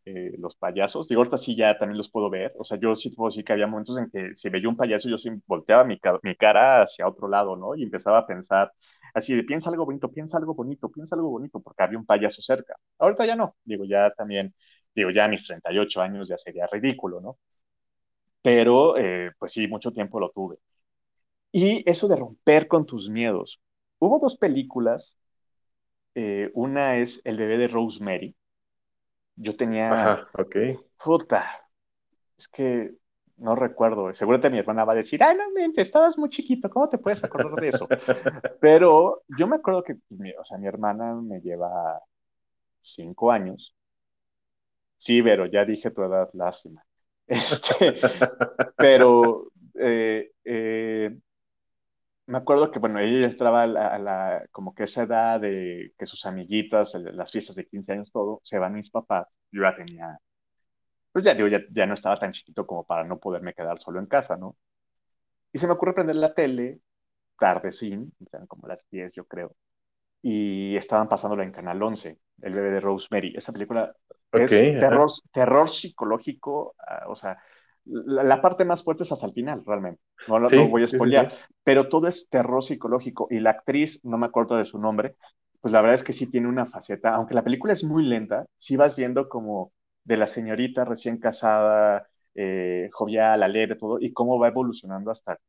eh, 0.05 0.33
los 0.39 0.55
payasos, 0.55 1.07
digo, 1.07 1.21
ahorita 1.21 1.37
sí 1.37 1.55
ya 1.55 1.77
también 1.77 1.97
los 1.97 2.09
puedo 2.11 2.29
ver, 2.29 2.53
o 2.57 2.63
sea, 2.65 2.77
yo 2.79 2.95
sí 2.95 3.09
puedo 3.11 3.29
decir 3.29 3.45
que 3.45 3.53
había 3.53 3.67
momentos 3.67 3.97
en 3.97 4.09
que 4.11 4.35
si 4.35 4.49
veía 4.49 4.69
un 4.69 4.77
payaso, 4.77 5.09
yo 5.09 5.17
sí 5.17 5.29
volteaba 5.47 5.83
mi, 5.85 5.99
mi 6.23 6.35
cara 6.35 6.83
hacia 6.83 7.07
otro 7.07 7.27
lado, 7.27 7.55
¿no? 7.55 7.75
Y 7.75 7.83
empezaba 7.83 8.19
a 8.19 8.27
pensar, 8.27 8.71
así 9.13 9.35
de, 9.35 9.43
piensa 9.43 9.69
algo 9.69 9.85
bonito, 9.85 10.11
piensa 10.11 10.37
algo 10.37 10.53
bonito, 10.55 10.89
piensa 10.91 11.15
algo 11.15 11.29
bonito, 11.29 11.59
porque 11.61 11.83
había 11.83 11.97
un 11.99 12.05
payaso 12.05 12.41
cerca. 12.41 12.75
Ahorita 12.99 13.25
ya 13.25 13.35
no, 13.35 13.55
digo, 13.63 13.85
ya 13.85 14.11
también, 14.11 14.53
digo, 14.95 15.09
ya 15.11 15.25
a 15.25 15.27
mis 15.29 15.45
38 15.45 16.01
años 16.01 16.27
ya 16.27 16.37
sería 16.37 16.67
ridículo, 16.67 17.21
¿no? 17.21 17.37
pero 18.41 18.97
eh, 18.97 19.31
pues 19.39 19.53
sí, 19.53 19.67
mucho 19.67 19.91
tiempo 19.91 20.19
lo 20.19 20.29
tuve. 20.31 20.57
Y 21.51 21.89
eso 21.89 22.07
de 22.07 22.17
romper 22.17 22.67
con 22.67 22.85
tus 22.85 23.09
miedos. 23.09 23.61
Hubo 23.99 24.19
dos 24.19 24.37
películas, 24.37 25.17
eh, 26.15 26.51
una 26.53 26.97
es 26.97 27.21
El 27.23 27.37
bebé 27.37 27.57
de 27.57 27.67
Rosemary. 27.67 28.35
Yo 29.35 29.55
tenía... 29.55 29.91
Ajá, 29.91 30.27
ok. 30.37 30.55
Puta, 31.03 31.45
es 32.37 32.47
que 32.47 32.93
no 33.37 33.55
recuerdo, 33.55 34.13
seguramente 34.13 34.49
mi 34.49 34.59
hermana 34.59 34.85
va 34.85 34.93
a 34.93 34.97
decir, 34.97 35.21
ay, 35.23 35.35
no 35.35 35.51
mente, 35.51 35.81
estabas 35.81 36.17
muy 36.17 36.29
chiquito, 36.29 36.69
¿cómo 36.69 36.87
te 36.87 36.97
puedes 36.97 37.23
acordar 37.23 37.59
de 37.59 37.69
eso? 37.69 37.87
Pero 38.61 39.23
yo 39.37 39.47
me 39.47 39.57
acuerdo 39.57 39.83
que, 39.83 39.93
o 40.39 40.45
sea, 40.45 40.57
mi 40.57 40.67
hermana 40.67 41.15
me 41.15 41.41
lleva 41.41 41.99
cinco 42.81 43.31
años. 43.31 43.75
Sí, 44.97 45.21
pero 45.21 45.45
ya 45.47 45.65
dije 45.65 45.91
tu 45.91 46.03
edad, 46.03 46.29
lástima. 46.33 46.83
Este, 47.25 47.95
pero 48.75 49.47
eh, 49.79 50.31
eh, 50.43 51.17
me 52.25 52.37
acuerdo 52.37 52.71
que, 52.71 52.79
bueno, 52.79 52.99
ella 52.99 53.27
estaba 53.27 53.63
a 53.63 53.67
la, 53.67 53.87
a 53.87 53.99
la, 53.99 54.45
como 54.51 54.73
que 54.73 54.83
esa 54.83 55.03
edad 55.03 55.39
de 55.39 55.93
que 55.97 56.05
sus 56.05 56.25
amiguitas, 56.25 56.93
las 56.95 57.31
fiestas 57.31 57.55
de 57.55 57.67
15 57.67 57.91
años, 57.93 58.11
todo, 58.11 58.41
se 58.43 58.57
van 58.57 58.73
mis 58.73 58.89
papás. 58.89 59.27
Yo 59.51 59.61
ya 59.63 59.75
tenía, 59.75 60.19
pues 61.11 61.25
ya 61.25 61.33
digo, 61.35 61.47
ya, 61.47 61.59
ya 61.71 61.85
no 61.85 61.93
estaba 61.93 62.19
tan 62.19 62.31
chiquito 62.31 62.65
como 62.65 62.85
para 62.85 63.03
no 63.03 63.19
poderme 63.19 63.53
quedar 63.53 63.79
solo 63.79 63.99
en 63.99 64.07
casa, 64.07 64.37
¿no? 64.37 64.55
Y 65.51 65.59
se 65.59 65.67
me 65.67 65.73
ocurre 65.73 65.93
prender 65.93 66.15
la 66.15 66.33
tele, 66.33 66.79
tardecín, 67.37 68.13
eran 68.31 68.47
como 68.47 68.67
las 68.67 68.87
10, 68.89 69.13
yo 69.13 69.25
creo, 69.25 69.55
y 70.21 70.77
estaban 70.77 71.09
pasándolo 71.09 71.43
en 71.43 71.51
Canal 71.51 71.83
11, 71.83 72.17
El 72.41 72.53
bebé 72.53 72.71
de 72.71 72.79
Rosemary. 72.79 73.33
Esa 73.35 73.51
película 73.51 73.93
es 74.31 74.51
okay, 74.51 74.79
terror, 74.79 75.11
terror, 75.31 75.69
psicológico, 75.69 76.75
uh, 76.79 77.11
o 77.11 77.15
sea, 77.15 77.37
la, 77.85 78.23
la, 78.23 78.41
parte 78.41 78.65
más 78.65 78.83
fuerte 78.83 79.03
es 79.03 79.11
hasta 79.11 79.25
el 79.25 79.33
final, 79.33 79.63
realmente. 79.65 80.01
No 80.27 80.39
lo 80.39 80.49
sí, 80.49 80.57
voy 80.57 80.83
a 80.83 80.87
spoilear, 80.87 81.29
sí, 81.31 81.35
sí, 81.35 81.53
pero 81.63 81.89
todo 81.89 82.07
es 82.07 82.29
terror 82.29 82.63
psicológico. 82.63 83.27
Y 83.29 83.39
la 83.39 83.51
actriz, 83.51 83.99
no 84.03 84.17
me 84.17 84.25
acuerdo 84.25 84.57
de 84.57 84.65
su 84.65 84.79
nombre, 84.79 85.15
pues 85.61 85.71
la 85.71 85.81
verdad 85.81 85.95
es 85.95 86.03
que 86.03 86.13
sí 86.13 86.29
tiene 86.29 86.47
una 86.47 86.65
faceta, 86.65 87.15
aunque 87.15 87.33
la 87.33 87.43
película 87.43 87.73
es 87.73 87.83
muy 87.83 88.05
lenta, 88.05 88.45
sí 88.57 88.75
vas 88.75 88.95
viendo 88.95 89.29
como 89.29 89.71
de 90.03 90.17
la 90.17 90.27
señorita 90.27 90.85
recién 90.85 91.17
casada, 91.17 92.07
eh, 92.35 92.89
jovial, 92.91 93.43
alegre, 93.43 93.75
todo, 93.75 93.97
y 93.99 94.11
cómo 94.11 94.39
va 94.39 94.49
evolucionando 94.49 95.11
hasta 95.11 95.39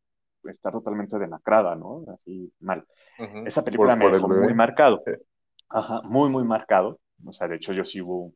estar 0.44 0.72
totalmente 0.72 1.18
demacrada, 1.18 1.74
¿no? 1.74 2.04
Así 2.14 2.52
mal. 2.60 2.84
Uh 3.18 3.22
-huh. 3.22 3.48
Esa 3.48 3.64
película 3.64 3.98
por, 3.98 4.10
me 4.10 4.16
dejó 4.16 4.28
muy 4.28 4.54
marcado. 4.54 5.02
Ajá, 5.68 6.02
muy, 6.02 6.30
muy 6.30 6.44
marcado. 6.44 7.00
O 7.24 7.32
sea, 7.32 7.48
de 7.48 7.56
hecho, 7.56 7.72
yo 7.72 7.84
sí 7.84 8.00
hubo 8.00 8.32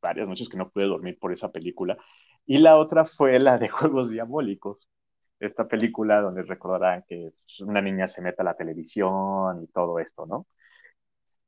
varias 0.00 0.28
noches 0.28 0.48
que 0.48 0.56
no 0.56 0.70
pude 0.70 0.86
dormir 0.86 1.18
por 1.18 1.32
esa 1.32 1.50
película. 1.50 1.98
Y 2.48 2.58
la 2.58 2.78
otra 2.78 3.04
fue 3.04 3.38
la 3.38 3.58
de 3.58 3.68
Juegos 3.68 4.10
Diabólicos. 4.10 4.88
Esta 5.38 5.68
película 5.68 6.20
donde 6.22 6.42
recordarán 6.42 7.04
que 7.06 7.32
una 7.60 7.80
niña 7.82 8.08
se 8.08 8.22
mete 8.22 8.40
a 8.42 8.44
la 8.44 8.56
televisión 8.56 9.62
y 9.62 9.66
todo 9.68 10.00
esto, 10.00 10.26
¿no? 10.26 10.46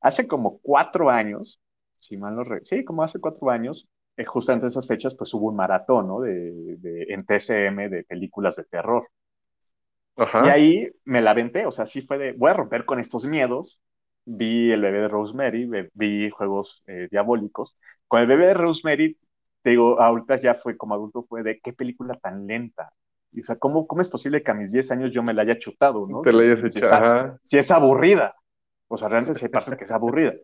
Hace 0.02 0.28
como 0.28 0.60
cuatro 0.60 1.10
años, 1.10 1.58
si 1.98 2.16
mal 2.18 2.36
no 2.36 2.44
re... 2.44 2.60
sí, 2.64 2.84
como 2.84 3.02
hace 3.02 3.18
cuatro 3.18 3.50
años, 3.50 3.88
eh, 4.16 4.24
justo 4.26 4.52
antes 4.52 4.64
de 4.64 4.68
esas 4.78 4.86
fechas, 4.86 5.14
pues 5.14 5.32
hubo 5.34 5.48
un 5.48 5.56
maratón, 5.56 6.06
¿no? 6.06 6.20
De, 6.20 6.76
de, 6.76 7.04
en 7.08 7.24
TCM 7.24 7.88
de 7.88 8.04
películas 8.04 8.56
de 8.56 8.64
terror. 8.64 9.08
Ajá. 10.16 10.46
Y 10.46 10.50
ahí 10.50 10.88
me 11.04 11.22
la 11.22 11.32
venté, 11.34 11.64
o 11.66 11.72
sea, 11.72 11.86
sí 11.86 12.02
fue 12.02 12.18
de, 12.18 12.32
voy 12.32 12.50
a 12.50 12.54
romper 12.54 12.84
con 12.84 13.00
estos 13.00 13.24
miedos, 13.24 13.80
vi 14.26 14.70
el 14.70 14.82
bebé 14.82 15.00
de 15.00 15.08
Rosemary, 15.08 15.68
vi 15.94 16.30
juegos 16.30 16.82
eh, 16.86 17.08
diabólicos. 17.10 17.76
Con 18.06 18.20
el 18.20 18.26
bebé 18.26 18.46
de 18.48 18.54
Rosemary 18.54 19.18
te 19.62 19.70
digo, 19.70 20.00
ahorita 20.00 20.40
ya 20.40 20.54
fue 20.54 20.76
como 20.76 20.94
adulto, 20.94 21.24
fue 21.28 21.42
de 21.42 21.60
qué 21.60 21.72
película 21.72 22.14
tan 22.14 22.46
lenta. 22.46 22.92
Y, 23.32 23.42
o 23.42 23.44
sea, 23.44 23.56
¿cómo, 23.56 23.86
¿cómo 23.86 24.02
es 24.02 24.08
posible 24.08 24.42
que 24.42 24.50
a 24.50 24.54
mis 24.54 24.72
10 24.72 24.90
años 24.90 25.12
yo 25.12 25.22
me 25.22 25.34
la 25.34 25.42
haya 25.42 25.58
chutado, 25.58 26.06
no? 26.08 26.22
Te 26.22 26.32
la 26.32 26.42
hayas 26.42 26.60
si, 26.60 26.78
echado. 26.78 27.38
Si, 27.42 27.50
si 27.50 27.58
es 27.58 27.70
aburrida. 27.70 28.34
O 28.88 28.98
sea, 28.98 29.08
realmente 29.08 29.38
sí 29.38 29.46
hay 29.46 29.50
partes 29.50 29.76
que 29.76 29.84
es 29.84 29.90
aburrida. 29.90 30.34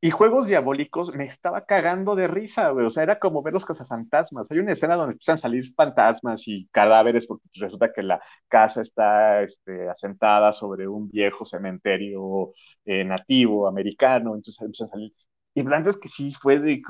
Y 0.00 0.10
Juegos 0.10 0.46
Diabólicos 0.46 1.14
me 1.14 1.24
estaba 1.24 1.64
cagando 1.64 2.14
de 2.14 2.28
risa, 2.28 2.70
güey. 2.70 2.86
O 2.86 2.90
sea, 2.90 3.02
era 3.02 3.18
como 3.18 3.42
ver 3.42 3.54
los 3.54 3.64
cazafantasmas. 3.64 4.50
Hay 4.50 4.58
una 4.58 4.72
escena 4.72 4.94
donde 4.94 5.12
empiezan 5.12 5.36
a 5.36 5.38
salir 5.38 5.74
fantasmas 5.74 6.46
y 6.46 6.68
cadáveres 6.70 7.26
porque 7.26 7.48
resulta 7.54 7.92
que 7.92 8.02
la 8.02 8.20
casa 8.46 8.82
está 8.82 9.42
este, 9.42 9.88
asentada 9.88 10.52
sobre 10.52 10.86
un 10.86 11.10
viejo 11.10 11.46
cementerio 11.46 12.52
eh, 12.84 13.04
nativo 13.04 13.66
americano. 13.66 14.34
Entonces 14.34 14.60
empiezan 14.60 14.86
a 14.88 14.90
salir. 14.90 15.12
Y 15.54 15.60
es 15.88 15.96
que 15.96 16.08
sí 16.08 16.34
fue 16.34 16.58
de. 16.60 16.82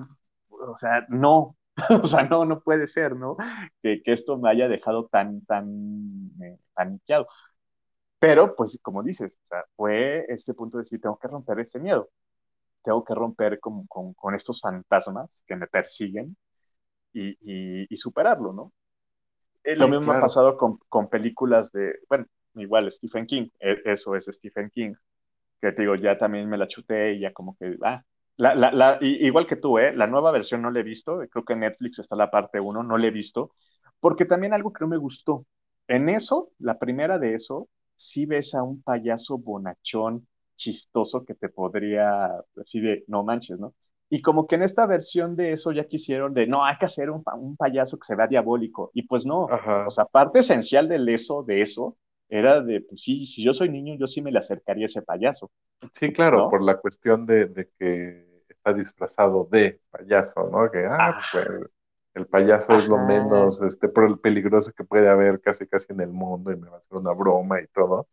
O 0.67 0.77
sea, 0.77 1.07
no. 1.09 1.57
o 2.03 2.07
sea, 2.07 2.25
no, 2.25 2.45
no 2.45 2.61
puede 2.61 2.89
ser, 2.89 3.17
¿no? 3.17 3.37
Que, 3.83 4.03
que 4.03 4.13
esto 4.13 4.39
me 4.39 4.51
haya 4.51 4.69
dejado 4.69 5.07
tan, 5.09 5.45
tan 5.45 6.31
eh, 6.43 6.59
paniqueado. 6.75 7.29
Pero, 8.19 8.57
pues, 8.57 8.79
como 8.83 9.03
dices, 9.03 9.39
o 9.45 9.49
sea, 9.49 9.65
fue 9.77 10.25
este 10.29 10.55
punto 10.55 10.79
de 10.79 10.85
decir, 10.85 11.01
tengo 11.01 11.19
que 11.19 11.29
romper 11.29 11.61
ese 11.61 11.79
miedo 11.79 12.11
tengo 12.87 13.05
que 13.05 13.15
romper 13.17 13.59
con, 13.59 13.85
con, 13.89 14.15
con 14.15 14.37
estos 14.37 14.61
fantasmas 14.61 15.43
que 15.49 15.57
me 15.57 15.67
persiguen 15.67 16.37
y, 17.13 17.31
y, 17.41 17.87
y 17.93 17.97
superarlo, 17.97 18.53
¿no? 18.53 18.73
Eh, 19.65 19.75
lo 19.75 19.89
mismo 19.89 20.05
claro. 20.05 20.19
ha 20.21 20.23
pasado 20.23 20.57
con, 20.57 20.79
con, 20.89 21.09
películas 21.09 21.73
de, 21.73 21.99
bueno, 22.09 22.27
igual 22.55 22.91
Stephen 22.93 23.27
King, 23.27 23.49
e, 23.59 23.83
eso 23.87 24.15
es 24.15 24.27
Stephen 24.27 24.71
King, 24.71 24.95
que 25.61 25.73
te 25.73 25.83
digo, 25.83 25.97
ya 25.97 26.17
también 26.17 26.49
me 26.49 26.57
la 26.57 26.69
chuté 26.69 27.15
y 27.15 27.21
ya 27.21 27.33
como 27.33 27.57
que, 27.57 27.77
ah, 27.83 28.05
la, 28.37 28.55
la, 28.55 28.73
la, 28.73 28.99
igual 29.01 29.47
que 29.47 29.57
tú, 29.57 29.79
¿eh? 29.79 29.95
La 29.95 30.07
nueva 30.07 30.31
versión 30.31 30.63
no 30.63 30.71
la 30.71 30.81
he 30.81 30.83
visto, 30.83 31.21
creo 31.31 31.45
que 31.45 31.55
en 31.55 31.61
Netflix 31.61 31.99
está 31.99 32.17
la 32.17 32.31
parte 32.31 32.61
1, 32.61 32.83
no 32.83 32.99
la 32.99 33.07
he 33.07 33.11
visto, 33.11 33.53
porque 34.01 34.25
también 34.25 34.53
algo 34.53 34.73
que 34.73 34.85
no 34.85 34.89
me 34.89 34.97
gustó. 34.99 35.47
En 35.89 36.09
eso, 36.09 36.51
la 36.59 36.79
primera 36.79 37.19
de 37.19 37.35
eso, 37.35 37.69
sí 37.95 38.27
ves 38.27 38.55
a 38.55 38.63
un 38.63 38.83
payaso 38.83 39.39
bonachón 39.39 40.27
chistoso 40.57 41.25
que 41.25 41.35
te 41.35 41.49
podría, 41.49 42.31
así 42.61 42.81
de, 42.81 43.05
no 43.09 43.23
manches, 43.25 43.59
¿no? 43.59 43.75
Y 44.09 44.23
como 44.23 44.47
que 44.47 44.55
en 44.55 44.63
esta 44.63 44.87
versión 44.87 45.35
de 45.35 45.53
eso 45.53 45.73
ya 45.73 45.87
quisieron 45.87 46.33
de, 46.33 46.47
no, 46.47 46.65
hay 46.65 46.77
que 46.79 46.87
hacer 46.87 47.11
un, 47.11 47.23
un 47.39 47.57
payaso 47.57 47.99
que 47.99 48.07
se 48.07 48.15
vea 48.15 48.29
diabólico. 48.29 48.91
Y 48.95 49.03
pues 49.03 49.27
no, 49.27 49.47
Ajá. 49.51 49.87
o 49.87 49.91
sea, 49.91 50.05
parte 50.05 50.41
esencial 50.41 50.89
del 50.89 51.09
eso, 51.09 51.43
de 51.43 51.63
eso, 51.63 51.97
era 52.29 52.61
de, 52.61 52.81
pues 52.81 53.03
sí, 53.03 53.27
si 53.27 53.45
yo 53.45 53.55
soy 53.55 53.69
niño, 53.69 53.97
yo 53.99 54.07
sí 54.07 54.21
me 54.23 54.33
le 54.33 54.39
acercaría 54.39 54.87
a 54.87 54.89
ese 54.89 55.03
payaso. 55.03 55.51
Sí, 55.95 56.13
claro, 56.13 56.39
¿no? 56.39 56.51
por 56.51 56.63
la 56.63 56.79
cuestión 56.79 57.27
de, 57.27 57.47
de, 57.47 57.69
que 57.79 58.27
está 58.49 58.73
disfrazado 58.73 59.49
de 59.51 59.81
payaso, 59.91 60.49
¿no? 60.51 60.71
Que, 60.71 60.87
ah, 60.87 61.21
pues 61.33 61.47
el 62.15 62.27
payaso 62.27 62.73
Ajá. 62.73 62.83
es 62.83 62.89
lo 62.89 62.99
menos 62.99 63.61
este, 63.63 63.89
peligroso 63.89 64.73
que 64.73 64.85
puede 64.85 65.09
haber 65.09 65.41
casi 65.41 65.67
casi 65.67 65.93
en 65.93 66.01
el 66.01 66.09
mundo 66.09 66.51
y 66.51 66.57
me 66.57 66.69
va 66.69 66.77
a 66.77 66.79
hacer 66.79 66.97
una 66.97 67.13
broma 67.13 67.61
y 67.61 67.67
todo. 67.69 68.09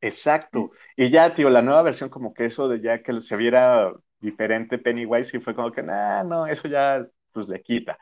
Exacto. 0.00 0.70
Y 0.96 1.10
ya, 1.10 1.34
tío, 1.34 1.50
la 1.50 1.62
nueva 1.62 1.82
versión, 1.82 2.08
como 2.08 2.32
que 2.34 2.46
eso 2.46 2.68
de 2.68 2.80
ya 2.80 3.02
que 3.02 3.20
se 3.20 3.36
viera 3.36 3.92
diferente 4.18 4.78
Pennywise, 4.78 5.36
y 5.36 5.40
fue 5.40 5.54
como 5.54 5.72
que, 5.72 5.82
nah, 5.82 6.22
no, 6.22 6.46
eso 6.46 6.68
ya, 6.68 7.06
pues 7.32 7.48
le 7.48 7.62
quita. 7.62 7.98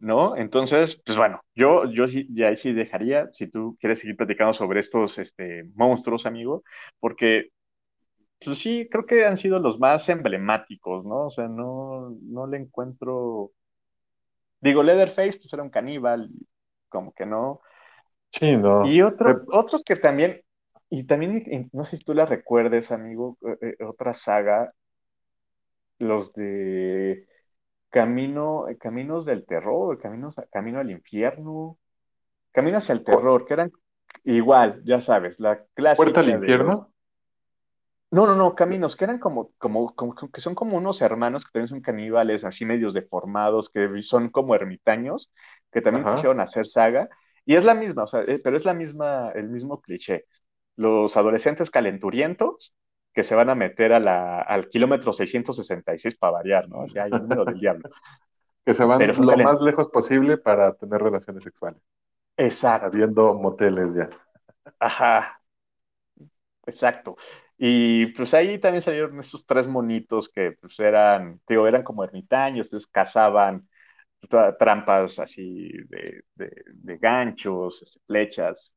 ¿No? 0.00 0.36
Entonces, 0.36 1.00
pues 1.04 1.18
bueno, 1.18 1.40
yo, 1.56 1.90
yo 1.90 2.06
sí, 2.06 2.28
ya 2.30 2.56
sí 2.56 2.72
dejaría, 2.72 3.28
si 3.32 3.48
tú 3.48 3.76
quieres 3.80 3.98
seguir 3.98 4.16
platicando 4.16 4.54
sobre 4.54 4.80
estos 4.80 5.18
este, 5.18 5.64
monstruos, 5.74 6.24
amigo, 6.24 6.62
porque, 7.00 7.48
pues 8.44 8.60
sí, 8.60 8.88
creo 8.90 9.06
que 9.06 9.26
han 9.26 9.36
sido 9.36 9.58
los 9.58 9.80
más 9.80 10.08
emblemáticos, 10.08 11.04
¿no? 11.04 11.26
O 11.26 11.30
sea, 11.30 11.48
no, 11.48 12.16
no 12.22 12.46
le 12.46 12.58
encuentro. 12.58 13.50
Digo, 14.60 14.82
Leatherface, 14.84 15.38
pues 15.40 15.52
era 15.52 15.64
un 15.64 15.70
caníbal, 15.70 16.30
como 16.88 17.12
que 17.12 17.26
no. 17.26 17.60
Sí, 18.32 18.56
no. 18.56 18.86
Y 18.86 19.02
otro, 19.02 19.42
otros 19.48 19.82
que 19.84 19.96
también, 19.96 20.42
y 20.90 21.04
también, 21.04 21.68
no 21.72 21.84
sé 21.86 21.96
si 21.96 22.04
tú 22.04 22.14
la 22.14 22.26
recuerdes, 22.26 22.92
amigo, 22.92 23.36
eh, 23.42 23.74
eh, 23.80 23.84
otra 23.84 24.14
saga, 24.14 24.72
los 25.98 26.32
de 26.34 27.26
Camino, 27.90 28.68
eh, 28.68 28.76
Caminos 28.76 29.24
del 29.24 29.44
Terror, 29.46 29.98
Caminos, 29.98 30.34
Camino 30.50 30.80
al 30.80 30.90
Infierno, 30.90 31.78
Camino 32.52 32.78
hacia 32.78 32.92
el 32.92 33.04
Terror, 33.04 33.44
que 33.46 33.54
eran 33.54 33.72
igual, 34.24 34.82
ya 34.84 35.00
sabes, 35.00 35.40
la 35.40 35.64
clásica. 35.74 36.04
¿Puerta 36.04 36.20
al 36.20 36.30
Infierno? 36.30 36.92
No, 38.10 38.26
no, 38.26 38.34
no, 38.34 38.54
caminos, 38.54 38.96
que 38.96 39.04
eran 39.04 39.18
como, 39.18 39.52
como, 39.58 39.94
como, 39.94 40.14
que 40.14 40.40
son 40.40 40.54
como 40.54 40.78
unos 40.78 41.02
hermanos 41.02 41.44
que 41.44 41.50
también 41.52 41.68
son 41.68 41.82
caníbales, 41.82 42.42
así 42.42 42.64
medios 42.64 42.94
deformados, 42.94 43.68
que 43.68 43.86
son 44.02 44.30
como 44.30 44.54
ermitaños, 44.54 45.30
que 45.70 45.82
también 45.82 46.06
Ajá. 46.06 46.14
quisieron 46.14 46.40
hacer 46.40 46.66
saga, 46.66 47.10
y 47.44 47.56
es 47.56 47.64
la 47.64 47.74
misma, 47.74 48.04
o 48.04 48.06
sea, 48.06 48.24
pero 48.42 48.56
es 48.56 48.64
la 48.64 48.72
misma, 48.72 49.30
el 49.34 49.50
mismo 49.50 49.82
cliché 49.82 50.24
los 50.78 51.16
adolescentes 51.16 51.70
calenturientos 51.70 52.72
que 53.18 53.24
se 53.24 53.34
van 53.34 53.50
a 53.50 53.56
meter 53.56 53.92
a 53.92 53.98
la, 53.98 54.40
al 54.42 54.68
kilómetro 54.68 55.12
666 55.12 56.14
para 56.14 56.34
variar, 56.34 56.68
¿no? 56.68 56.82
O 56.82 56.86
sea, 56.86 57.02
hay 57.02 57.10
un 57.10 57.22
número 57.22 57.44
del 57.44 57.58
diablo. 57.58 57.90
que 58.64 58.74
se 58.74 58.84
van 58.84 59.04
lo 59.04 59.26
calent... 59.26 59.42
más 59.42 59.60
lejos 59.60 59.88
posible 59.88 60.38
para 60.38 60.74
tener 60.74 61.02
relaciones 61.02 61.42
sexuales. 61.42 61.82
Exacto. 62.36 62.86
Habiendo 62.86 63.34
moteles 63.34 63.92
ya. 63.92 64.08
Ajá. 64.78 65.40
Exacto. 66.64 67.16
Y 67.56 68.06
pues 68.12 68.32
ahí 68.34 68.60
también 68.60 68.82
salieron 68.82 69.18
esos 69.18 69.44
tres 69.44 69.66
monitos 69.66 70.28
que 70.28 70.52
pues 70.52 70.78
eran, 70.78 71.40
digo, 71.48 71.66
eran 71.66 71.82
como 71.82 72.04
ermitaños, 72.04 72.68
entonces 72.68 72.88
cazaban 72.88 73.68
trampas 74.60 75.18
así 75.18 75.72
de, 75.88 76.22
de, 76.36 76.52
de 76.72 76.98
ganchos, 76.98 77.82
este, 77.82 77.98
flechas, 78.06 78.76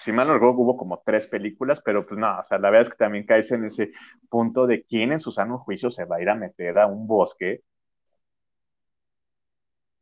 si 0.00 0.12
mal 0.12 0.26
no 0.26 0.34
recuerdo, 0.34 0.58
hubo 0.58 0.76
como 0.76 1.02
tres 1.04 1.26
películas, 1.26 1.80
pero 1.84 2.06
pues 2.06 2.18
no, 2.18 2.38
o 2.38 2.44
sea, 2.44 2.58
la 2.58 2.70
verdad 2.70 2.88
es 2.88 2.90
que 2.90 3.04
también 3.04 3.26
caes 3.26 3.50
en 3.50 3.64
ese 3.64 3.92
punto 4.28 4.66
de 4.66 4.84
quién 4.84 5.12
en 5.12 5.20
su 5.20 5.30
sano 5.30 5.58
juicio 5.58 5.90
se 5.90 6.04
va 6.04 6.16
a 6.16 6.22
ir 6.22 6.28
a 6.28 6.34
meter 6.34 6.78
a 6.78 6.86
un 6.86 7.06
bosque 7.06 7.62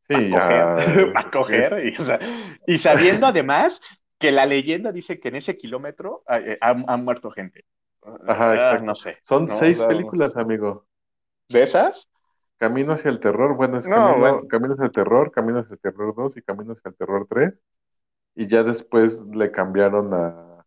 sí, 0.08 0.30
para 0.30 0.74
coger, 0.74 1.12
para 1.12 1.30
coger 1.30 1.86
y, 1.86 2.00
o 2.00 2.04
sea, 2.04 2.18
y, 2.66 2.78
sabiendo 2.78 3.26
además 3.26 3.80
que 4.18 4.32
la 4.32 4.46
leyenda 4.46 4.92
dice 4.92 5.20
que 5.20 5.28
en 5.28 5.36
ese 5.36 5.56
kilómetro 5.56 6.22
eh, 6.28 6.58
han, 6.60 7.04
muerto 7.04 7.30
gente. 7.30 7.64
Ajá, 8.26 8.54
exacto. 8.54 8.84
No 8.84 8.94
sé. 8.94 9.18
Son 9.22 9.46
¿no? 9.46 9.54
seis 9.54 9.80
películas, 9.80 10.36
amigo. 10.36 10.86
¿De 11.48 11.62
esas? 11.62 12.10
Camino 12.56 12.94
hacia 12.94 13.10
el 13.10 13.20
terror, 13.20 13.54
bueno, 13.54 13.78
es 13.78 13.86
no, 13.86 13.94
Camino, 13.94 14.18
bueno. 14.18 14.48
Camino 14.48 14.74
hacia 14.74 14.86
el 14.86 14.92
terror, 14.92 15.30
Camino 15.30 15.60
hacia 15.60 15.74
el 15.74 15.80
terror 15.80 16.14
2 16.16 16.36
y 16.36 16.42
Camino 16.42 16.72
hacia 16.72 16.88
el 16.88 16.96
terror 16.96 17.26
3 17.30 17.54
y 18.38 18.46
ya 18.46 18.62
después 18.62 19.20
le 19.34 19.50
cambiaron 19.50 20.14
a 20.14 20.64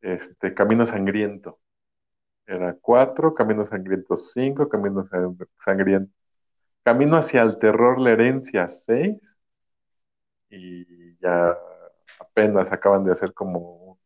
este 0.00 0.54
Camino 0.54 0.86
Sangriento. 0.86 1.60
Era 2.46 2.74
cuatro, 2.80 3.34
Camino 3.34 3.66
Sangriento 3.66 4.16
cinco, 4.16 4.70
Camino 4.70 5.06
Sangriento. 5.62 6.14
Camino 6.82 7.18
hacia 7.18 7.42
el 7.42 7.58
terror, 7.58 8.00
la 8.00 8.12
herencia 8.12 8.68
seis, 8.68 9.18
y 10.48 11.18
ya 11.18 11.54
apenas 12.18 12.72
acaban 12.72 13.04
de 13.04 13.12
hacer 13.12 13.34
como 13.34 13.98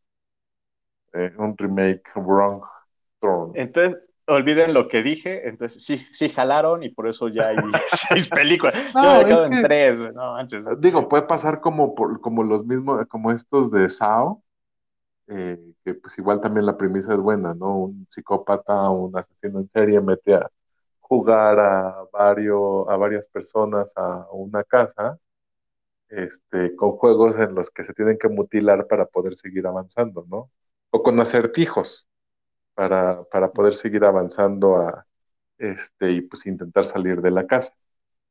eh, 1.13 1.33
un 1.37 1.57
remake 1.57 2.03
Wrong 2.15 2.61
Throne. 3.21 3.53
Entonces, 3.55 3.97
olviden 4.29 4.73
lo 4.73 4.87
que 4.87 5.01
dije, 5.01 5.47
entonces 5.47 5.83
sí, 5.83 6.05
sí 6.13 6.29
jalaron 6.29 6.83
y 6.83 6.89
por 6.89 7.07
eso 7.07 7.27
ya 7.27 7.49
hay 7.49 7.57
seis 8.09 8.27
películas. 8.27 8.75
No, 8.93 9.03
Yo 9.03 9.17
me 9.19 9.25
quedo 9.25 9.45
en 9.45 9.63
tres, 9.63 9.99
no 10.13 10.33
manches. 10.33 10.65
Digo, 10.79 11.09
puede 11.09 11.23
pasar 11.23 11.59
como, 11.59 11.95
por, 11.95 12.21
como 12.21 12.43
los 12.43 12.65
mismos, 12.65 13.05
como 13.07 13.31
estos 13.31 13.71
de 13.71 13.89
Sao, 13.89 14.43
eh, 15.27 15.59
que 15.83 15.93
pues 15.95 16.17
igual 16.17 16.41
también 16.41 16.65
la 16.65 16.77
premisa 16.77 17.13
es 17.13 17.19
buena, 17.19 17.53
¿no? 17.53 17.77
Un 17.77 18.07
psicópata, 18.09 18.89
un 18.89 19.15
asesino 19.17 19.59
en 19.59 19.69
serie 19.69 20.01
mete 20.01 20.35
a 20.35 20.49
jugar 20.99 21.59
a, 21.59 22.03
varios, 22.11 22.87
a 22.87 22.95
varias 22.97 23.27
personas 23.27 23.91
a 23.95 24.27
una 24.31 24.63
casa, 24.63 25.19
este, 26.09 26.75
con 26.75 26.91
juegos 26.93 27.37
en 27.37 27.55
los 27.55 27.69
que 27.71 27.83
se 27.83 27.93
tienen 27.93 28.17
que 28.17 28.29
mutilar 28.29 28.87
para 28.87 29.05
poder 29.05 29.35
seguir 29.35 29.67
avanzando, 29.67 30.25
¿no? 30.29 30.49
O 30.91 31.03
con 31.03 31.19
acertijos 31.19 32.07
para, 32.79 33.25
para 33.25 33.51
poder 33.51 33.73
seguir 33.75 34.05
avanzando 34.05 34.77
a, 34.77 35.05
este, 35.57 36.13
y 36.13 36.21
pues 36.21 36.45
intentar 36.45 36.85
salir 36.85 37.21
de 37.21 37.29
la 37.29 37.45
casa. 37.45 37.73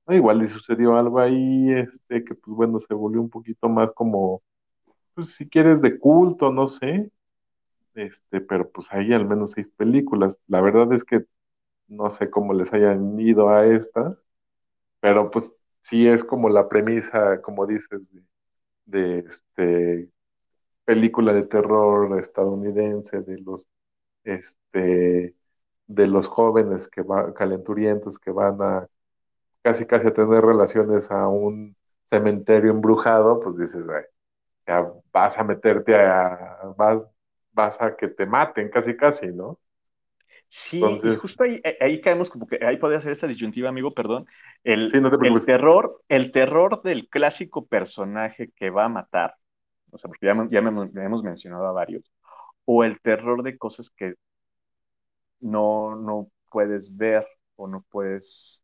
¿No? 0.07 0.15
Igual 0.15 0.43
y 0.43 0.49
sucedió 0.49 0.97
algo 0.97 1.21
ahí, 1.21 1.71
este, 1.73 2.25
que 2.25 2.35
pues 2.35 2.57
bueno, 2.57 2.81
se 2.81 2.95
volvió 2.95 3.21
un 3.21 3.29
poquito 3.31 3.69
más 3.69 3.93
como, 3.93 4.43
pues 5.15 5.35
si 5.37 5.49
quieres 5.51 5.83
de 5.83 5.99
culto, 5.99 6.51
no 6.53 6.69
sé, 6.69 7.11
este, 7.95 8.41
pero 8.43 8.71
pues 8.71 8.89
ahí 8.93 9.13
al 9.13 9.27
menos 9.27 9.53
seis 9.53 9.71
películas. 9.77 10.37
La 10.49 10.63
verdad 10.63 10.93
es 10.95 11.05
que 11.05 11.27
no 11.89 12.11
sé 12.11 12.31
cómo 12.31 12.55
les 12.55 12.73
hayan 12.73 13.21
ido 13.21 13.51
a 13.51 13.67
estas, 13.67 14.17
pero 15.01 15.31
pues 15.31 15.53
sí 15.83 16.09
es 16.09 16.25
como 16.25 16.49
la 16.51 16.69
premisa, 16.69 17.43
como 17.43 17.67
dices, 17.67 18.11
de, 18.13 18.23
de 18.87 19.19
este 19.21 20.11
película 20.87 21.33
de 21.35 21.43
terror 21.45 22.19
estadounidense 22.21 23.23
de 23.23 23.39
los 23.41 23.69
este, 24.29 25.35
de 25.87 26.07
los 26.07 26.29
jóvenes 26.29 26.89
que 26.89 27.03
van, 27.03 27.33
calenturientos 27.33 28.19
que 28.19 28.31
van 28.31 28.61
a 28.61 28.89
casi 29.63 29.87
casi 29.87 30.07
a 30.09 30.15
tener 30.15 30.45
relaciones 30.45 31.11
a 31.11 31.29
un 31.29 31.77
cementerio 32.07 32.71
embrujado, 32.71 33.41
pues 33.41 33.59
dices, 33.59 33.85
ya 34.67 34.87
vas 35.13 35.39
a 35.39 35.45
meterte 35.45 35.95
a, 35.95 36.59
vas, 36.77 37.03
vas 37.53 37.81
a 37.81 37.97
que 37.97 38.09
te 38.09 38.27
maten 38.27 38.71
casi 38.71 38.97
casi, 38.97 39.27
¿no? 39.29 39.59
Sí, 40.51 40.83
y 40.83 41.17
justo 41.17 41.45
ahí, 41.45 41.61
ahí, 41.81 42.01
caemos 42.01 42.31
como 42.31 42.47
que 42.47 42.59
ahí 42.65 42.79
podría 42.79 43.03
ser 43.03 43.13
esta 43.13 43.27
disyuntiva, 43.27 43.69
amigo, 43.69 43.93
perdón. 43.93 44.27
El, 44.65 44.91
sí, 44.91 44.99
no 44.99 45.11
te 45.11 45.29
el 45.29 45.45
terror, 45.45 46.01
el 46.09 46.33
terror 46.33 46.81
del 46.83 47.09
clásico 47.09 47.67
personaje 47.67 48.51
que 48.57 48.71
va 48.71 48.87
a 48.87 48.89
matar, 48.89 49.35
o 49.91 49.99
sea, 49.99 50.09
porque 50.09 50.27
ya, 50.27 50.35
ya, 50.51 50.63
ya 50.63 51.05
hemos 51.05 51.23
mencionado 51.23 51.67
a 51.67 51.73
varios, 51.73 52.11
o 52.71 52.85
el 52.85 53.01
terror 53.01 53.43
de 53.43 53.57
cosas 53.59 53.91
que 53.91 54.15
no, 55.41 55.97
no 55.97 56.31
puedes 56.51 56.95
ver 56.97 57.27
o 57.57 57.67
no 57.67 57.85
puedes 57.91 58.63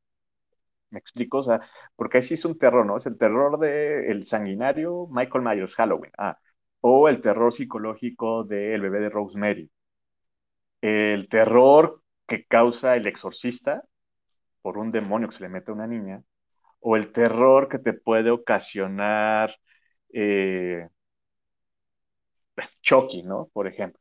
¿Me 0.91 1.01
explico? 1.01 1.39
O 1.39 1.43
sea, 1.43 1.61
porque 1.97 2.19
ahí 2.19 2.25
sí 2.25 2.35
es 2.35 2.45
un 2.45 2.59
terror, 2.59 2.87
¿no? 2.87 2.97
Es 2.99 3.07
el 3.07 3.19
terror 3.19 3.59
del 3.59 4.05
el 4.11 4.27
sanguinario 4.27 5.09
Michael 5.11 5.45
Myers, 5.45 5.75
Halloween. 5.75 6.13
Ah, 6.19 6.39
o 6.81 7.09
el 7.09 7.21
terror 7.21 7.53
psicológico 7.53 8.45
del 8.45 8.81
bebé 8.83 9.01
de 9.01 9.11
Rosemary. 9.11 9.71
El 10.81 11.29
terror 11.29 12.03
que 12.29 12.45
causa 12.47 12.97
el 12.97 13.07
exorcista 13.07 13.83
por 14.63 14.79
un 14.79 14.93
demonio 14.93 15.29
que 15.29 15.37
se 15.37 15.43
le 15.43 15.51
mete 15.51 15.71
a 15.73 15.75
una 15.75 15.87
niña. 15.89 16.23
O 16.81 16.97
el 16.97 17.13
terror 17.13 17.69
que 17.69 17.79
te 17.81 17.95
puede 17.95 18.31
ocasionar 18.33 19.57
eh, 20.15 20.89
Chucky, 22.83 23.23
¿no? 23.23 23.49
Por 23.53 23.67
ejemplo. 23.67 24.01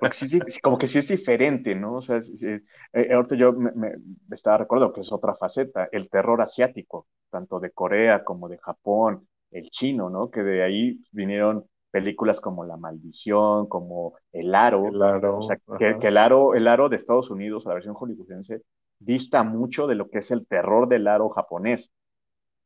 Porque 0.00 0.14
sí, 0.14 0.40
como 0.62 0.78
que 0.78 0.86
sí 0.86 0.98
es 0.98 1.08
diferente, 1.08 1.74
¿no? 1.74 1.96
O 1.96 2.02
sea, 2.02 2.20
eh, 2.42 3.12
ahorita 3.12 3.34
yo 3.34 3.52
me, 3.52 3.92
estaba 4.30 4.58
recordando 4.58 4.94
que 4.94 5.00
es 5.00 5.12
otra 5.12 5.34
faceta, 5.34 5.88
el 5.92 6.08
terror 6.08 6.40
asiático, 6.40 7.06
tanto 7.30 7.60
de 7.60 7.70
Corea 7.70 8.24
como 8.24 8.48
de 8.48 8.58
Japón, 8.58 9.28
el 9.50 9.68
chino, 9.70 10.08
¿no? 10.08 10.30
Que 10.30 10.42
de 10.42 10.62
ahí 10.62 11.00
vinieron 11.10 11.66
películas 11.90 12.40
como 12.40 12.64
La 12.64 12.78
Maldición, 12.78 13.66
como 13.68 14.14
El 14.32 14.54
Aro. 14.54 14.86
El 14.88 15.02
Aro. 15.02 15.38
O 15.40 15.42
sea, 15.42 15.58
que, 15.78 16.08
el, 16.08 16.16
aro, 16.16 16.54
el 16.54 16.66
Aro 16.66 16.88
de 16.88 16.96
Estados 16.96 17.30
Unidos, 17.30 17.66
la 17.66 17.74
versión 17.74 17.94
hollywoodense, 17.94 18.62
dista 18.98 19.42
mucho 19.42 19.86
de 19.86 19.96
lo 19.96 20.08
que 20.08 20.18
es 20.18 20.30
el 20.30 20.46
terror 20.46 20.88
del 20.88 21.08
aro 21.08 21.28
japonés, 21.28 21.92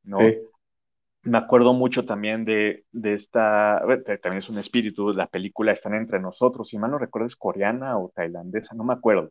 ¿no? 0.05 0.19
Sí 0.21 0.39
me 1.27 1.39
acuerdo 1.39 1.72
mucho 1.72 2.05
también 2.05 2.45
de, 2.45 2.85
de 2.93 3.14
esta, 3.14 3.83
también 4.22 4.39
es 4.39 4.49
un 4.49 4.59
espíritu, 4.59 5.12
la 5.12 5.27
película 5.27 5.72
Están 5.72 5.95
entre 5.95 6.20
nosotros, 6.20 6.68
si 6.68 6.79
mal 6.79 6.93
no 6.93 6.99
recuerdo 6.99 7.27
es 7.27 7.37
coreana 7.37 7.99
o 7.99 8.12
tailandesa, 8.14 8.74
no 8.74 8.85
me 8.85 8.95
acuerdo. 8.95 9.31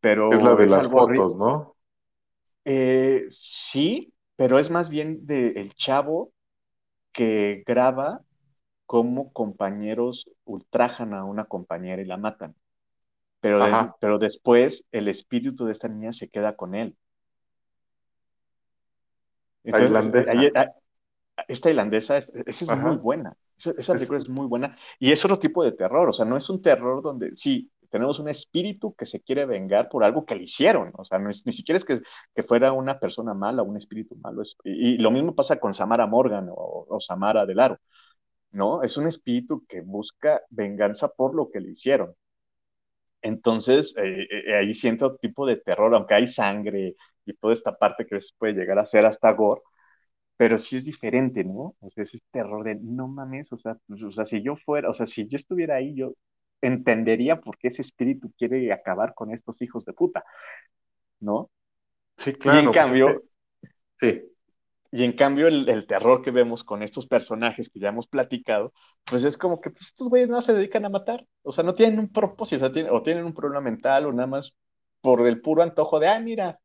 Pero 0.00 0.32
es 0.32 0.42
la 0.42 0.54
de 0.54 0.66
las 0.66 0.88
fotos, 0.88 1.36
¿no? 1.36 1.74
Eh, 2.64 3.26
sí, 3.30 4.12
pero 4.36 4.58
es 4.58 4.70
más 4.70 4.90
bien 4.90 5.26
de 5.26 5.52
el 5.52 5.74
chavo 5.74 6.32
que 7.12 7.62
graba 7.66 8.20
cómo 8.84 9.32
compañeros 9.32 10.28
ultrajan 10.44 11.14
a 11.14 11.24
una 11.24 11.46
compañera 11.46 12.02
y 12.02 12.06
la 12.06 12.18
matan. 12.18 12.54
Pero, 13.40 13.96
pero 14.00 14.18
después 14.18 14.86
el 14.92 15.08
espíritu 15.08 15.64
de 15.64 15.72
esta 15.72 15.88
niña 15.88 16.12
se 16.12 16.28
queda 16.28 16.56
con 16.56 16.74
él. 16.74 16.94
Entonces, 19.64 19.92
esta 21.48 21.64
tailandesa, 21.64 22.18
esa 22.18 22.32
es 22.46 22.78
muy 22.78 22.96
buena. 22.96 23.36
Esa, 23.58 23.94
película 23.94 24.18
es... 24.18 24.28
muy 24.28 24.46
buena. 24.46 24.76
Y 24.98 25.12
es 25.12 25.24
otro 25.24 25.38
tipo 25.38 25.62
de 25.62 25.72
terror. 25.72 26.08
O 26.08 26.12
sea, 26.12 26.24
no 26.24 26.36
es 26.36 26.48
un 26.48 26.62
terror 26.62 27.02
donde 27.02 27.36
sí, 27.36 27.70
tenemos 27.90 28.18
un 28.18 28.28
espíritu 28.28 28.94
que 28.94 29.06
se 29.06 29.20
quiere 29.20 29.44
vengar 29.46 29.88
por 29.88 30.04
algo 30.04 30.24
que 30.24 30.34
le 30.34 30.44
hicieron. 30.44 30.92
O 30.96 31.04
sea, 31.04 31.18
ni 31.18 31.52
siquiera 31.52 31.78
es 31.78 31.84
que, 31.84 32.00
que, 32.34 32.42
fuera 32.42 32.72
una 32.72 32.98
persona 32.98 33.34
mala, 33.34 33.62
un 33.62 33.76
espíritu 33.76 34.16
malo. 34.16 34.42
y, 34.64 34.98
lo 34.98 35.10
mismo 35.10 35.34
pasa 35.34 35.58
con 35.60 35.74
Samara 35.74 36.06
Morgan 36.06 36.48
o, 36.50 36.98
Samara 37.00 37.46
Delaro. 37.46 37.78
¿No? 38.52 38.82
Es 38.82 38.96
un 38.96 39.06
espíritu 39.06 39.64
que 39.68 39.80
busca 39.80 40.42
venganza 40.50 41.08
por 41.08 41.34
lo 41.34 41.50
que 41.50 41.60
le 41.60 41.70
hicieron. 41.70 42.14
Entonces, 43.22 43.94
eh, 43.98 44.26
eh, 44.30 44.56
ahí 44.56 44.74
siento 44.74 45.16
tipo 45.16 45.46
de 45.46 45.56
terror, 45.56 45.94
aunque 45.94 46.14
hay 46.14 46.26
sangre 46.26 46.96
y 47.26 47.34
toda 47.34 47.52
esta 47.52 47.76
parte 47.76 48.06
que 48.06 48.18
puede 48.38 48.54
llegar 48.54 48.78
a 48.78 48.86
ser 48.86 49.04
hasta 49.06 49.32
gore, 49.32 49.60
pero 50.40 50.58
sí 50.58 50.76
es 50.76 50.86
diferente, 50.86 51.44
¿no? 51.44 51.74
O 51.80 51.90
sea, 51.90 52.04
ese 52.04 52.18
terror 52.30 52.64
de, 52.64 52.74
no 52.76 53.08
mames, 53.08 53.52
o 53.52 53.58
sea, 53.58 53.76
pues, 53.86 54.02
o 54.02 54.10
sea, 54.10 54.24
si 54.24 54.42
yo 54.42 54.56
fuera, 54.56 54.88
o 54.88 54.94
sea, 54.94 55.04
si 55.04 55.28
yo 55.28 55.36
estuviera 55.36 55.74
ahí, 55.74 55.94
yo 55.94 56.14
entendería 56.62 57.42
por 57.42 57.58
qué 57.58 57.68
ese 57.68 57.82
espíritu 57.82 58.32
quiere 58.38 58.72
acabar 58.72 59.12
con 59.12 59.34
estos 59.34 59.60
hijos 59.60 59.84
de 59.84 59.92
puta, 59.92 60.24
¿no? 61.20 61.50
Sí, 62.16 62.32
claro. 62.32 62.56
Y 62.56 62.60
en 62.60 62.66
pues, 62.68 62.78
cambio, 62.78 63.22
sí. 64.00 64.22
Y 64.92 65.04
en 65.04 65.12
cambio, 65.12 65.46
el, 65.46 65.86
terror 65.86 66.22
que 66.22 66.30
vemos 66.30 66.64
con 66.64 66.82
estos 66.82 67.06
personajes 67.06 67.68
que 67.68 67.78
ya 67.78 67.90
hemos 67.90 68.08
platicado, 68.08 68.72
pues 69.04 69.24
es 69.24 69.36
como 69.36 69.60
que 69.60 69.68
pues, 69.68 69.88
estos 69.88 70.08
güeyes 70.08 70.30
no 70.30 70.40
se 70.40 70.54
dedican 70.54 70.86
a 70.86 70.88
matar. 70.88 71.26
O 71.42 71.52
sea, 71.52 71.64
no 71.64 71.74
tienen 71.74 71.98
un 71.98 72.10
propósito, 72.10 72.56
o, 72.56 72.60
sea, 72.60 72.72
tienen, 72.72 72.92
o 72.94 73.02
tienen 73.02 73.26
un 73.26 73.34
problema 73.34 73.60
mental, 73.60 74.06
o 74.06 74.12
nada 74.14 74.26
más 74.26 74.54
por 75.02 75.28
el 75.28 75.42
puro 75.42 75.62
antojo 75.62 76.00
de, 76.00 76.08
ah, 76.08 76.18
mira, 76.18 76.58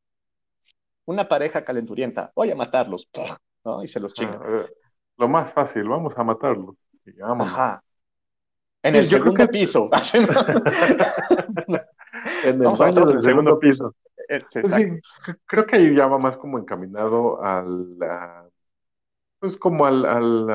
una 1.04 1.28
pareja 1.28 1.66
calenturienta, 1.66 2.32
voy 2.34 2.52
a 2.52 2.56
matarlos. 2.56 3.10
Y 3.84 3.88
se 3.88 4.00
los 4.00 4.12
ah, 4.14 4.16
chinga. 4.16 4.40
Eh, 4.48 4.68
lo 5.18 5.28
más 5.28 5.52
fácil, 5.54 5.88
vamos 5.88 6.18
a 6.18 6.24
matarlos. 6.24 6.76
Ajá. 7.22 7.84
En 8.84 8.96
el 8.96 9.08
segundo 9.08 9.48
piso. 9.48 9.90
en 12.44 12.64
el 12.64 12.74
baño 12.78 13.06
del 13.06 13.22
segundo 13.22 13.60
piso. 13.60 13.96
Eh, 14.30 14.40
pues 14.62 14.74
creo 15.46 15.66
que 15.66 15.76
ahí 15.76 15.96
ya 15.96 16.08
va 16.08 16.18
más 16.18 16.38
como 16.38 16.58
encaminado 16.60 17.44
al, 17.44 17.98
pues 19.40 19.58
como 19.58 19.86
al, 19.86 20.06
al, 20.06 20.50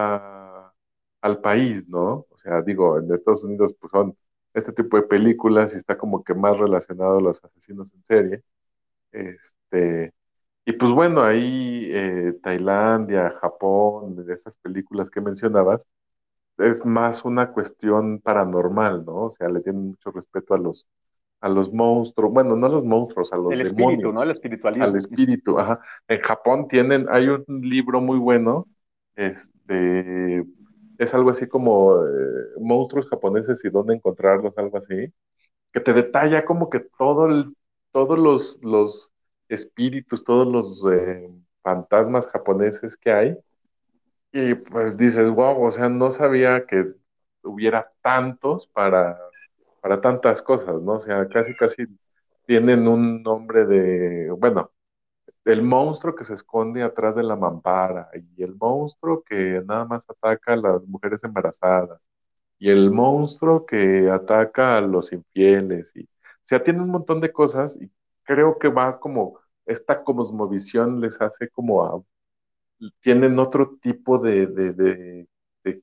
al 1.20 1.40
país, 1.40 1.86
¿no? 1.88 2.26
O 2.30 2.38
sea, 2.38 2.62
digo, 2.62 2.98
en 2.98 3.12
Estados 3.12 3.44
Unidos 3.44 3.74
pues 3.80 3.90
son 3.90 4.16
este 4.54 4.72
tipo 4.72 4.96
de 4.96 5.04
películas 5.04 5.74
y 5.74 5.76
está 5.78 5.96
como 5.96 6.24
que 6.24 6.34
más 6.34 6.56
relacionado 6.58 7.18
a 7.18 7.20
los 7.20 7.44
asesinos 7.44 7.92
en 7.94 8.04
serie. 8.04 8.42
Este, 9.12 10.12
y 10.70 10.72
pues 10.72 10.92
bueno, 10.92 11.24
ahí 11.24 11.88
eh, 11.90 12.34
Tailandia, 12.42 13.36
Japón, 13.40 14.24
esas 14.30 14.54
películas 14.62 15.10
que 15.10 15.20
mencionabas, 15.20 15.84
es 16.58 16.84
más 16.84 17.24
una 17.24 17.50
cuestión 17.50 18.20
paranormal, 18.20 19.04
¿no? 19.04 19.24
O 19.24 19.30
sea, 19.32 19.48
le 19.48 19.62
tienen 19.62 19.88
mucho 19.88 20.12
respeto 20.12 20.54
a 20.54 20.58
los, 20.58 20.86
a 21.40 21.48
los 21.48 21.72
monstruos, 21.72 22.32
bueno, 22.32 22.54
no 22.54 22.66
a 22.66 22.70
los 22.70 22.84
monstruos, 22.84 23.32
a 23.32 23.36
los 23.36 23.52
El 23.52 23.62
espíritu, 23.62 24.12
¿no? 24.12 24.22
El 24.22 24.30
espiritualismo. 24.30 24.84
Al 24.84 24.96
espíritu, 24.96 25.58
ajá. 25.58 25.80
En 26.06 26.20
Japón 26.20 26.68
tienen, 26.68 27.06
hay 27.10 27.26
un 27.26 27.44
libro 27.62 28.00
muy 28.00 28.18
bueno, 28.18 28.68
este, 29.16 30.44
es 30.98 31.14
algo 31.14 31.30
así 31.30 31.48
como 31.48 31.96
eh, 31.96 32.08
monstruos 32.60 33.08
japoneses 33.08 33.64
y 33.64 33.70
dónde 33.70 33.94
encontrarlos, 33.94 34.56
algo 34.56 34.78
así, 34.78 35.12
que 35.72 35.80
te 35.80 35.92
detalla 35.92 36.44
como 36.44 36.70
que 36.70 36.78
todo 36.78 37.26
el, 37.26 37.56
todos 37.90 38.16
los, 38.16 38.60
los 38.62 39.12
espíritus, 39.50 40.24
todos 40.24 40.46
los 40.46 40.84
eh, 40.92 41.30
fantasmas 41.62 42.28
japoneses 42.28 42.96
que 42.96 43.12
hay. 43.12 43.38
Y 44.32 44.54
pues 44.54 44.96
dices, 44.96 45.30
wow, 45.30 45.62
o 45.64 45.70
sea, 45.70 45.88
no 45.88 46.10
sabía 46.10 46.66
que 46.66 46.94
hubiera 47.42 47.92
tantos 48.02 48.66
para, 48.68 49.18
para 49.80 50.00
tantas 50.00 50.42
cosas, 50.42 50.80
¿no? 50.82 50.94
O 50.94 51.00
sea, 51.00 51.28
casi, 51.28 51.54
casi 51.56 51.86
tienen 52.46 52.88
un 52.88 53.22
nombre 53.22 53.66
de, 53.66 54.30
bueno, 54.32 54.72
el 55.44 55.62
monstruo 55.62 56.14
que 56.14 56.24
se 56.24 56.34
esconde 56.34 56.82
atrás 56.82 57.16
de 57.16 57.22
la 57.22 57.36
mampara 57.36 58.08
y 58.36 58.42
el 58.42 58.54
monstruo 58.56 59.22
que 59.24 59.62
nada 59.66 59.84
más 59.84 60.08
ataca 60.10 60.54
a 60.54 60.56
las 60.56 60.82
mujeres 60.86 61.24
embarazadas 61.24 62.00
y 62.58 62.70
el 62.70 62.90
monstruo 62.90 63.66
que 63.66 64.10
ataca 64.10 64.78
a 64.78 64.80
los 64.82 65.12
infieles 65.12 65.92
y 65.96 66.04
o 66.04 66.42
sea, 66.42 66.62
tiene 66.62 66.82
un 66.82 66.90
montón 66.90 67.20
de 67.20 67.32
cosas 67.32 67.76
y 67.80 67.90
creo 68.30 68.58
que 68.58 68.68
va 68.68 69.00
como, 69.00 69.40
esta 69.66 70.04
cosmovisión 70.04 71.00
les 71.00 71.20
hace 71.20 71.48
como 71.50 71.84
a, 71.84 72.02
tienen 73.02 73.38
otro 73.38 73.78
tipo 73.82 74.18
de, 74.18 74.46
de, 74.46 75.26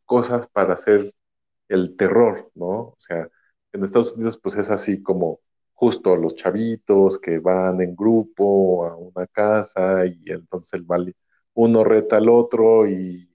cosas 0.06 0.48
para 0.48 0.74
hacer 0.74 1.14
el 1.70 1.96
terror, 1.98 2.52
¿no? 2.56 2.68
O 2.68 2.96
sea, 3.00 3.30
en 3.74 3.84
Estados 3.84 4.14
Unidos 4.14 4.40
pues 4.42 4.56
es 4.58 4.72
así 4.72 5.04
como 5.04 5.42
justo 5.74 6.16
los 6.16 6.36
chavitos 6.36 7.20
que 7.20 7.40
van 7.40 7.82
en 7.82 7.96
grupo 7.96 8.86
a 8.88 8.96
una 8.98 9.28
casa 9.28 10.06
y 10.06 10.22
entonces 10.32 10.74
el 10.74 11.16
uno 11.54 11.84
reta 11.84 12.18
al 12.18 12.30
otro 12.30 12.88
y 12.90 13.30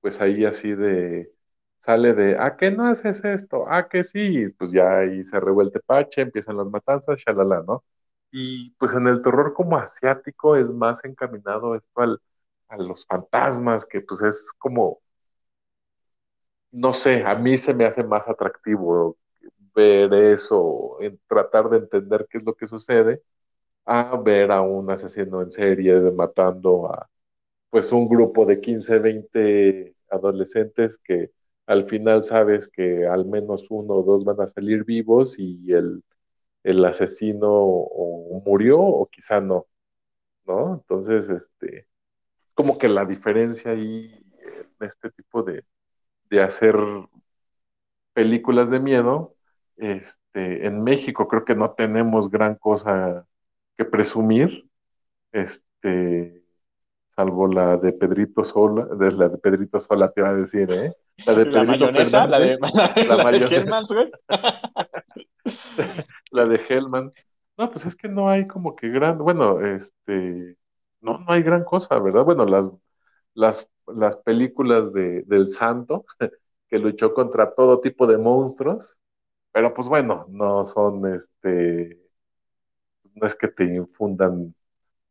pues 0.00 0.20
ahí 0.20 0.44
así 0.44 0.72
de 0.74 1.32
sale 1.78 2.14
de, 2.14 2.38
¿a 2.38 2.56
qué 2.56 2.70
no 2.70 2.86
haces 2.86 3.24
esto? 3.24 3.68
¿A 3.70 3.88
qué 3.88 4.04
sí? 4.04 4.48
Pues 4.58 4.72
ya 4.72 4.98
ahí 5.00 5.24
se 5.24 5.40
revuelve 5.40 5.80
pache, 5.80 6.22
empiezan 6.22 6.56
las 6.56 6.70
matanzas, 6.70 7.20
shalala, 7.20 7.62
¿no? 7.66 7.84
Y 8.30 8.70
pues 8.78 8.92
en 8.94 9.06
el 9.08 9.22
terror 9.22 9.54
como 9.54 9.76
asiático 9.78 10.56
es 10.56 10.66
más 10.68 11.04
encaminado 11.04 11.74
esto 11.74 12.00
al, 12.00 12.20
a 12.68 12.76
los 12.78 13.06
fantasmas, 13.06 13.86
que 13.86 14.00
pues 14.02 14.22
es 14.22 14.52
como, 14.58 15.00
no 16.72 16.92
sé, 16.92 17.24
a 17.24 17.34
mí 17.34 17.58
se 17.58 17.74
me 17.74 17.84
hace 17.86 18.04
más 18.04 18.28
atractivo 18.28 19.16
ver 19.74 20.12
eso, 20.14 20.98
en 21.00 21.20
tratar 21.28 21.68
de 21.70 21.78
entender 21.78 22.26
qué 22.30 22.38
es 22.38 22.44
lo 22.44 22.54
que 22.54 22.66
sucede, 22.68 23.22
a 23.86 24.16
ver 24.18 24.52
a 24.52 24.62
un 24.62 24.90
asesino 24.90 25.42
en 25.42 25.52
serie 25.52 26.00
matando 26.12 26.88
a 26.92 27.08
pues 27.70 27.92
un 27.92 28.08
grupo 28.08 28.46
de 28.46 28.60
15, 28.60 28.98
20 29.00 29.96
adolescentes 30.10 30.98
que 30.98 31.32
al 31.66 31.86
final 31.88 32.24
sabes 32.24 32.68
que 32.68 33.06
al 33.06 33.26
menos 33.26 33.66
uno 33.70 33.94
o 33.96 34.02
dos 34.04 34.24
van 34.24 34.40
a 34.42 34.46
salir 34.48 34.84
vivos 34.84 35.38
y 35.38 35.72
el, 35.72 36.02
el 36.68 36.84
asesino 36.84 37.48
o 37.50 38.42
murió 38.44 38.78
o 38.78 39.06
quizá 39.06 39.40
no, 39.40 39.66
¿no? 40.46 40.74
Entonces, 40.74 41.30
este, 41.30 41.86
como 42.54 42.76
que 42.76 42.88
la 42.88 43.06
diferencia 43.06 43.70
ahí 43.70 44.22
en 44.42 44.86
este 44.86 45.10
tipo 45.10 45.42
de, 45.42 45.64
de 46.28 46.42
hacer 46.42 46.76
películas 48.12 48.68
de 48.68 48.80
miedo, 48.80 49.34
este, 49.76 50.66
en 50.66 50.82
México 50.82 51.26
creo 51.26 51.44
que 51.44 51.54
no 51.54 51.70
tenemos 51.70 52.30
gran 52.30 52.56
cosa 52.56 53.26
que 53.76 53.86
presumir, 53.86 54.68
este, 55.32 56.44
salvo 57.16 57.46
la 57.46 57.78
de 57.78 57.92
Pedrito 57.92 58.44
Sola, 58.44 58.84
de 58.86 59.12
la 59.12 59.28
de 59.30 59.38
Pedrito 59.38 59.80
Sola 59.80 60.10
te 60.10 60.20
iba 60.20 60.30
a 60.30 60.34
decir, 60.34 60.70
¿eh? 60.70 60.92
La 61.24 61.34
de 61.34 61.46
Pedrito 61.46 61.58
la 61.58 61.64
mayonesa, 61.64 62.26
la 62.26 62.38
de, 62.38 62.58
la, 63.06 63.16
la 63.16 63.30
de 63.30 63.56
Hellman, 63.56 63.84
la 66.30 66.46
de 66.46 66.60
Hellman. 66.68 67.10
No, 67.56 67.70
pues 67.70 67.86
es 67.86 67.96
que 67.96 68.08
no 68.08 68.28
hay 68.28 68.46
como 68.46 68.76
que 68.76 68.88
gran, 68.88 69.18
bueno, 69.18 69.60
este, 69.64 70.56
no, 71.00 71.18
no 71.18 71.32
hay 71.32 71.42
gran 71.42 71.64
cosa, 71.64 71.98
¿verdad? 71.98 72.24
Bueno, 72.24 72.44
las, 72.44 72.70
las, 73.34 73.68
las 73.86 74.16
películas 74.16 74.92
de, 74.92 75.22
del 75.22 75.50
Santo, 75.50 76.04
que 76.68 76.78
luchó 76.78 77.14
contra 77.14 77.54
todo 77.54 77.80
tipo 77.80 78.06
de 78.06 78.18
monstruos, 78.18 78.98
pero 79.52 79.74
pues 79.74 79.88
bueno, 79.88 80.26
no 80.28 80.64
son, 80.64 81.14
este, 81.14 81.98
no 83.14 83.26
es 83.26 83.34
que 83.34 83.48
te 83.48 83.64
infundan, 83.64 84.54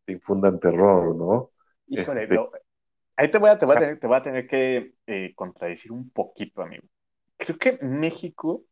te 0.05 0.13
infundan 0.13 0.59
terror, 0.59 1.15
¿no? 1.15 1.51
Híjole, 1.87 2.23
este, 2.23 2.39
ahí 3.15 3.31
te 3.31 3.37
voy 3.37 3.49
a, 3.49 3.59
te 3.59 3.65
voy 3.65 3.75
a, 3.75 3.79
tener, 3.79 3.99
te 3.99 4.07
voy 4.07 4.17
a 4.17 4.23
tener 4.23 4.47
que 4.47 4.93
eh, 5.07 5.33
contradecir 5.35 5.91
un 5.91 6.09
poquito, 6.11 6.61
amigo. 6.61 6.83
Creo 7.37 7.57
que 7.57 7.77
México, 7.81 8.63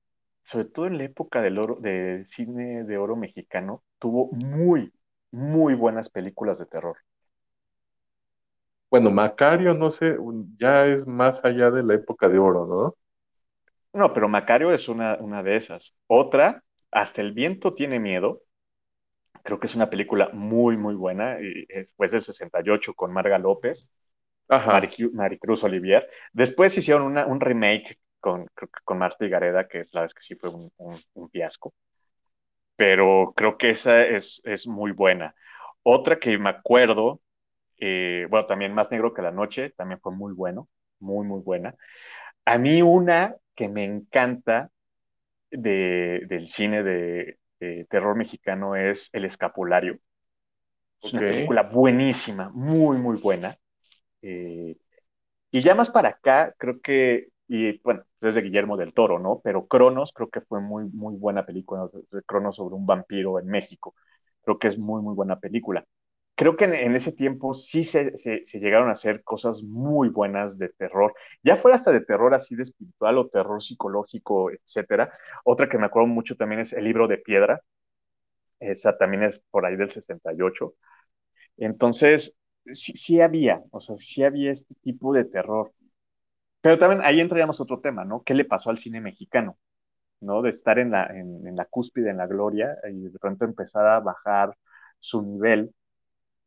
sobre 0.45 0.65
todo 0.65 0.87
en 0.87 0.97
la 0.97 1.05
época 1.05 1.41
del 1.41 1.57
oro, 1.59 1.77
del 1.81 2.25
cine 2.27 2.83
de 2.85 2.97
oro 2.97 3.15
mexicano, 3.15 3.83
tuvo 3.99 4.31
muy, 4.31 4.93
muy 5.31 5.75
buenas 5.75 6.09
películas 6.09 6.59
de 6.59 6.65
terror. 6.67 6.97
Bueno, 8.89 9.11
Macario, 9.11 9.73
no 9.75 9.91
sé, 9.91 10.17
ya 10.59 10.85
es 10.87 11.05
más 11.07 11.43
allá 11.45 11.69
de 11.71 11.83
la 11.83 11.93
época 11.95 12.27
de 12.29 12.39
oro, 12.39 12.65
¿no? 12.65 12.95
No, 13.93 14.13
pero 14.13 14.27
Macario 14.29 14.73
es 14.73 14.87
una, 14.89 15.15
una 15.19 15.41
de 15.43 15.55
esas. 15.57 15.95
Otra, 16.07 16.63
Hasta 16.91 17.21
el 17.21 17.31
viento 17.33 17.73
tiene 17.73 17.99
miedo. 17.99 18.41
Creo 19.43 19.59
que 19.59 19.67
es 19.67 19.75
una 19.75 19.89
película 19.89 20.29
muy, 20.33 20.75
muy 20.77 20.95
buena. 20.95 21.39
Y 21.41 21.65
después 21.67 22.11
del 22.11 22.23
68 22.23 22.93
con 22.95 23.13
Marga 23.13 23.37
López, 23.39 23.87
Ajá. 24.49 24.89
Maricruz 25.13 25.63
Olivier. 25.63 26.09
Después 26.33 26.77
hicieron 26.77 27.03
una, 27.03 27.25
un 27.25 27.39
remake 27.39 27.99
con, 28.25 28.47
con 28.83 28.97
Marta 28.97 29.23
y 29.23 29.29
Gareda, 29.29 29.67
que 29.67 29.85
la 29.91 30.01
vez 30.01 30.15
que 30.15 30.23
sí 30.23 30.33
fue 30.33 30.49
un, 30.49 30.71
un, 30.77 31.29
fiasco. 31.29 31.75
Pero 32.75 33.33
creo 33.35 33.57
que 33.57 33.69
esa 33.69 34.01
es, 34.01 34.41
es 34.45 34.65
muy 34.65 34.91
buena. 34.91 35.35
Otra 35.83 36.17
que 36.17 36.35
me 36.39 36.49
acuerdo 36.49 37.21
eh, 37.77 38.25
bueno, 38.29 38.47
también 38.47 38.73
Más 38.73 38.89
Negro 38.91 39.13
que 39.13 39.21
la 39.21 39.31
Noche, 39.31 39.71
también 39.71 39.99
fue 39.99 40.11
muy 40.11 40.33
bueno, 40.33 40.69
muy, 40.99 41.25
muy 41.25 41.41
buena. 41.41 41.75
A 42.45 42.57
mí 42.57 42.81
una 42.81 43.35
que 43.55 43.67
me 43.67 43.83
encanta 43.83 44.69
de, 45.51 46.23
del 46.27 46.47
cine 46.47 46.83
de, 46.83 47.37
terror 47.89 48.15
mexicano 48.15 48.75
es 48.75 49.09
El 49.11 49.25
Escapulario. 49.25 49.99
Es 51.01 51.13
una 51.13 51.21
película 51.21 51.63
buenísima, 51.63 52.49
muy, 52.53 52.97
muy 52.97 53.17
buena. 53.17 53.57
Eh, 54.21 54.77
y 55.51 55.61
ya 55.61 55.75
más 55.75 55.89
para 55.89 56.09
acá, 56.09 56.53
creo 56.57 56.79
que, 56.81 57.27
y 57.47 57.79
bueno, 57.81 58.03
es 58.21 58.35
de 58.35 58.41
Guillermo 58.41 58.77
del 58.77 58.93
Toro, 58.93 59.19
¿no? 59.19 59.41
Pero 59.43 59.67
Cronos 59.67 60.11
creo 60.13 60.29
que 60.29 60.41
fue 60.41 60.61
muy, 60.61 60.85
muy 60.85 61.15
buena 61.15 61.45
película, 61.45 61.89
Cronos 62.25 62.55
sobre 62.57 62.75
un 62.75 62.85
vampiro 62.85 63.39
en 63.39 63.47
México. 63.47 63.95
Creo 64.43 64.59
que 64.59 64.67
es 64.67 64.77
muy, 64.77 65.01
muy 65.01 65.15
buena 65.15 65.39
película 65.39 65.85
creo 66.35 66.57
que 66.57 66.65
en, 66.65 66.95
ese 66.95 67.11
tiempo 67.11 67.53
sí 67.53 67.85
se, 67.85 68.11
llegaron 68.53 68.89
a 68.89 68.93
hacer 68.93 69.23
cosas 69.23 69.63
muy 69.63 70.09
buenas 70.09 70.57
de 70.57 70.69
terror, 70.69 71.13
ya 71.43 71.57
fuera 71.57 71.77
hasta 71.77 71.91
de 71.91 72.01
terror 72.01 72.33
así 72.33 72.55
de 72.55 72.63
espiritual 72.63 73.17
o 73.17 73.29
terror 73.29 73.63
psicológico, 73.63 74.51
etcétera. 74.51 75.11
Otra 75.43 75.69
que 75.69 75.77
me 75.77 75.85
acuerdo 75.85 76.07
mucho 76.07 76.35
también 76.35 76.61
es 76.61 76.73
El 76.73 76.85
libro 76.85 77.07
de 77.07 77.17
piedra, 77.17 77.61
esa 78.59 78.97
también 78.97 79.23
es 79.23 79.39
por 79.51 79.65
ahí 79.65 79.75
del 79.75 79.91
68. 79.91 80.73
Entonces, 81.57 82.35
sí, 82.73 82.93
sí 82.93 83.21
había, 83.21 83.63
o 83.71 83.81
sea, 83.81 83.95
sí 83.97 84.23
había 84.23 84.51
este 84.51 84.75
tipo 84.81 85.13
de 85.13 85.25
terror. 85.25 85.73
Pero 86.65 86.79
también 86.79 87.03
ahí 87.03 87.19
entraríamos 87.21 87.61
otro 87.61 87.79
tema, 87.79 88.03
¿no? 88.05 88.23
¿Qué 88.23 88.33
le 88.33 88.45
pasó 88.45 88.71
al 88.71 88.79
cine 88.79 88.99
mexicano? 88.99 89.57
¿No? 90.21 90.41
De 90.41 90.49
estar 90.49 90.79
en 90.79 90.91
la, 90.91 91.05
en, 91.07 91.47
en 91.47 91.55
la 91.55 91.65
cúspide, 91.65 92.09
en 92.09 92.17
la 92.17 92.27
gloria, 92.27 92.75
y 92.91 93.09
de 93.09 93.19
pronto 93.19 93.45
empezar 93.45 93.85
a 93.87 93.99
bajar 93.99 94.57
su 94.99 95.21
nivel 95.21 95.73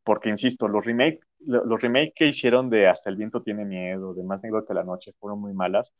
porque 0.03 0.29
insisto, 0.29 0.67
los 0.67 0.83
remakes 0.83 1.19
los 1.39 1.81
remake 1.81 2.13
que 2.15 2.25
hicieron 2.25 2.69
de 2.69 2.87
Hasta 2.87 3.09
el 3.09 3.15
viento 3.15 3.43
tiene 3.43 3.63
miedo, 3.63 4.13
de 4.13 4.23
Más 4.23 4.41
negro 4.41 4.65
que 4.65 4.73
la 4.73 4.83
noche, 4.83 5.13
fueron 5.19 5.39
muy 5.39 5.53
malas. 5.53 5.93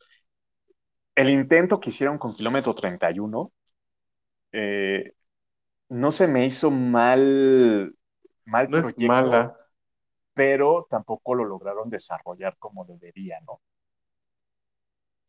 El 1.14 1.30
intento 1.30 1.78
que 1.80 1.90
hicieron 1.90 2.18
con 2.18 2.34
Kilómetro 2.34 2.74
31 2.74 3.52
eh, 4.52 5.12
no 5.90 6.12
se 6.12 6.26
me 6.26 6.46
hizo 6.46 6.70
mal, 6.70 7.94
mal 8.44 8.68
no 8.68 8.78
proyecto, 8.78 9.02
es 9.02 9.08
mala. 9.08 9.56
pero 10.34 10.86
tampoco 10.90 11.34
lo 11.34 11.44
lograron 11.44 11.90
desarrollar 11.90 12.56
como 12.58 12.84
debería, 12.84 13.40
¿no? 13.46 13.60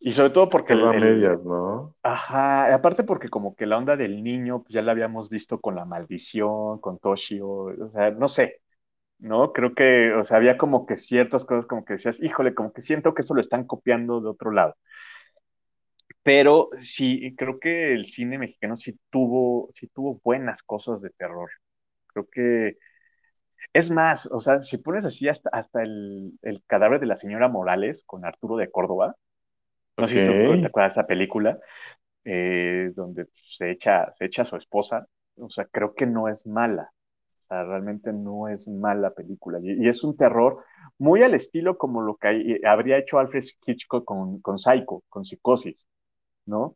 Y 0.03 0.13
sobre 0.13 0.31
todo 0.31 0.49
porque... 0.49 0.73
El, 0.73 0.99
medias, 0.99 1.43
¿no? 1.43 1.95
Ajá, 2.01 2.73
aparte 2.73 3.03
porque 3.03 3.29
como 3.29 3.55
que 3.55 3.67
la 3.67 3.77
onda 3.77 3.95
del 3.95 4.23
niño, 4.23 4.63
pues 4.63 4.73
ya 4.73 4.81
la 4.81 4.93
habíamos 4.93 5.29
visto 5.29 5.61
con 5.61 5.75
la 5.75 5.85
maldición, 5.85 6.79
con 6.79 6.97
Toshio, 6.97 7.47
o 7.47 7.89
sea, 7.91 8.09
no 8.09 8.27
sé, 8.27 8.61
¿no? 9.19 9.53
Creo 9.53 9.75
que, 9.75 10.11
o 10.13 10.23
sea, 10.23 10.37
había 10.37 10.57
como 10.57 10.87
que 10.87 10.97
ciertas 10.97 11.45
cosas 11.45 11.67
como 11.67 11.85
que 11.85 11.93
decías, 11.93 12.19
híjole, 12.19 12.55
como 12.55 12.73
que 12.73 12.81
siento 12.81 13.13
que 13.13 13.21
eso 13.21 13.35
lo 13.35 13.41
están 13.41 13.65
copiando 13.67 14.21
de 14.21 14.29
otro 14.29 14.51
lado. 14.51 14.75
Pero 16.23 16.69
sí, 16.81 17.35
creo 17.37 17.59
que 17.59 17.93
el 17.93 18.07
cine 18.07 18.39
mexicano 18.39 18.77
sí 18.77 18.99
tuvo, 19.11 19.69
sí 19.73 19.87
tuvo 19.87 20.19
buenas 20.23 20.63
cosas 20.63 21.01
de 21.01 21.11
terror. 21.11 21.49
Creo 22.07 22.27
que, 22.31 22.77
es 23.73 23.91
más, 23.91 24.25
o 24.27 24.41
sea, 24.41 24.63
si 24.63 24.77
pones 24.77 25.05
así 25.05 25.29
hasta, 25.29 25.49
hasta 25.53 25.83
el, 25.83 26.33
el 26.41 26.63
cadáver 26.67 26.99
de 26.99 27.07
la 27.07 27.17
señora 27.17 27.47
Morales 27.49 28.03
con 28.05 28.25
Arturo 28.25 28.57
de 28.57 28.71
Córdoba, 28.71 29.15
no 30.01 30.07
sé 30.07 30.13
si 30.13 30.61
te 30.61 30.65
acuerdas 30.67 30.95
de 30.95 31.01
esa 31.01 31.07
película, 31.07 31.59
eh, 32.25 32.91
donde 32.95 33.27
se 33.57 33.71
echa, 33.71 34.11
se 34.13 34.25
echa 34.25 34.43
a 34.43 34.45
su 34.45 34.55
esposa. 34.55 35.07
O 35.37 35.49
sea, 35.49 35.65
creo 35.65 35.93
que 35.93 36.05
no 36.05 36.27
es 36.27 36.45
mala. 36.45 36.91
O 37.43 37.47
sea, 37.47 37.63
realmente 37.63 38.13
no 38.13 38.47
es 38.47 38.67
mala 38.67 39.11
película. 39.11 39.59
Y, 39.61 39.87
es 39.87 40.03
un 40.03 40.15
terror 40.15 40.63
muy 40.97 41.23
al 41.23 41.33
estilo 41.33 41.77
como 41.77 42.01
lo 42.01 42.15
que 42.15 42.59
habría 42.65 42.97
hecho 42.97 43.19
Alfred 43.19 43.43
Hitchcock 43.65 44.05
con, 44.05 44.41
con 44.41 44.59
Psycho, 44.59 45.03
con 45.09 45.25
Psicosis, 45.25 45.87
¿no? 46.45 46.75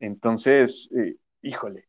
Entonces, 0.00 0.90
eh, 0.96 1.16
híjole, 1.42 1.86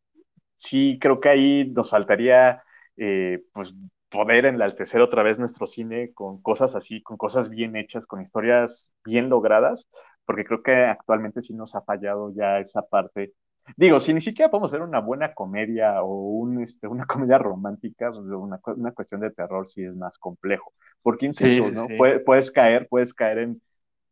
sí 0.57 0.97
creo 1.01 1.19
que 1.19 1.29
ahí 1.29 1.71
nos 1.71 1.89
faltaría, 1.89 2.63
eh, 2.97 3.43
pues, 3.53 3.73
poder 4.09 4.45
enaltecer 4.45 5.01
otra 5.01 5.23
vez 5.23 5.39
nuestro 5.39 5.67
cine 5.67 6.13
con 6.13 6.41
cosas 6.41 6.75
así, 6.75 7.01
con 7.01 7.17
cosas 7.17 7.49
bien 7.49 7.75
hechas, 7.75 8.05
con 8.05 8.21
historias 8.21 8.89
bien 9.03 9.29
logradas, 9.29 9.89
porque 10.25 10.45
creo 10.45 10.63
que 10.63 10.73
actualmente 10.73 11.41
sí 11.41 11.53
nos 11.53 11.75
ha 11.75 11.81
fallado 11.81 12.33
ya 12.33 12.59
esa 12.59 12.81
parte. 12.81 13.33
Digo, 13.77 13.99
si 13.99 14.13
ni 14.13 14.21
siquiera 14.21 14.51
podemos 14.51 14.71
hacer 14.71 14.81
una 14.81 14.99
buena 14.99 15.33
comedia 15.33 16.03
o 16.03 16.13
un, 16.13 16.63
este, 16.63 16.87
una 16.87 17.05
comedia 17.27 17.37
romántica, 17.37 18.11
pues, 18.11 18.25
una, 18.25 18.59
una, 18.65 18.91
cuestión 18.91 19.21
de 19.21 19.31
terror 19.31 19.69
sí 19.69 19.83
es 19.83 19.95
más 19.95 20.17
complejo. 20.17 20.73
Porque, 21.01 21.25
insisto, 21.25 21.71
¿no? 21.71 21.87
Puedes, 22.25 22.51
caer, 22.51 22.87
puedes 22.89 23.13
caer 23.13 23.39
en, 23.39 23.61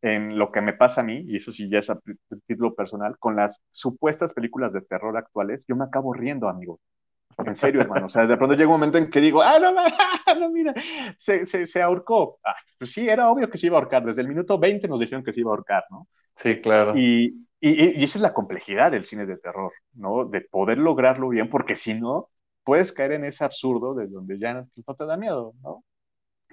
en 0.02 0.38
lo 0.38 0.52
que 0.52 0.62
me 0.62 0.74
pasa 0.74 1.02
a 1.02 1.04
mí, 1.04 1.24
y 1.28 1.38
eso 1.38 1.52
sí 1.52 1.70
ya 1.70 1.80
es 1.80 1.90
a 1.90 2.00
título 2.46 2.76
personal, 2.76 3.18
con 3.18 3.36
las 3.36 3.62
supuestas 3.72 4.34
películas 4.34 4.74
de 4.74 4.82
terror 4.82 5.16
actuales, 5.18 5.66
yo 5.68 5.76
me 5.76 5.86
acabo 5.86 6.14
riendo, 6.14 6.50
amigo. 6.50 6.80
En 7.46 7.56
serio, 7.56 7.82
hermano. 7.82 8.08
O 8.08 8.10
sea, 8.10 8.26
de 8.26 8.38
pronto 8.38 8.56
llega 8.56 8.68
un 8.68 8.74
momento 8.74 8.98
en 8.98 9.10
que 9.10 9.22
digo, 9.22 9.42
ah, 9.42 9.60
no, 9.60 9.72
no, 10.40 10.50
mira, 10.52 10.74
se, 11.18 11.46
se, 11.46 11.68
se 11.68 11.82
ahorcó. 11.82 12.40
Ah, 12.44 12.56
pues 12.78 12.92
sí, 12.92 13.08
era 13.08 13.30
obvio 13.30 13.50
que 13.50 13.58
se 13.58 13.68
iba 13.68 13.78
a 13.78 13.82
ahorcar. 13.82 14.06
Desde 14.06 14.22
el 14.22 14.28
minuto 14.28 14.58
20 14.60 14.88
nos 14.88 15.00
dijeron 15.00 15.24
que 15.24 15.34
se 15.34 15.42
iba 15.42 15.52
a 15.52 15.54
ahorcar, 15.56 15.84
¿no? 15.90 16.08
Sí, 16.36 16.60
claro. 16.62 16.94
Y, 16.98 17.46
y, 17.60 18.00
y 18.00 18.04
esa 18.04 18.18
es 18.18 18.22
la 18.22 18.34
complejidad 18.34 18.92
del 18.92 19.06
cine 19.06 19.26
de 19.26 19.38
terror, 19.38 19.72
¿no? 19.94 20.26
De 20.26 20.42
poder 20.42 20.78
lograrlo 20.78 21.30
bien, 21.30 21.50
porque 21.50 21.76
si 21.76 21.94
no, 21.94 22.30
puedes 22.64 22.92
caer 22.92 23.14
en 23.14 23.26
ese 23.26 23.44
absurdo 23.44 23.94
de 23.94 24.08
donde 24.08 24.38
ya 24.40 24.54
no 24.54 24.68
te 24.98 25.06
da 25.06 25.18
miedo, 25.18 25.54
¿no? 25.62 25.84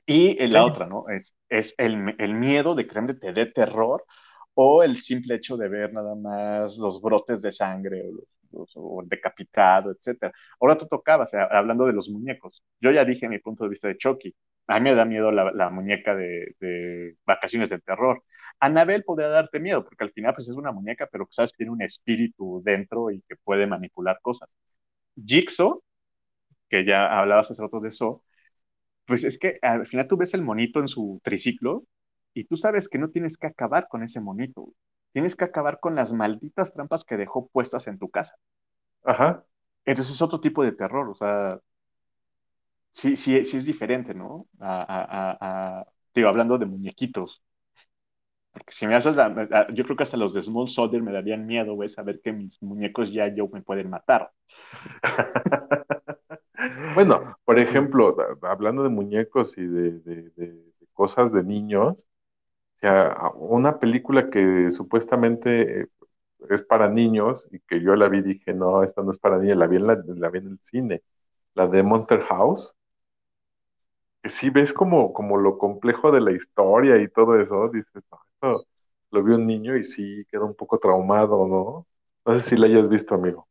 Y 0.07 0.45
la 0.49 0.64
otra, 0.64 0.87
¿no? 0.87 1.09
Es, 1.09 1.35
es 1.49 1.74
el, 1.78 2.14
el 2.18 2.35
miedo 2.35 2.74
de 2.74 2.87
que 2.87 3.14
te 3.14 3.33
dé 3.33 3.47
terror 3.47 4.05
o 4.55 4.83
el 4.83 5.01
simple 5.01 5.37
hecho 5.37 5.57
de 5.57 5.68
ver 5.68 5.93
nada 5.93 6.14
más 6.16 6.76
los 6.78 7.01
brotes 7.01 7.43
de 7.43 7.53
sangre 7.53 8.03
o 8.09 8.12
los 8.14 8.24
o 8.53 9.03
decapitado, 9.07 9.93
etcétera. 9.93 10.33
Ahora 10.61 10.79
tú 10.79 10.87
tocabas, 10.87 11.33
hablando 11.35 11.87
de 11.87 11.93
los 11.93 12.09
muñecos. 12.09 12.63
Yo 12.81 12.91
ya 12.91 13.05
dije 13.05 13.29
mi 13.29 13.39
punto 13.39 13.65
de 13.65 13.71
vista 13.71 13.89
de 13.89 13.97
Chucky. 13.97 14.35
A 14.67 14.79
mí 14.81 14.91
me 14.91 14.95
da 14.95 15.05
miedo 15.05 15.31
la, 15.33 15.71
muñeca 15.71 16.15
de, 16.15 17.17
Vacaciones 17.27 17.71
del 17.71 17.83
Terror. 17.83 18.23
Anabel 18.61 19.05
podría 19.05 19.29
darte 19.29 19.59
miedo, 19.61 19.85
porque 19.85 20.05
al 20.05 20.13
final 20.13 20.35
pues 20.35 20.49
es 20.49 20.55
una 20.57 20.73
muñeca, 20.73 21.09
pero 21.11 21.27
sabes 21.31 21.53
que 21.53 21.59
tiene 21.59 21.73
un 21.73 21.83
espíritu 21.83 22.63
dentro 22.65 23.11
y 23.11 23.23
que 23.23 23.37
puede 23.37 23.67
manipular 23.67 24.19
cosas. 24.23 24.49
Jigsaw, 25.25 25.83
que 26.69 26.85
ya 26.85 27.19
hablabas 27.21 27.51
hace 27.51 27.63
rato 27.63 27.81
de 27.81 27.89
eso, 27.91 28.25
pues 29.07 29.25
es 29.25 29.39
que 29.39 29.59
al 29.63 29.87
final 29.87 30.09
tú 30.09 30.17
ves 30.17 30.35
el 30.35 30.43
monito 30.43 30.81
en 30.81 30.89
su 30.89 31.21
triciclo 31.25 31.85
y 32.35 32.45
tú 32.45 32.57
sabes 32.57 32.89
que 32.89 32.99
no 32.99 33.11
tienes 33.11 33.37
que 33.39 33.49
acabar 33.49 33.89
con 33.89 34.03
ese 34.05 34.21
monito. 34.21 34.73
Tienes 35.13 35.37
que 35.37 35.45
acabar 35.45 35.81
con 35.81 35.95
las 35.95 36.13
malditas 36.13 36.73
trampas 36.73 37.05
que 37.05 37.17
dejó 37.17 37.49
puestas 37.49 37.87
en 37.87 37.99
tu 37.99 38.11
casa. 38.11 38.35
Ajá. 39.05 39.45
Entonces 39.85 40.15
es 40.15 40.23
otro 40.23 40.41
tipo 40.41 40.63
de 40.63 40.73
terror, 40.73 41.09
o 41.09 41.15
sea, 41.15 41.61
sí, 42.93 43.17
sí, 43.17 43.45
sí 43.45 43.57
es 43.57 43.65
diferente, 43.65 44.15
¿no? 44.15 44.47
A, 44.61 45.85
digo, 46.15 46.29
hablando 46.29 46.59
de 46.59 46.67
muñequitos. 46.67 47.43
Porque 48.53 48.73
si 48.73 48.87
me 48.87 48.97
haces, 48.97 49.17
yo 49.75 49.85
creo 49.85 49.97
que 49.97 50.03
hasta 50.03 50.17
los 50.17 50.35
de 50.35 50.43
Small 50.43 50.69
Soldier 50.69 51.03
me 51.03 51.13
darían 51.13 51.47
miedo, 51.47 51.75
güey, 51.75 51.89
saber 51.89 52.21
que 52.21 52.33
mis 52.33 52.61
muñecos 52.63 53.13
ya 53.13 53.33
yo 53.33 53.49
me 53.49 53.63
pueden 53.63 53.91
matar. 53.91 54.33
bueno, 56.95 57.39
por 57.45 57.59
ejemplo, 57.59 58.17
hablando 58.43 58.83
de 58.83 58.89
muñecos 58.89 59.57
y 59.57 59.63
de 59.67 60.63
cosas 60.93 61.33
de 61.33 61.45
niños, 61.45 62.10
sea, 62.81 63.16
una 63.37 63.78
película 63.78 64.31
que 64.31 64.70
supuestamente 64.70 65.89
es 66.51 66.62
para 66.62 66.89
niños 66.89 67.49
y 67.53 67.61
que 67.61 67.83
yo 67.83 67.97
la 67.97 68.09
vi 68.09 68.18
y 68.18 68.22
dije, 68.22 68.55
no, 68.55 68.83
esta 68.83 69.03
no 69.03 69.12
es 69.12 69.18
para 69.18 69.39
niños, 69.39 69.59
la 69.59 69.66
vi 69.66 69.76
en, 69.76 69.87
la, 69.87 69.95
vi 70.31 70.39
en 70.39 70.49
el 70.49 70.59
cine, 70.61 71.03
la 71.55 71.66
de 71.68 71.83
Monster 71.83 72.22
House, 72.24 72.76
que 74.22 74.28
sí 74.28 74.51
ves 74.51 74.72
como, 74.72 75.12
como 75.12 75.39
lo 75.39 75.59
complejo 75.59 76.12
de 76.12 76.20
la 76.20 76.33
historia 76.33 76.97
y 77.01 77.09
todo 77.09 77.41
eso, 77.41 77.68
dices, 77.70 78.03
no, 78.11 78.20
esto 78.35 78.66
lo 79.11 79.22
vio 79.24 79.37
un 79.37 79.47
niño 79.47 79.76
y 79.76 79.85
sí 79.85 80.24
queda 80.31 80.45
un 80.45 80.55
poco 80.55 80.78
traumado, 80.78 81.47
¿no? 81.47 81.87
No 82.26 82.41
sé 82.41 82.51
si 82.51 82.57
la 82.57 82.66
hayas 82.66 82.89
visto, 82.89 83.14
amigo. 83.14 83.49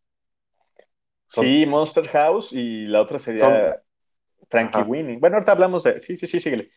sí, 1.27 1.65
Monster 1.65 2.07
House 2.09 2.49
y 2.51 2.85
la 2.85 3.01
otra 3.01 3.19
sería 3.19 3.77
Frankie 4.49 4.81
Winnie. 4.83 5.17
Bueno, 5.19 5.37
ahorita 5.37 5.51
hablamos 5.53 5.83
de... 5.83 6.01
Sí, 6.03 6.17
sí, 6.17 6.27
sí, 6.27 6.39
síguele. 6.39 6.71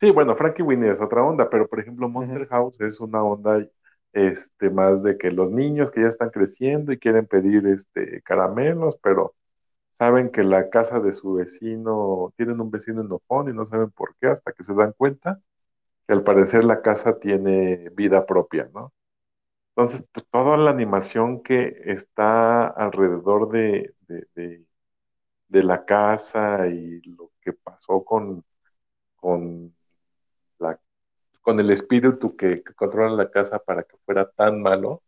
Sí, 0.00 0.10
bueno, 0.10 0.36
Frankie 0.36 0.62
Winnie 0.62 0.90
es 0.92 1.00
otra 1.00 1.22
onda, 1.24 1.48
pero 1.48 1.68
por 1.68 1.80
ejemplo 1.80 2.08
Monster 2.08 2.46
House 2.48 2.80
es 2.80 3.00
una 3.00 3.22
onda 3.22 3.66
este, 4.12 4.70
más 4.70 5.02
de 5.02 5.16
que 5.16 5.30
los 5.30 5.50
niños 5.50 5.90
que 5.92 6.02
ya 6.02 6.08
están 6.08 6.30
creciendo 6.30 6.92
y 6.92 6.98
quieren 6.98 7.26
pedir 7.26 7.66
este, 7.66 8.20
caramelos, 8.22 8.96
pero 9.02 9.34
saben 9.92 10.30
que 10.30 10.44
la 10.44 10.70
casa 10.70 11.00
de 11.00 11.12
su 11.14 11.34
vecino, 11.34 12.32
tienen 12.36 12.60
un 12.60 12.70
vecino 12.70 13.02
enojón 13.02 13.50
y 13.50 13.52
no 13.54 13.66
saben 13.66 13.90
por 13.92 14.16
qué 14.20 14.28
hasta 14.28 14.52
que 14.52 14.64
se 14.64 14.74
dan 14.74 14.94
cuenta 14.96 15.40
que 16.06 16.14
al 16.14 16.24
parecer 16.24 16.64
la 16.64 16.82
casa 16.82 17.18
tiene 17.20 17.90
vida 17.96 18.26
propia, 18.26 18.70
¿no? 18.74 18.92
Entonces, 19.76 20.04
pues, 20.12 20.26
toda 20.30 20.56
la 20.58 20.70
animación 20.70 21.42
que 21.42 21.76
está 21.86 22.66
alrededor 22.68 23.50
de, 23.50 23.94
de 25.48 25.62
la 25.62 25.84
casa 25.84 26.66
y 26.68 27.00
lo 27.02 27.30
que 27.40 27.52
pasó 27.52 28.04
con, 28.04 28.44
con 29.16 29.74
con 31.44 31.60
el 31.60 31.70
espíritu 31.70 32.36
que, 32.36 32.64
controla 32.76 33.14
la 33.24 33.30
casa 33.30 33.58
para 33.60 33.84
que 33.84 33.96
fuera 34.06 34.30
tan 34.30 34.62
malo, 34.62 35.02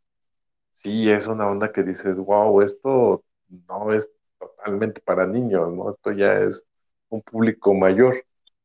sí 0.75 1.11
es 1.11 1.27
una 1.29 1.49
onda 1.49 1.73
que 1.73 1.83
dices, 1.85 2.19
wow, 2.19 2.63
esto 2.63 3.25
no 3.69 3.93
es 3.93 4.11
totalmente 4.39 5.01
para 5.03 5.27
niños, 5.27 5.73
¿no? 5.75 5.91
Esto 5.93 6.13
ya 6.13 6.35
es 6.41 6.65
un 7.11 7.23
público 7.23 7.75
mayor. 7.75 8.25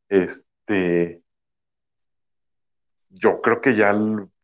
Este, 0.09 1.23
yo 3.09 3.41
creo 3.41 3.61
que 3.61 3.75
ya 3.75 3.93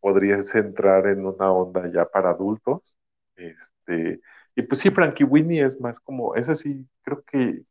podría 0.00 0.44
entrar 0.54 1.06
en 1.06 1.26
una 1.26 1.52
onda 1.52 1.90
ya 1.92 2.06
para 2.06 2.30
adultos. 2.30 2.96
Este, 3.36 4.20
y 4.56 4.62
pues 4.62 4.80
sí, 4.80 4.90
Frankie 4.90 5.24
Winnie 5.24 5.64
es 5.64 5.80
más 5.80 6.00
como, 6.00 6.34
ese 6.34 6.54
sí, 6.54 6.86
creo 7.02 7.22
que 7.24 7.62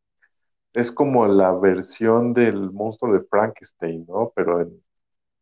es 0.73 0.91
como 0.91 1.27
la 1.27 1.51
versión 1.53 2.33
del 2.33 2.71
monstruo 2.71 3.13
de 3.13 3.25
Frankenstein, 3.25 4.05
¿no? 4.07 4.31
Pero 4.35 4.61
en, 4.61 4.81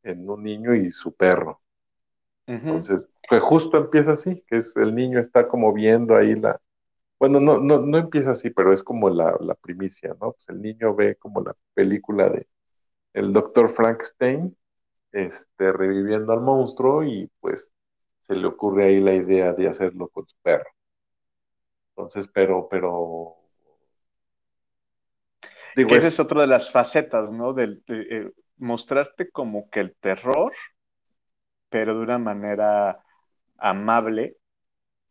en 0.05 0.29
un 0.29 0.43
niño 0.43 0.73
y 0.73 0.91
su 0.91 1.13
perro. 1.13 1.61
Entonces, 2.47 3.07
pues 3.27 3.41
justo 3.41 3.77
empieza 3.77 4.11
así, 4.13 4.43
que 4.47 4.57
es 4.57 4.75
el 4.75 4.93
niño 4.93 5.19
está 5.19 5.47
como 5.47 5.73
viendo 5.73 6.15
ahí 6.15 6.35
la, 6.35 6.61
bueno, 7.19 7.39
no, 7.39 7.59
no, 7.59 7.79
no 7.79 7.97
empieza 7.97 8.31
así, 8.31 8.49
pero 8.49 8.71
es 8.73 8.83
como 8.83 9.09
la, 9.09 9.35
primicia, 9.61 10.15
¿no? 10.21 10.33
Pues 10.33 10.47
el 10.49 10.61
niño 10.61 10.93
ve 10.93 11.15
como 11.15 11.41
la 11.41 11.55
película 11.73 12.29
de 12.29 12.47
el 13.13 13.31
doctor 13.33 13.73
Frankenstein, 13.73 14.55
este, 15.11 15.71
reviviendo 15.71 16.33
al 16.33 16.41
monstruo 16.41 17.03
y 17.03 17.31
pues 17.39 17.73
se 18.27 18.35
le 18.35 18.45
ocurre 18.45 18.85
ahí 18.85 18.99
la 18.99 19.13
idea 19.13 19.53
de 19.53 19.69
hacerlo 19.69 20.09
con 20.09 20.27
su 20.27 20.35
perro. 20.41 20.69
Entonces, 21.95 22.27
pero, 22.27 22.67
pero... 22.69 23.37
Digo, 25.77 25.91
esa 25.91 26.09
es 26.09 26.19
otra 26.19 26.41
de 26.41 26.47
las 26.47 26.71
facetas, 26.71 27.31
¿no? 27.31 27.53
Del, 27.53 27.83
eh, 27.87 28.31
mostrarte 28.57 29.29
como 29.29 29.69
que 29.69 29.81
el 29.81 29.95
terror, 29.95 30.53
pero 31.69 31.95
de 31.95 32.01
una 32.01 32.17
manera 32.17 32.99
amable, 33.57 34.37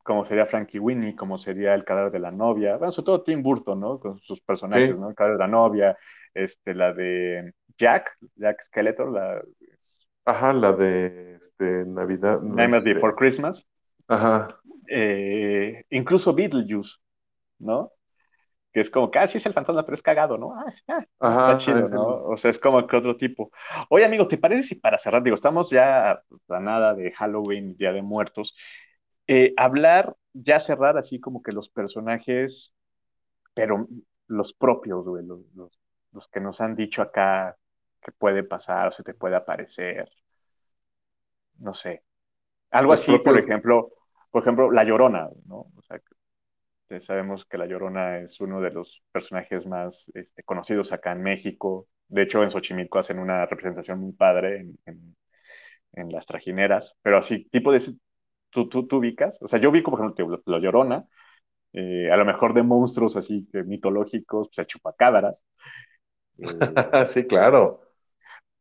como 0.03 0.27
sería 0.27 0.47
Frankie 0.47 0.79
Winnie, 0.79 1.17
como 1.17 1.39
sería 1.39 1.75
el 1.75 1.85
cadáver 1.85 2.13
de 2.13 2.19
la 2.19 2.31
novia, 2.31 2.77
bueno, 2.77 2.93
sobre 2.93 3.07
todo 3.07 3.23
Tim 3.23 3.43
Burton, 3.43 3.81
¿no? 3.81 3.99
Con 3.99 4.21
sus 4.21 4.41
personajes, 4.41 4.99
¿no? 4.99 5.09
El 5.09 5.15
cadáver 5.15 5.39
de 5.39 5.45
la 5.45 5.49
novia, 5.49 5.99
este, 6.35 6.75
la 6.75 6.93
de 6.93 7.53
Jack, 7.77 8.17
Jack 8.37 8.63
Skeletor, 8.63 9.11
la... 9.11 9.43
Ajá, 10.27 10.53
la 10.53 10.73
de 10.73 11.37
este, 11.37 11.85
Navidad. 11.87 12.41
Nightmare 12.41 12.79
este, 12.79 12.95
Before 12.95 13.15
Christmas. 13.15 13.67
Ajá. 14.09 14.59
Eh, 14.89 15.85
incluso 15.91 16.35
Beetlejuice, 16.35 16.97
¿no? 17.59 17.91
Que 18.75 18.81
es 18.81 18.91
como 18.91 19.09
que, 19.09 19.21
ah, 19.21 19.29
sí 19.29 19.39
es 19.39 19.47
el 19.47 19.53
fantasma, 19.53 19.85
pero 19.85 19.95
es 19.95 20.03
cagado, 20.03 20.37
¿no? 20.37 20.53
Ah, 20.53 21.07
ah 21.21 21.47
está 21.53 21.57
chido, 21.59 21.89
¿no? 21.89 22.25
O 22.25 22.37
sea, 22.37 22.51
es 22.51 22.59
como 22.59 22.85
que 22.89 22.97
otro 22.97 23.17
tipo. 23.17 23.53
Oye, 23.89 24.05
amigo, 24.05 24.27
¿te 24.27 24.37
parece 24.37 24.65
si 24.65 24.75
para 24.75 24.99
cerrar, 24.99 25.23
digo, 25.23 25.37
estamos 25.37 25.71
ya 25.71 26.11
a, 26.11 26.61
nada 26.61 26.93
de 26.93 27.13
Halloween, 27.13 27.77
Día 27.77 27.93
de 27.93 28.03
Muertos, 28.03 28.57
eh, 29.29 29.55
hablar, 29.57 30.17
ya 30.33 30.59
cerrar 30.59 30.99
así 30.99 31.21
como 31.21 31.41
que 31.41 31.53
los 31.53 31.69
personajes, 31.69 32.75
pero 33.55 33.87
los 34.27 34.53
propios, 34.53 35.05
güey, 35.05 35.25
los, 35.25 35.39
los, 36.13 36.29
que 36.29 36.41
nos 36.41 36.61
han 36.61 36.75
dicho 36.75 37.01
acá 37.01 37.57
que 38.03 38.11
puede 38.11 38.43
pasar 38.43 38.89
o 38.89 38.91
se 38.91 39.05
te 39.05 39.15
puede 39.15 39.37
aparecer, 39.37 40.11
no 41.61 41.75
sé. 41.75 42.03
Algo 42.73 42.93
así, 42.93 43.17
por 43.21 43.39
ejemplo, 43.39 43.93
por 44.33 44.43
ejemplo, 44.43 44.73
La 44.73 44.83
Llorona, 44.83 45.29
¿no? 45.47 45.59
O 45.77 45.83
sea, 45.87 45.97
este, 45.99 46.17
sabemos 47.01 47.45
que 47.47 47.59
La 47.59 47.67
Llorona 47.67 48.19
es 48.19 48.41
uno 48.41 48.61
de 48.61 48.71
los 48.71 49.03
personajes 49.13 49.67
más 49.67 50.11
este, 50.15 50.43
conocidos 50.43 50.93
acá 50.93 51.13
en 51.13 51.23
México. 51.23 51.89
De 52.09 52.23
hecho, 52.23 52.43
en 52.43 52.51
Xochimilco 52.51 52.99
hacen 52.99 53.19
una 53.19 53.47
representación 53.47 54.01
muy 54.01 54.13
padre 54.13 54.67
en, 54.87 55.17
las 56.11 56.27
trajineras, 56.27 56.97
pero 57.03 57.19
así, 57.19 57.45
tipo 57.51 57.71
de... 57.73 57.81
¿Tú, 58.51 58.69
tú, 58.69 58.87
tú 58.87 58.99
ubicas? 58.99 59.41
O 59.43 59.49
sea, 59.49 59.61
yo 59.61 59.71
vi, 59.71 59.81
por 59.81 59.99
ejemplo, 59.99 60.43
La 60.47 60.59
Llorona, 60.59 61.07
eh, 61.73 62.09
a 62.11 62.17
lo 62.17 62.25
mejor 62.25 62.55
de 62.55 62.63
monstruos 62.63 63.17
así 63.17 63.49
que 63.51 63.65
mitológicos, 63.65 64.49
pues 64.49 64.59
a 64.61 64.65
chupacabras. 64.65 65.45
sí, 67.09 67.27
claro. 67.27 67.81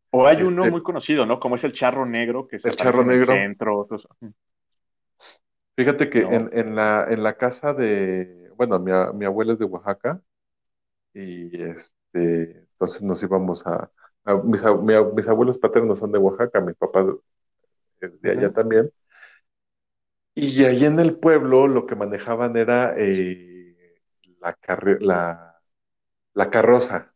O 0.09 0.27
hay 0.27 0.43
uno 0.43 0.61
este 0.61 0.71
muy 0.71 0.83
conocido, 0.83 1.25
¿no? 1.25 1.39
Como 1.39 1.55
es 1.55 1.63
el 1.63 1.73
charro 1.73 2.05
negro, 2.05 2.47
que 2.47 2.57
es 2.57 2.65
el 2.65 2.75
charro 2.75 3.03
negro. 3.03 3.33
En 3.33 3.39
el 3.39 3.47
centro. 3.49 3.87
Fíjate 5.75 6.09
que 6.09 6.19
en, 6.21 6.49
en, 6.53 6.75
la, 6.75 7.07
en 7.09 7.23
la 7.23 7.35
casa 7.35 7.73
de, 7.73 8.51
bueno, 8.55 8.79
mi, 8.79 8.91
mi 9.15 9.25
abuela 9.25 9.53
es 9.53 9.59
de 9.59 9.65
Oaxaca 9.65 10.21
y 11.13 11.61
este, 11.61 12.67
entonces 12.73 13.01
nos 13.03 13.23
íbamos 13.23 13.65
a, 13.67 13.91
mis, 14.43 14.63
mis, 15.13 15.27
abuelos 15.27 15.57
paternos 15.57 15.99
son 15.99 16.11
de 16.11 16.19
Oaxaca, 16.19 16.61
mi 16.61 16.73
papá 16.73 17.05
es 18.01 18.21
de 18.21 18.31
allá 18.31 18.51
también. 18.51 18.91
Y 20.35 20.63
ahí 20.65 20.85
en 20.85 20.99
el 20.99 21.17
pueblo 21.17 21.67
lo 21.67 21.85
que 21.85 21.95
manejaban 21.95 22.57
era 22.57 22.95
eh, 22.97 23.75
la, 24.39 24.57
la, 24.99 25.61
la 26.33 26.49
carroza. 26.51 27.13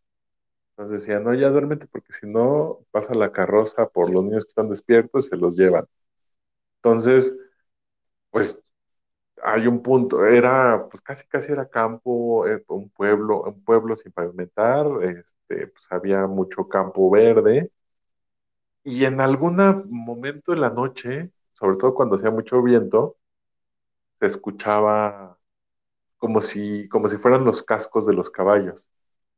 Entonces 0.71 1.01
decían, 1.03 1.23
no, 1.23 1.33
ya 1.33 1.49
duérmete 1.49 1.87
porque 1.87 2.13
si 2.13 2.27
no 2.27 2.79
pasa 2.91 3.15
la 3.15 3.31
carroza 3.31 3.87
por 3.89 4.09
los 4.11 4.23
niños 4.23 4.45
que 4.45 4.49
están 4.49 4.69
despiertos 4.69 5.27
y 5.27 5.29
se 5.29 5.37
los 5.37 5.57
llevan. 5.57 5.85
Entonces, 6.77 7.35
pues 8.37 8.59
hay 9.43 9.67
un 9.67 9.81
punto, 9.83 10.25
era, 10.25 10.87
pues 10.89 11.01
casi 11.01 11.27
casi 11.27 11.51
era 11.51 11.69
campo, 11.69 12.47
eh, 12.47 12.63
un 12.69 12.89
pueblo, 12.91 13.43
un 13.43 13.63
pueblo 13.63 13.95
sin 13.97 14.11
pavimentar, 14.13 14.87
este, 15.03 15.67
pues 15.67 15.87
había 15.91 16.27
mucho 16.27 16.67
campo 16.69 17.09
verde, 17.11 17.71
y 18.83 19.05
en 19.05 19.21
algún 19.21 19.57
momento 19.89 20.51
de 20.51 20.57
la 20.57 20.69
noche, 20.71 21.31
sobre 21.53 21.77
todo 21.77 21.93
cuando 21.93 22.15
hacía 22.15 22.31
mucho 22.31 22.61
viento, 22.63 23.17
se 24.19 24.27
escuchaba 24.27 25.37
como 26.17 26.41
si, 26.41 26.87
como 26.89 27.07
si 27.07 27.17
fueran 27.17 27.45
los 27.45 27.63
cascos 27.63 28.05
de 28.05 28.13
los 28.13 28.29
caballos, 28.31 28.91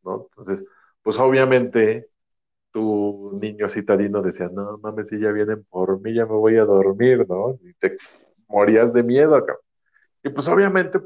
¿no? 0.03 0.29
Entonces, 0.31 0.65
pues 1.03 1.19
obviamente 1.19 2.09
tu 2.71 3.39
niño 3.41 3.69
citadino 3.69 4.21
decía, 4.21 4.49
no 4.49 4.77
mames, 4.79 5.09
si 5.09 5.19
ya 5.19 5.31
vienen 5.31 5.63
por 5.65 6.01
mí, 6.01 6.15
ya 6.15 6.25
me 6.25 6.33
voy 6.33 6.57
a 6.57 6.65
dormir, 6.65 7.27
¿no? 7.29 7.59
Y 7.63 7.73
te 7.75 7.97
morías 8.49 8.93
de 8.93 9.03
miedo, 9.03 9.33
cabrón. 9.45 9.57
Y 10.23 10.29
pues 10.29 10.47
obviamente 10.49 10.99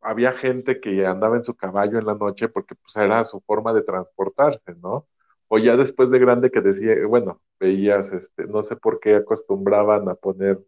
había 0.00 0.32
gente 0.32 0.80
que 0.80 1.06
andaba 1.06 1.36
en 1.36 1.44
su 1.44 1.54
caballo 1.56 1.98
en 1.98 2.06
la 2.06 2.14
noche 2.14 2.48
porque 2.48 2.74
pues 2.76 2.96
era 2.96 3.24
su 3.24 3.40
forma 3.42 3.72
de 3.74 3.82
transportarse, 3.82 4.74
¿no? 4.82 5.08
O 5.48 5.58
ya 5.58 5.76
después 5.76 6.10
de 6.10 6.18
grande 6.18 6.50
que 6.50 6.60
decía, 6.60 6.94
bueno, 7.06 7.42
veías, 7.60 8.10
este, 8.12 8.46
no 8.46 8.62
sé 8.62 8.76
por 8.76 9.00
qué 9.00 9.16
acostumbraban 9.16 10.08
a 10.08 10.14
poner 10.14 10.58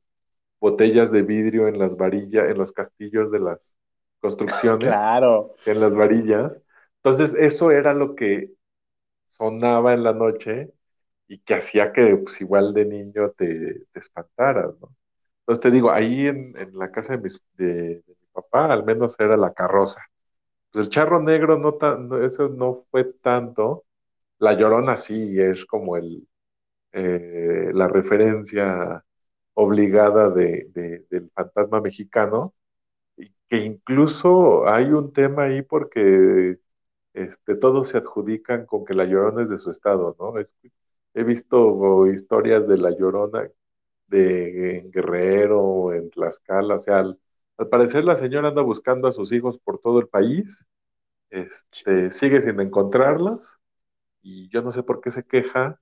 botellas 0.61 1.11
de 1.13 1.23
vidrio 1.23 1.69
en 1.69 1.79
las 1.79 1.97
varillas, 1.97 2.51
en 2.51 2.59
los 2.59 2.73
castillos 2.73 3.31
de 3.33 3.41
las 3.41 3.77
construcciones, 4.21 4.97
Claro. 4.97 5.55
en 5.65 5.81
las 5.81 5.97
varillas. 5.97 6.53
Entonces, 7.05 7.35
eso 7.39 7.71
era 7.73 7.95
lo 7.95 8.15
que 8.17 8.53
sonaba 9.29 9.95
en 9.95 10.05
la 10.05 10.13
noche 10.15 10.73
y 11.29 11.41
que 11.41 11.55
hacía 11.57 11.93
que 11.93 12.17
pues 12.19 12.41
igual 12.43 12.75
de 12.75 12.87
niño 12.87 13.33
te, 13.33 13.87
te 13.93 14.01
espantaras, 14.01 14.79
¿no? 14.81 14.91
Entonces 15.49 15.63
te 15.63 15.71
digo, 15.73 15.91
ahí 15.93 16.27
en, 16.29 16.55
la 16.75 16.91
casa 16.93 17.15
de, 17.17 17.23
mis- 17.25 17.41
de, 17.55 18.05
mi 18.07 18.15
papá, 18.33 18.73
al 18.73 18.85
menos 18.85 19.17
era 19.21 19.37
la 19.37 19.55
carroza. 19.55 20.03
Pues 20.73 20.87
el 20.87 20.93
charro 20.93 21.23
negro, 21.23 21.59
no 21.59 21.75
tan, 21.75 22.11
eso 22.25 22.49
no 22.49 22.87
fue 22.91 23.05
tanto. 23.23 23.85
La 24.39 24.55
Llorona 24.55 24.97
sí 24.97 25.41
es 25.41 25.67
como 25.67 25.97
el, 25.99 26.29
eh, 26.93 27.71
la 27.75 27.89
referencia 27.89 29.05
obligada 29.55 30.31
de, 30.31 30.69
de- 30.75 31.07
del 31.11 31.31
fantasma 31.33 31.81
mexicano, 31.83 32.55
que 33.49 33.59
incluso 33.59 34.69
hay 34.69 34.87
un 34.93 35.13
tema 35.13 35.45
ahí 35.45 35.63
porque 35.63 36.59
este, 37.15 37.57
todos 37.57 37.91
se 37.91 37.99
adjudican 37.99 38.67
con 38.67 38.85
que 38.85 38.95
la 38.95 39.05
Llorona 39.07 39.43
es 39.45 39.51
de 39.51 39.59
su 39.59 39.71
estado, 39.71 40.17
¿no? 40.19 40.35
He 41.15 41.25
visto 41.25 42.07
historias 42.09 42.67
de 42.69 42.79
la 42.79 42.91
Llorona 42.91 43.49
de 44.09 44.89
Guerrero, 44.93 45.93
en 45.95 46.11
Tlaxcala, 46.11 46.77
o 46.77 46.81
sea, 46.81 47.01
al, 47.01 47.19
al 47.59 47.69
parecer 47.69 48.05
la 48.05 48.17
señora 48.17 48.49
anda 48.49 48.63
buscando 48.63 49.09
a 49.09 49.13
sus 49.13 49.33
hijos 49.33 49.59
por 49.61 49.81
todo 49.81 50.01
el 50.01 50.09
país, 50.09 50.65
este, 51.31 52.11
sigue 52.13 52.43
sin 52.43 52.61
encontrarlos, 52.61 53.59
y 54.23 54.49
yo 54.51 54.63
no 54.63 54.73
sé 54.73 54.83
por 54.85 55.01
qué 55.03 55.11
se 55.13 55.25
queja, 55.25 55.81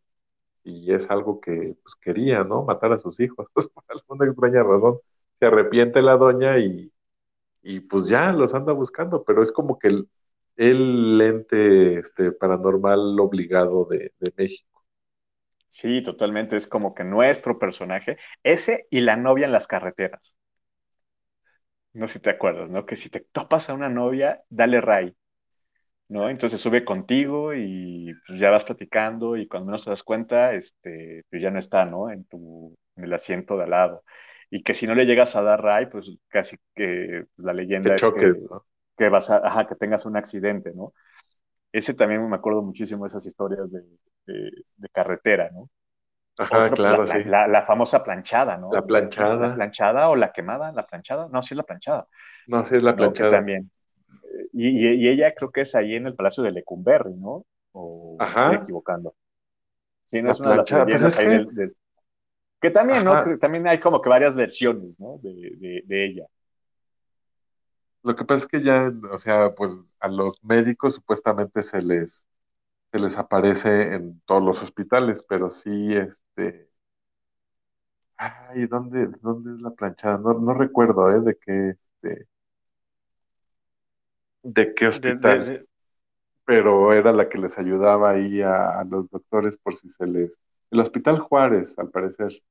y 0.64 0.92
es 0.94 1.10
algo 1.10 1.40
que 1.40 1.76
pues, 1.82 1.94
quería, 1.96 2.44
¿no? 2.44 2.64
Matar 2.64 2.92
a 2.92 2.98
sus 3.00 3.20
hijos, 3.20 3.46
por 3.54 3.84
alguna 3.88 4.26
extraña 4.26 4.62
razón. 4.62 4.98
Se 5.40 5.46
arrepiente 5.46 6.02
la 6.02 6.16
doña 6.16 6.58
y, 6.58 6.92
y 7.62 7.80
pues 7.80 8.08
ya 8.08 8.32
los 8.32 8.54
anda 8.54 8.72
buscando, 8.72 9.24
pero 9.24 9.42
es 9.42 9.52
como 9.52 9.78
que 9.78 9.88
el, 9.88 10.08
el 10.56 11.20
ente 11.20 11.98
este, 12.00 12.32
paranormal 12.32 13.18
obligado 13.20 13.86
de, 13.86 14.12
de 14.20 14.32
México. 14.36 14.75
Sí, 15.76 16.02
totalmente. 16.02 16.56
Es 16.56 16.66
como 16.66 16.94
que 16.94 17.04
nuestro 17.04 17.58
personaje, 17.58 18.16
ese 18.42 18.86
y 18.88 19.00
la 19.00 19.16
novia 19.16 19.44
en 19.44 19.52
las 19.52 19.66
carreteras. 19.66 20.34
No 21.92 22.08
sé 22.08 22.14
si 22.14 22.20
te 22.20 22.30
acuerdas, 22.30 22.70
¿no? 22.70 22.86
Que 22.86 22.96
si 22.96 23.10
te 23.10 23.20
topas 23.20 23.68
a 23.68 23.74
una 23.74 23.90
novia, 23.90 24.40
dale 24.48 24.80
ray, 24.80 25.14
¿no? 26.08 26.30
Entonces 26.30 26.62
sube 26.62 26.82
contigo 26.82 27.52
y 27.52 28.14
pues, 28.26 28.40
ya 28.40 28.48
vas 28.48 28.64
platicando 28.64 29.36
y 29.36 29.46
cuando 29.46 29.66
menos 29.66 29.84
te 29.84 29.90
das 29.90 30.02
cuenta, 30.02 30.54
este, 30.54 31.24
pues 31.28 31.42
ya 31.42 31.50
no 31.50 31.58
está, 31.58 31.84
¿no? 31.84 32.10
En 32.10 32.24
tu, 32.24 32.74
en 32.96 33.04
el 33.04 33.12
asiento 33.12 33.58
de 33.58 33.64
al 33.64 33.70
lado. 33.70 34.02
Y 34.48 34.62
que 34.62 34.72
si 34.72 34.86
no 34.86 34.94
le 34.94 35.04
llegas 35.04 35.36
a 35.36 35.42
dar 35.42 35.62
ray, 35.62 35.86
pues 35.86 36.06
casi 36.28 36.56
que 36.74 37.26
la 37.36 37.52
leyenda 37.52 37.96
es 37.96 38.00
que, 38.00 38.32
¿no? 38.48 38.64
que 38.96 39.10
vas 39.10 39.28
a, 39.28 39.46
ajá, 39.46 39.66
que 39.66 39.74
tengas 39.74 40.06
un 40.06 40.16
accidente, 40.16 40.72
¿no? 40.74 40.94
Ese 41.72 41.94
también 41.94 42.28
me 42.28 42.36
acuerdo 42.36 42.62
muchísimo 42.62 43.04
de 43.04 43.08
esas 43.08 43.26
historias 43.26 43.70
de, 43.70 43.82
de, 44.26 44.50
de 44.76 44.88
carretera, 44.90 45.50
¿no? 45.52 45.70
Ajá, 46.38 46.70
Otro, 46.70 46.78
pues 46.78 46.88
la, 46.88 46.98
claro, 46.98 47.06
sí. 47.06 47.18
la, 47.24 47.48
la 47.48 47.66
famosa 47.66 48.04
planchada, 48.04 48.56
¿no? 48.58 48.76
La 48.76 48.82
La, 48.86 49.36
la 49.36 49.48
planchada. 49.48 49.52
planchada 49.54 50.08
o 50.10 50.16
la 50.16 50.32
quemada, 50.32 50.72
la 50.72 50.86
planchada, 50.86 51.28
no, 51.32 51.42
sí 51.42 51.54
es 51.54 51.58
la 51.58 51.64
planchada, 51.64 52.08
No, 52.46 52.64
sí 52.66 52.74
es 52.76 52.82
la 52.82 52.96
planchada. 52.96 53.28
también. 53.28 53.70
Y, 54.52 54.68
y, 54.88 55.06
y 55.06 55.08
ella 55.08 55.34
creo 55.34 55.50
que 55.52 55.62
es 55.62 55.74
ahí 55.74 55.94
en 55.96 56.06
el 56.06 56.14
Palacio 56.16 56.42
de 56.44 56.52
Lecumberri, 56.52 57.14
¿no? 57.14 57.44
O 57.72 58.22
me 58.26 58.34
estoy 58.34 58.54
Ajá, 58.54 58.56
equivocando. 58.56 59.14
Sí, 60.10 60.22
no 60.22 60.30
la 60.30 60.36
es 60.36 60.40
una 60.40 60.50
de 60.50 60.56
las 60.56 60.70
planchada. 60.70 60.88
Pues 60.90 61.02
es 61.02 61.16
ahí 61.16 61.26
que, 61.26 61.28
del, 61.28 61.54
del- 61.54 61.76
que 62.60 62.70
también, 62.70 63.04
¿no? 63.04 63.18
ajá, 63.18 63.22
Que 63.22 63.38
también 63.38 63.66
hay 63.68 63.80
como 63.80 64.00
que 64.02 64.08
varias 64.10 64.36
versiones, 64.36 64.98
¿no? 65.00 65.18
De, 65.22 65.30
de, 65.58 65.82
de 65.86 66.06
ella. 66.06 66.26
Lo 68.06 68.16
que 68.16 68.24
pasa 68.24 68.44
es 68.44 68.48
que 68.48 68.62
ya, 68.64 68.92
o 69.12 69.18
sea, 69.18 69.54
pues 69.54 69.76
a 70.00 70.08
los 70.08 70.42
médicos 70.44 70.94
supuestamente 70.94 71.62
se 71.62 71.82
les, 71.82 72.26
se 72.92 72.98
les 73.00 73.16
aparece 73.18 73.94
en 73.94 74.20
todos 74.26 74.42
los 74.44 74.62
hospitales, 74.62 75.24
pero 75.28 75.50
sí, 75.50 75.94
este, 75.96 76.70
ay, 78.18 78.66
¿dónde, 78.66 79.06
dónde 79.22 79.52
es 79.54 79.60
la 79.60 79.70
planchada? 79.70 80.18
No, 80.18 80.34
no 80.34 80.54
recuerdo, 80.54 81.10
¿eh? 81.10 81.20
De 81.20 81.36
qué, 81.38 81.70
este, 81.70 82.26
de 84.42 84.74
qué 84.74 84.86
De, 84.90 85.14
de, 85.16 85.38
hospital, 85.38 85.44
de- 85.44 85.66
pero 86.44 86.92
era 86.92 87.12
la 87.12 87.28
que 87.28 87.38
les 87.38 87.58
ayudaba 87.58 88.10
ahí 88.12 88.42
a, 88.42 88.80
a 88.80 88.84
los 88.84 89.10
doctores 89.10 89.56
por 89.58 89.74
si 89.76 89.90
se 89.90 90.06
les, 90.06 90.38
el 90.70 90.80
Hospital 90.80 91.20
Juárez, 91.20 91.78
al 91.78 91.90
parecer. 91.90 92.42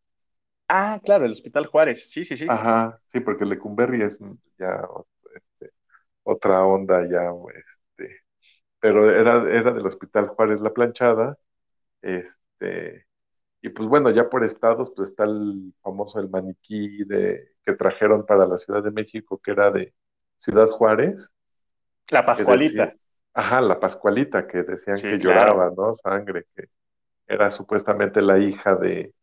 Ah, 0.67 0.99
claro, 1.03 1.25
el 1.25 1.31
Hospital 1.33 1.65
Juárez, 1.67 2.09
sí, 2.11 2.23
sí, 2.25 2.37
sí. 2.37 2.47
Ajá, 2.47 2.99
sí, 3.11 3.19
porque 3.21 3.45
Lecumberri 3.45 4.03
es 4.03 4.19
ya 4.59 4.81
otra 6.26 6.65
onda, 6.65 7.07
ya, 7.07 7.32
este, 7.55 8.21
pero 8.80 9.09
era, 9.11 9.38
era 9.49 9.71
del 9.71 9.86
Hospital 9.86 10.28
Juárez 10.30 10.59
La 10.59 10.73
Planchada, 10.73 11.38
este, 12.01 13.05
y 13.61 13.69
pues 13.69 13.88
bueno, 13.88 14.09
ya 14.09 14.30
por 14.30 14.43
estados, 14.43 14.91
pues 14.95 15.09
está 15.09 15.23
el 15.23 15.73
famoso 15.82 16.19
el 16.19 16.30
maniquí 16.30 17.03
de, 17.05 17.53
que 17.63 17.73
trajeron 17.73 18.26
para 18.26 18.45
la 18.45 18.57
Ciudad 18.57 18.84
de 18.84 18.91
México, 18.91 19.39
que 19.43 19.51
era 19.51 19.71
de 19.71 19.93
Ciudad 20.38 20.67
Juárez, 20.69 21.32
La 22.09 22.21
decía, 22.21 22.26
Pascualita, 22.26 22.95
ajá, 23.34 23.61
la 23.61 23.80
Pascualita, 23.80 24.47
que 24.47 24.63
decían 24.63 24.97
sí, 24.97 25.09
que 25.09 25.19
claro. 25.19 25.53
lloraba, 25.53 25.73
¿no? 25.78 25.93
Sangre, 25.93 26.45
que 26.55 26.69
era 27.28 27.51
supuestamente 27.51 28.21
la 28.21 28.39
hija 28.39 28.76
de, 28.76 29.13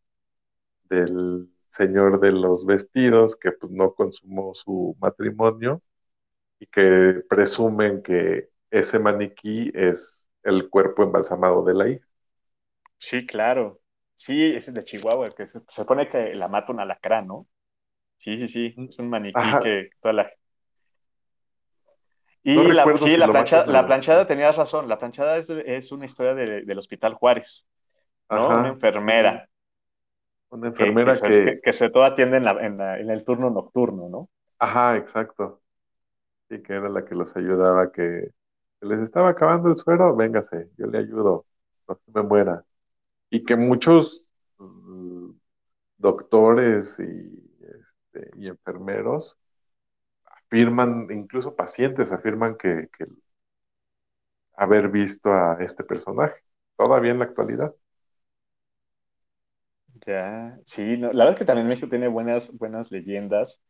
del 0.85 1.49
señor 1.69 2.21
de 2.21 2.31
los 2.31 2.65
vestidos, 2.65 3.35
que 3.35 3.51
pues 3.51 3.71
no 3.71 3.93
consumó 3.93 4.53
su 4.53 4.95
matrimonio 5.01 5.81
y 6.63 6.67
que 6.67 7.21
presumen 7.29 8.01
que 8.03 8.49
ese 8.71 8.99
maniquí 8.99 9.71
es 9.73 10.27
el 10.43 10.69
cuerpo 10.69 11.03
embalsamado 11.03 11.63
de 11.63 11.73
la 11.73 11.89
hija. 11.89 12.05
Sí, 12.97 13.25
claro. 13.25 13.81
Sí, 14.15 14.53
ese 14.55 14.71
es 14.71 14.73
de 14.75 14.83
Chihuahua, 14.85 15.29
que 15.35 15.47
se, 15.47 15.59
se 15.69 15.85
pone 15.85 16.09
que 16.09 16.33
la 16.35 16.47
mata 16.47 16.71
un 16.71 16.79
alacrán, 16.79 17.27
¿no? 17.27 17.47
Sí, 18.19 18.37
sí, 18.39 18.47
sí, 18.49 18.75
es 18.89 18.99
un 18.99 19.09
maniquí 19.09 19.41
Ajá, 19.41 19.59
que 19.59 19.89
toda 20.01 20.13
la... 20.13 20.31
no 22.53 22.63
Y 22.63 22.71
la, 22.71 22.97
sí, 22.97 23.09
si 23.09 23.23
la 23.23 23.27
matan 23.27 23.71
la 23.71 23.85
planchada 23.85 24.27
tenías 24.27 24.55
razón, 24.55 24.87
la 24.89 24.99
planchada 24.99 25.37
es, 25.37 25.49
es 25.49 25.91
una 25.91 26.05
historia 26.05 26.33
de- 26.35 26.63
del 26.63 26.77
Hospital 26.79 27.13
Juárez, 27.15 27.65
¿no? 28.31 28.53
Una 28.53 28.69
Ajá, 28.69 28.69
enfermera 28.69 29.49
una 30.51 30.67
que, 30.75 30.99
enfermera 30.99 31.21
que... 31.23 31.59
que 31.63 31.73
sobre 31.73 31.91
todo 31.91 32.03
atiende 32.03 32.37
en, 32.37 32.45
la, 32.45 32.51
en, 32.65 32.77
la- 32.77 32.99
en 32.99 33.09
el 33.09 33.23
turno 33.25 33.49
nocturno, 33.49 34.09
¿no? 34.09 34.29
Ajá, 34.59 34.97
exacto. 34.97 35.61
Que 36.61 36.73
era 36.73 36.89
la 36.89 37.05
que 37.05 37.15
los 37.15 37.35
ayudaba, 37.35 37.91
que 37.91 38.29
se 38.79 38.85
les 38.85 38.99
estaba 38.99 39.29
acabando 39.29 39.69
el 39.69 39.77
suero, 39.77 40.15
véngase, 40.15 40.69
yo 40.77 40.87
le 40.87 40.99
ayudo, 40.99 41.45
no 41.87 41.95
se 41.95 42.11
me 42.13 42.21
muera. 42.23 42.63
Y 43.31 43.45
que 43.45 43.55
muchos 43.57 44.23
mm, 44.59 45.31
doctores 45.97 46.95
y, 46.99 47.03
este, 48.13 48.31
y 48.37 48.47
enfermeros 48.49 49.37
afirman, 50.25 51.07
incluso 51.11 51.55
pacientes 51.55 52.11
afirman 52.11 52.55
que, 52.57 52.89
que 52.97 53.05
haber 54.55 54.89
visto 54.89 55.31
a 55.31 55.57
este 55.59 55.83
personaje, 55.83 56.41
todavía 56.77 57.11
en 57.11 57.19
la 57.19 57.25
actualidad. 57.25 57.73
Ya, 60.05 60.59
sí, 60.65 60.97
no, 60.97 61.13
la 61.13 61.25
verdad 61.25 61.33
es 61.33 61.39
que 61.39 61.45
también 61.45 61.67
México 61.67 61.87
tiene 61.89 62.07
buenas, 62.07 62.51
buenas 62.57 62.91
leyendas. 62.91 63.61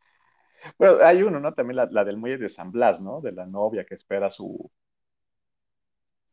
Bueno, 0.77 1.03
hay 1.06 1.23
uno, 1.23 1.40
¿no? 1.40 1.53
También 1.53 1.77
la, 1.77 1.85
la 1.91 2.03
del 2.06 2.18
muelle 2.18 2.38
de 2.38 2.49
San 2.49 2.72
Blas, 2.72 3.02
¿no? 3.02 3.22
De 3.22 3.31
la 3.31 3.45
novia 3.45 3.85
que 3.85 3.95
espera 3.95 4.27
a 4.27 4.30
su, 4.30 4.72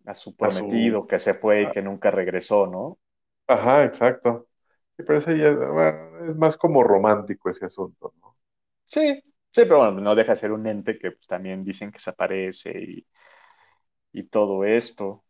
a 0.05 0.13
su 0.15 0.37
A 0.41 0.51
su... 0.51 0.69
prometido 0.69 1.07
que 1.07 1.19
se 1.19 1.33
fue 1.33 1.63
y 1.63 1.71
que 1.71 1.81
nunca 1.81 2.11
regresó, 2.11 2.67
¿no? 2.67 2.99
Ajá, 3.47 3.85
exacto. 3.85 4.49
Sí, 4.97 5.03
pero 5.07 5.19
ese 5.19 5.37
ya, 5.39 5.49
es 6.31 6.37
más 6.37 6.57
como 6.57 6.83
romántico 6.83 7.51
ese 7.51 7.67
asunto, 7.67 8.15
¿no? 8.21 8.37
Sí, 8.87 9.01
sí, 9.23 9.23
pero 9.65 9.79
bueno, 9.79 10.01
no 10.01 10.15
deja 10.15 10.33
de 10.33 10.37
ser 10.41 10.53
un 10.53 10.67
ente 10.67 10.99
que 10.99 11.13
pues, 11.13 11.27
también 11.27 11.65
dicen 11.65 11.91
que 11.93 11.99
se 12.01 12.11
aparece 12.11 12.71
y, 12.79 13.07
y 14.13 14.23
todo 14.25 14.65
esto. 14.65 15.25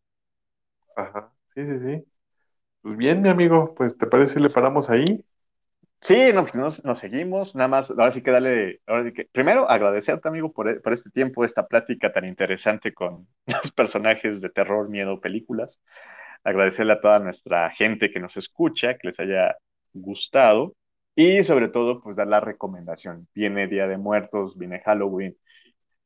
Ajá, 0.96 1.32
sí, 1.54 1.62
sí, 1.66 1.78
sí. 1.80 2.04
Pues 2.82 2.96
bien, 2.98 3.22
mi 3.22 3.28
amigo, 3.30 3.74
pues 3.76 3.96
¿te 3.98 4.06
parece 4.08 4.34
si 4.36 4.40
le 4.40 4.50
paramos 4.50 4.90
ahí? 4.90 5.24
Sí, 6.02 6.32
no, 6.32 6.46
pues 6.46 6.82
nos, 6.82 6.98
seguimos, 6.98 7.54
nada 7.54 7.68
más, 7.68 7.90
ahora 7.90 8.10
sí 8.10 8.22
que 8.22 8.30
dale, 8.30 8.80
ahora 8.86 9.04
sí 9.04 9.12
que, 9.12 9.26
primero 9.26 9.68
agradecerte 9.68 10.28
amigo 10.28 10.50
por, 10.52 10.80
por, 10.80 10.92
este 10.94 11.10
tiempo, 11.10 11.44
esta 11.44 11.66
plática 11.66 12.10
tan 12.12 12.24
interesante 12.24 12.94
con 12.94 13.28
los 13.46 13.70
personajes 13.72 14.40
de 14.40 14.48
terror, 14.48 14.88
miedo, 14.88 15.20
películas, 15.20 15.80
agradecerle 16.42 16.94
a 16.94 17.00
toda 17.00 17.18
nuestra 17.18 17.70
gente 17.70 18.10
que 18.10 18.20
nos 18.20 18.36
escucha, 18.36 18.96
que 18.96 19.08
les 19.08 19.20
haya 19.20 19.56
gustado. 19.92 20.74
Y 21.14 21.44
sobre 21.44 21.68
todo 21.68 22.00
pues 22.00 22.16
dar 22.16 22.28
la 22.28 22.40
recomendación, 22.40 23.28
viene 23.34 23.68
Día 23.68 23.86
de 23.86 23.98
Muertos, 23.98 24.56
viene 24.56 24.80
Halloween, 24.80 25.36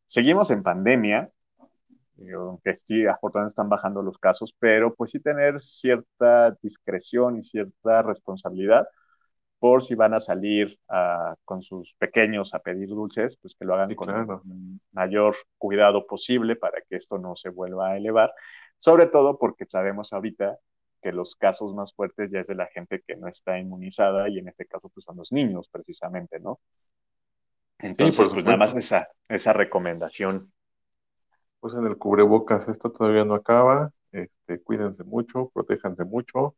seguimos 0.08 0.50
en 0.50 0.62
pandemia, 0.62 1.30
aunque 2.34 2.76
sí, 2.76 3.06
afortunadamente 3.06 3.52
están 3.52 3.68
bajando 3.68 4.02
los 4.02 4.18
casos, 4.18 4.54
pero 4.58 4.94
pues 4.94 5.12
sí 5.12 5.20
tener 5.20 5.60
cierta 5.60 6.56
discreción 6.62 7.38
y 7.38 7.42
cierta 7.42 8.02
responsabilidad 8.02 8.86
por 9.64 9.82
si 9.82 9.94
van 9.94 10.12
a 10.12 10.20
salir 10.20 10.78
uh, 10.90 11.34
con 11.46 11.62
sus 11.62 11.94
pequeños 11.94 12.52
a 12.52 12.58
pedir 12.58 12.90
dulces, 12.90 13.38
pues 13.40 13.54
que 13.58 13.64
lo 13.64 13.72
hagan 13.72 13.88
sí, 13.88 13.94
con 13.94 14.08
claro. 14.08 14.42
el 14.44 14.78
mayor 14.92 15.36
cuidado 15.56 16.06
posible 16.06 16.54
para 16.54 16.82
que 16.82 16.96
esto 16.96 17.16
no 17.16 17.34
se 17.34 17.48
vuelva 17.48 17.88
a 17.88 17.96
elevar, 17.96 18.30
sobre 18.78 19.06
todo 19.06 19.38
porque 19.38 19.64
sabemos 19.64 20.12
ahorita 20.12 20.58
que 21.00 21.12
los 21.12 21.34
casos 21.34 21.74
más 21.74 21.94
fuertes 21.94 22.30
ya 22.30 22.40
es 22.40 22.46
de 22.46 22.56
la 22.56 22.66
gente 22.66 23.02
que 23.06 23.16
no 23.16 23.26
está 23.26 23.58
inmunizada 23.58 24.28
y 24.28 24.38
en 24.38 24.48
este 24.48 24.66
caso 24.66 24.90
pues 24.90 25.02
son 25.02 25.16
los 25.16 25.32
niños 25.32 25.66
precisamente, 25.72 26.38
¿no? 26.40 26.60
Entonces, 27.78 28.16
sí, 28.16 28.32
pues 28.34 28.44
nada 28.44 28.58
más 28.58 28.76
esa, 28.76 29.08
esa 29.30 29.54
recomendación. 29.54 30.52
Pues 31.60 31.72
en 31.72 31.86
el 31.86 31.96
cubrebocas 31.96 32.68
esto 32.68 32.92
todavía 32.92 33.24
no 33.24 33.32
acaba, 33.32 33.92
este, 34.12 34.60
cuídense 34.60 35.04
mucho, 35.04 35.50
protéjanse 35.54 36.04
mucho, 36.04 36.54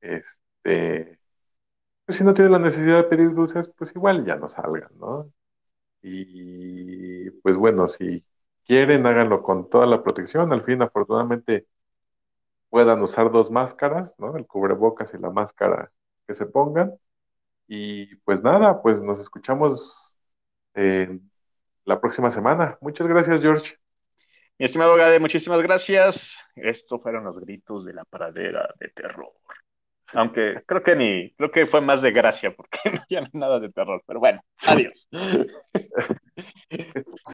este, 0.00 1.20
pues 2.08 2.16
si 2.16 2.24
no 2.24 2.32
tienen 2.32 2.52
la 2.52 2.58
necesidad 2.58 2.96
de 2.96 3.04
pedir 3.04 3.34
dulces, 3.34 3.68
pues 3.76 3.92
igual 3.94 4.24
ya 4.24 4.34
no 4.36 4.48
salgan, 4.48 4.88
¿no? 4.98 5.30
Y 6.02 7.30
pues 7.42 7.56
bueno, 7.58 7.86
si 7.86 8.24
quieren, 8.66 9.06
háganlo 9.06 9.42
con 9.42 9.68
toda 9.68 9.84
la 9.86 10.02
protección. 10.02 10.50
Al 10.54 10.64
fin, 10.64 10.80
afortunadamente, 10.80 11.66
puedan 12.70 13.02
usar 13.02 13.30
dos 13.30 13.50
máscaras, 13.50 14.14
¿no? 14.18 14.38
El 14.38 14.46
cubrebocas 14.46 15.12
y 15.12 15.18
la 15.18 15.28
máscara 15.30 15.92
que 16.26 16.34
se 16.34 16.46
pongan. 16.46 16.94
Y 17.66 18.16
pues 18.24 18.42
nada, 18.42 18.80
pues 18.80 19.02
nos 19.02 19.20
escuchamos 19.20 20.18
la 21.84 22.00
próxima 22.00 22.30
semana. 22.30 22.78
Muchas 22.80 23.06
gracias, 23.06 23.42
George. 23.42 23.76
Mi 24.58 24.64
estimado 24.64 24.96
Gade, 24.96 25.20
muchísimas 25.20 25.60
gracias. 25.60 26.38
Estos 26.56 27.02
fueron 27.02 27.24
los 27.24 27.38
gritos 27.38 27.84
de 27.84 27.92
la 27.92 28.06
pradera 28.06 28.74
de 28.80 28.88
terror. 28.88 29.34
Aunque 30.14 30.62
creo 30.66 30.82
que 30.82 30.96
ni, 30.96 31.30
creo 31.32 31.50
que 31.50 31.66
fue 31.66 31.80
más 31.80 32.02
de 32.02 32.12
gracia 32.12 32.54
porque 32.54 32.78
no 32.92 33.02
había 33.02 33.28
nada 33.32 33.60
de 33.60 33.70
terror, 33.70 34.02
pero 34.06 34.20
bueno, 34.20 34.42
adiós. 34.66 35.08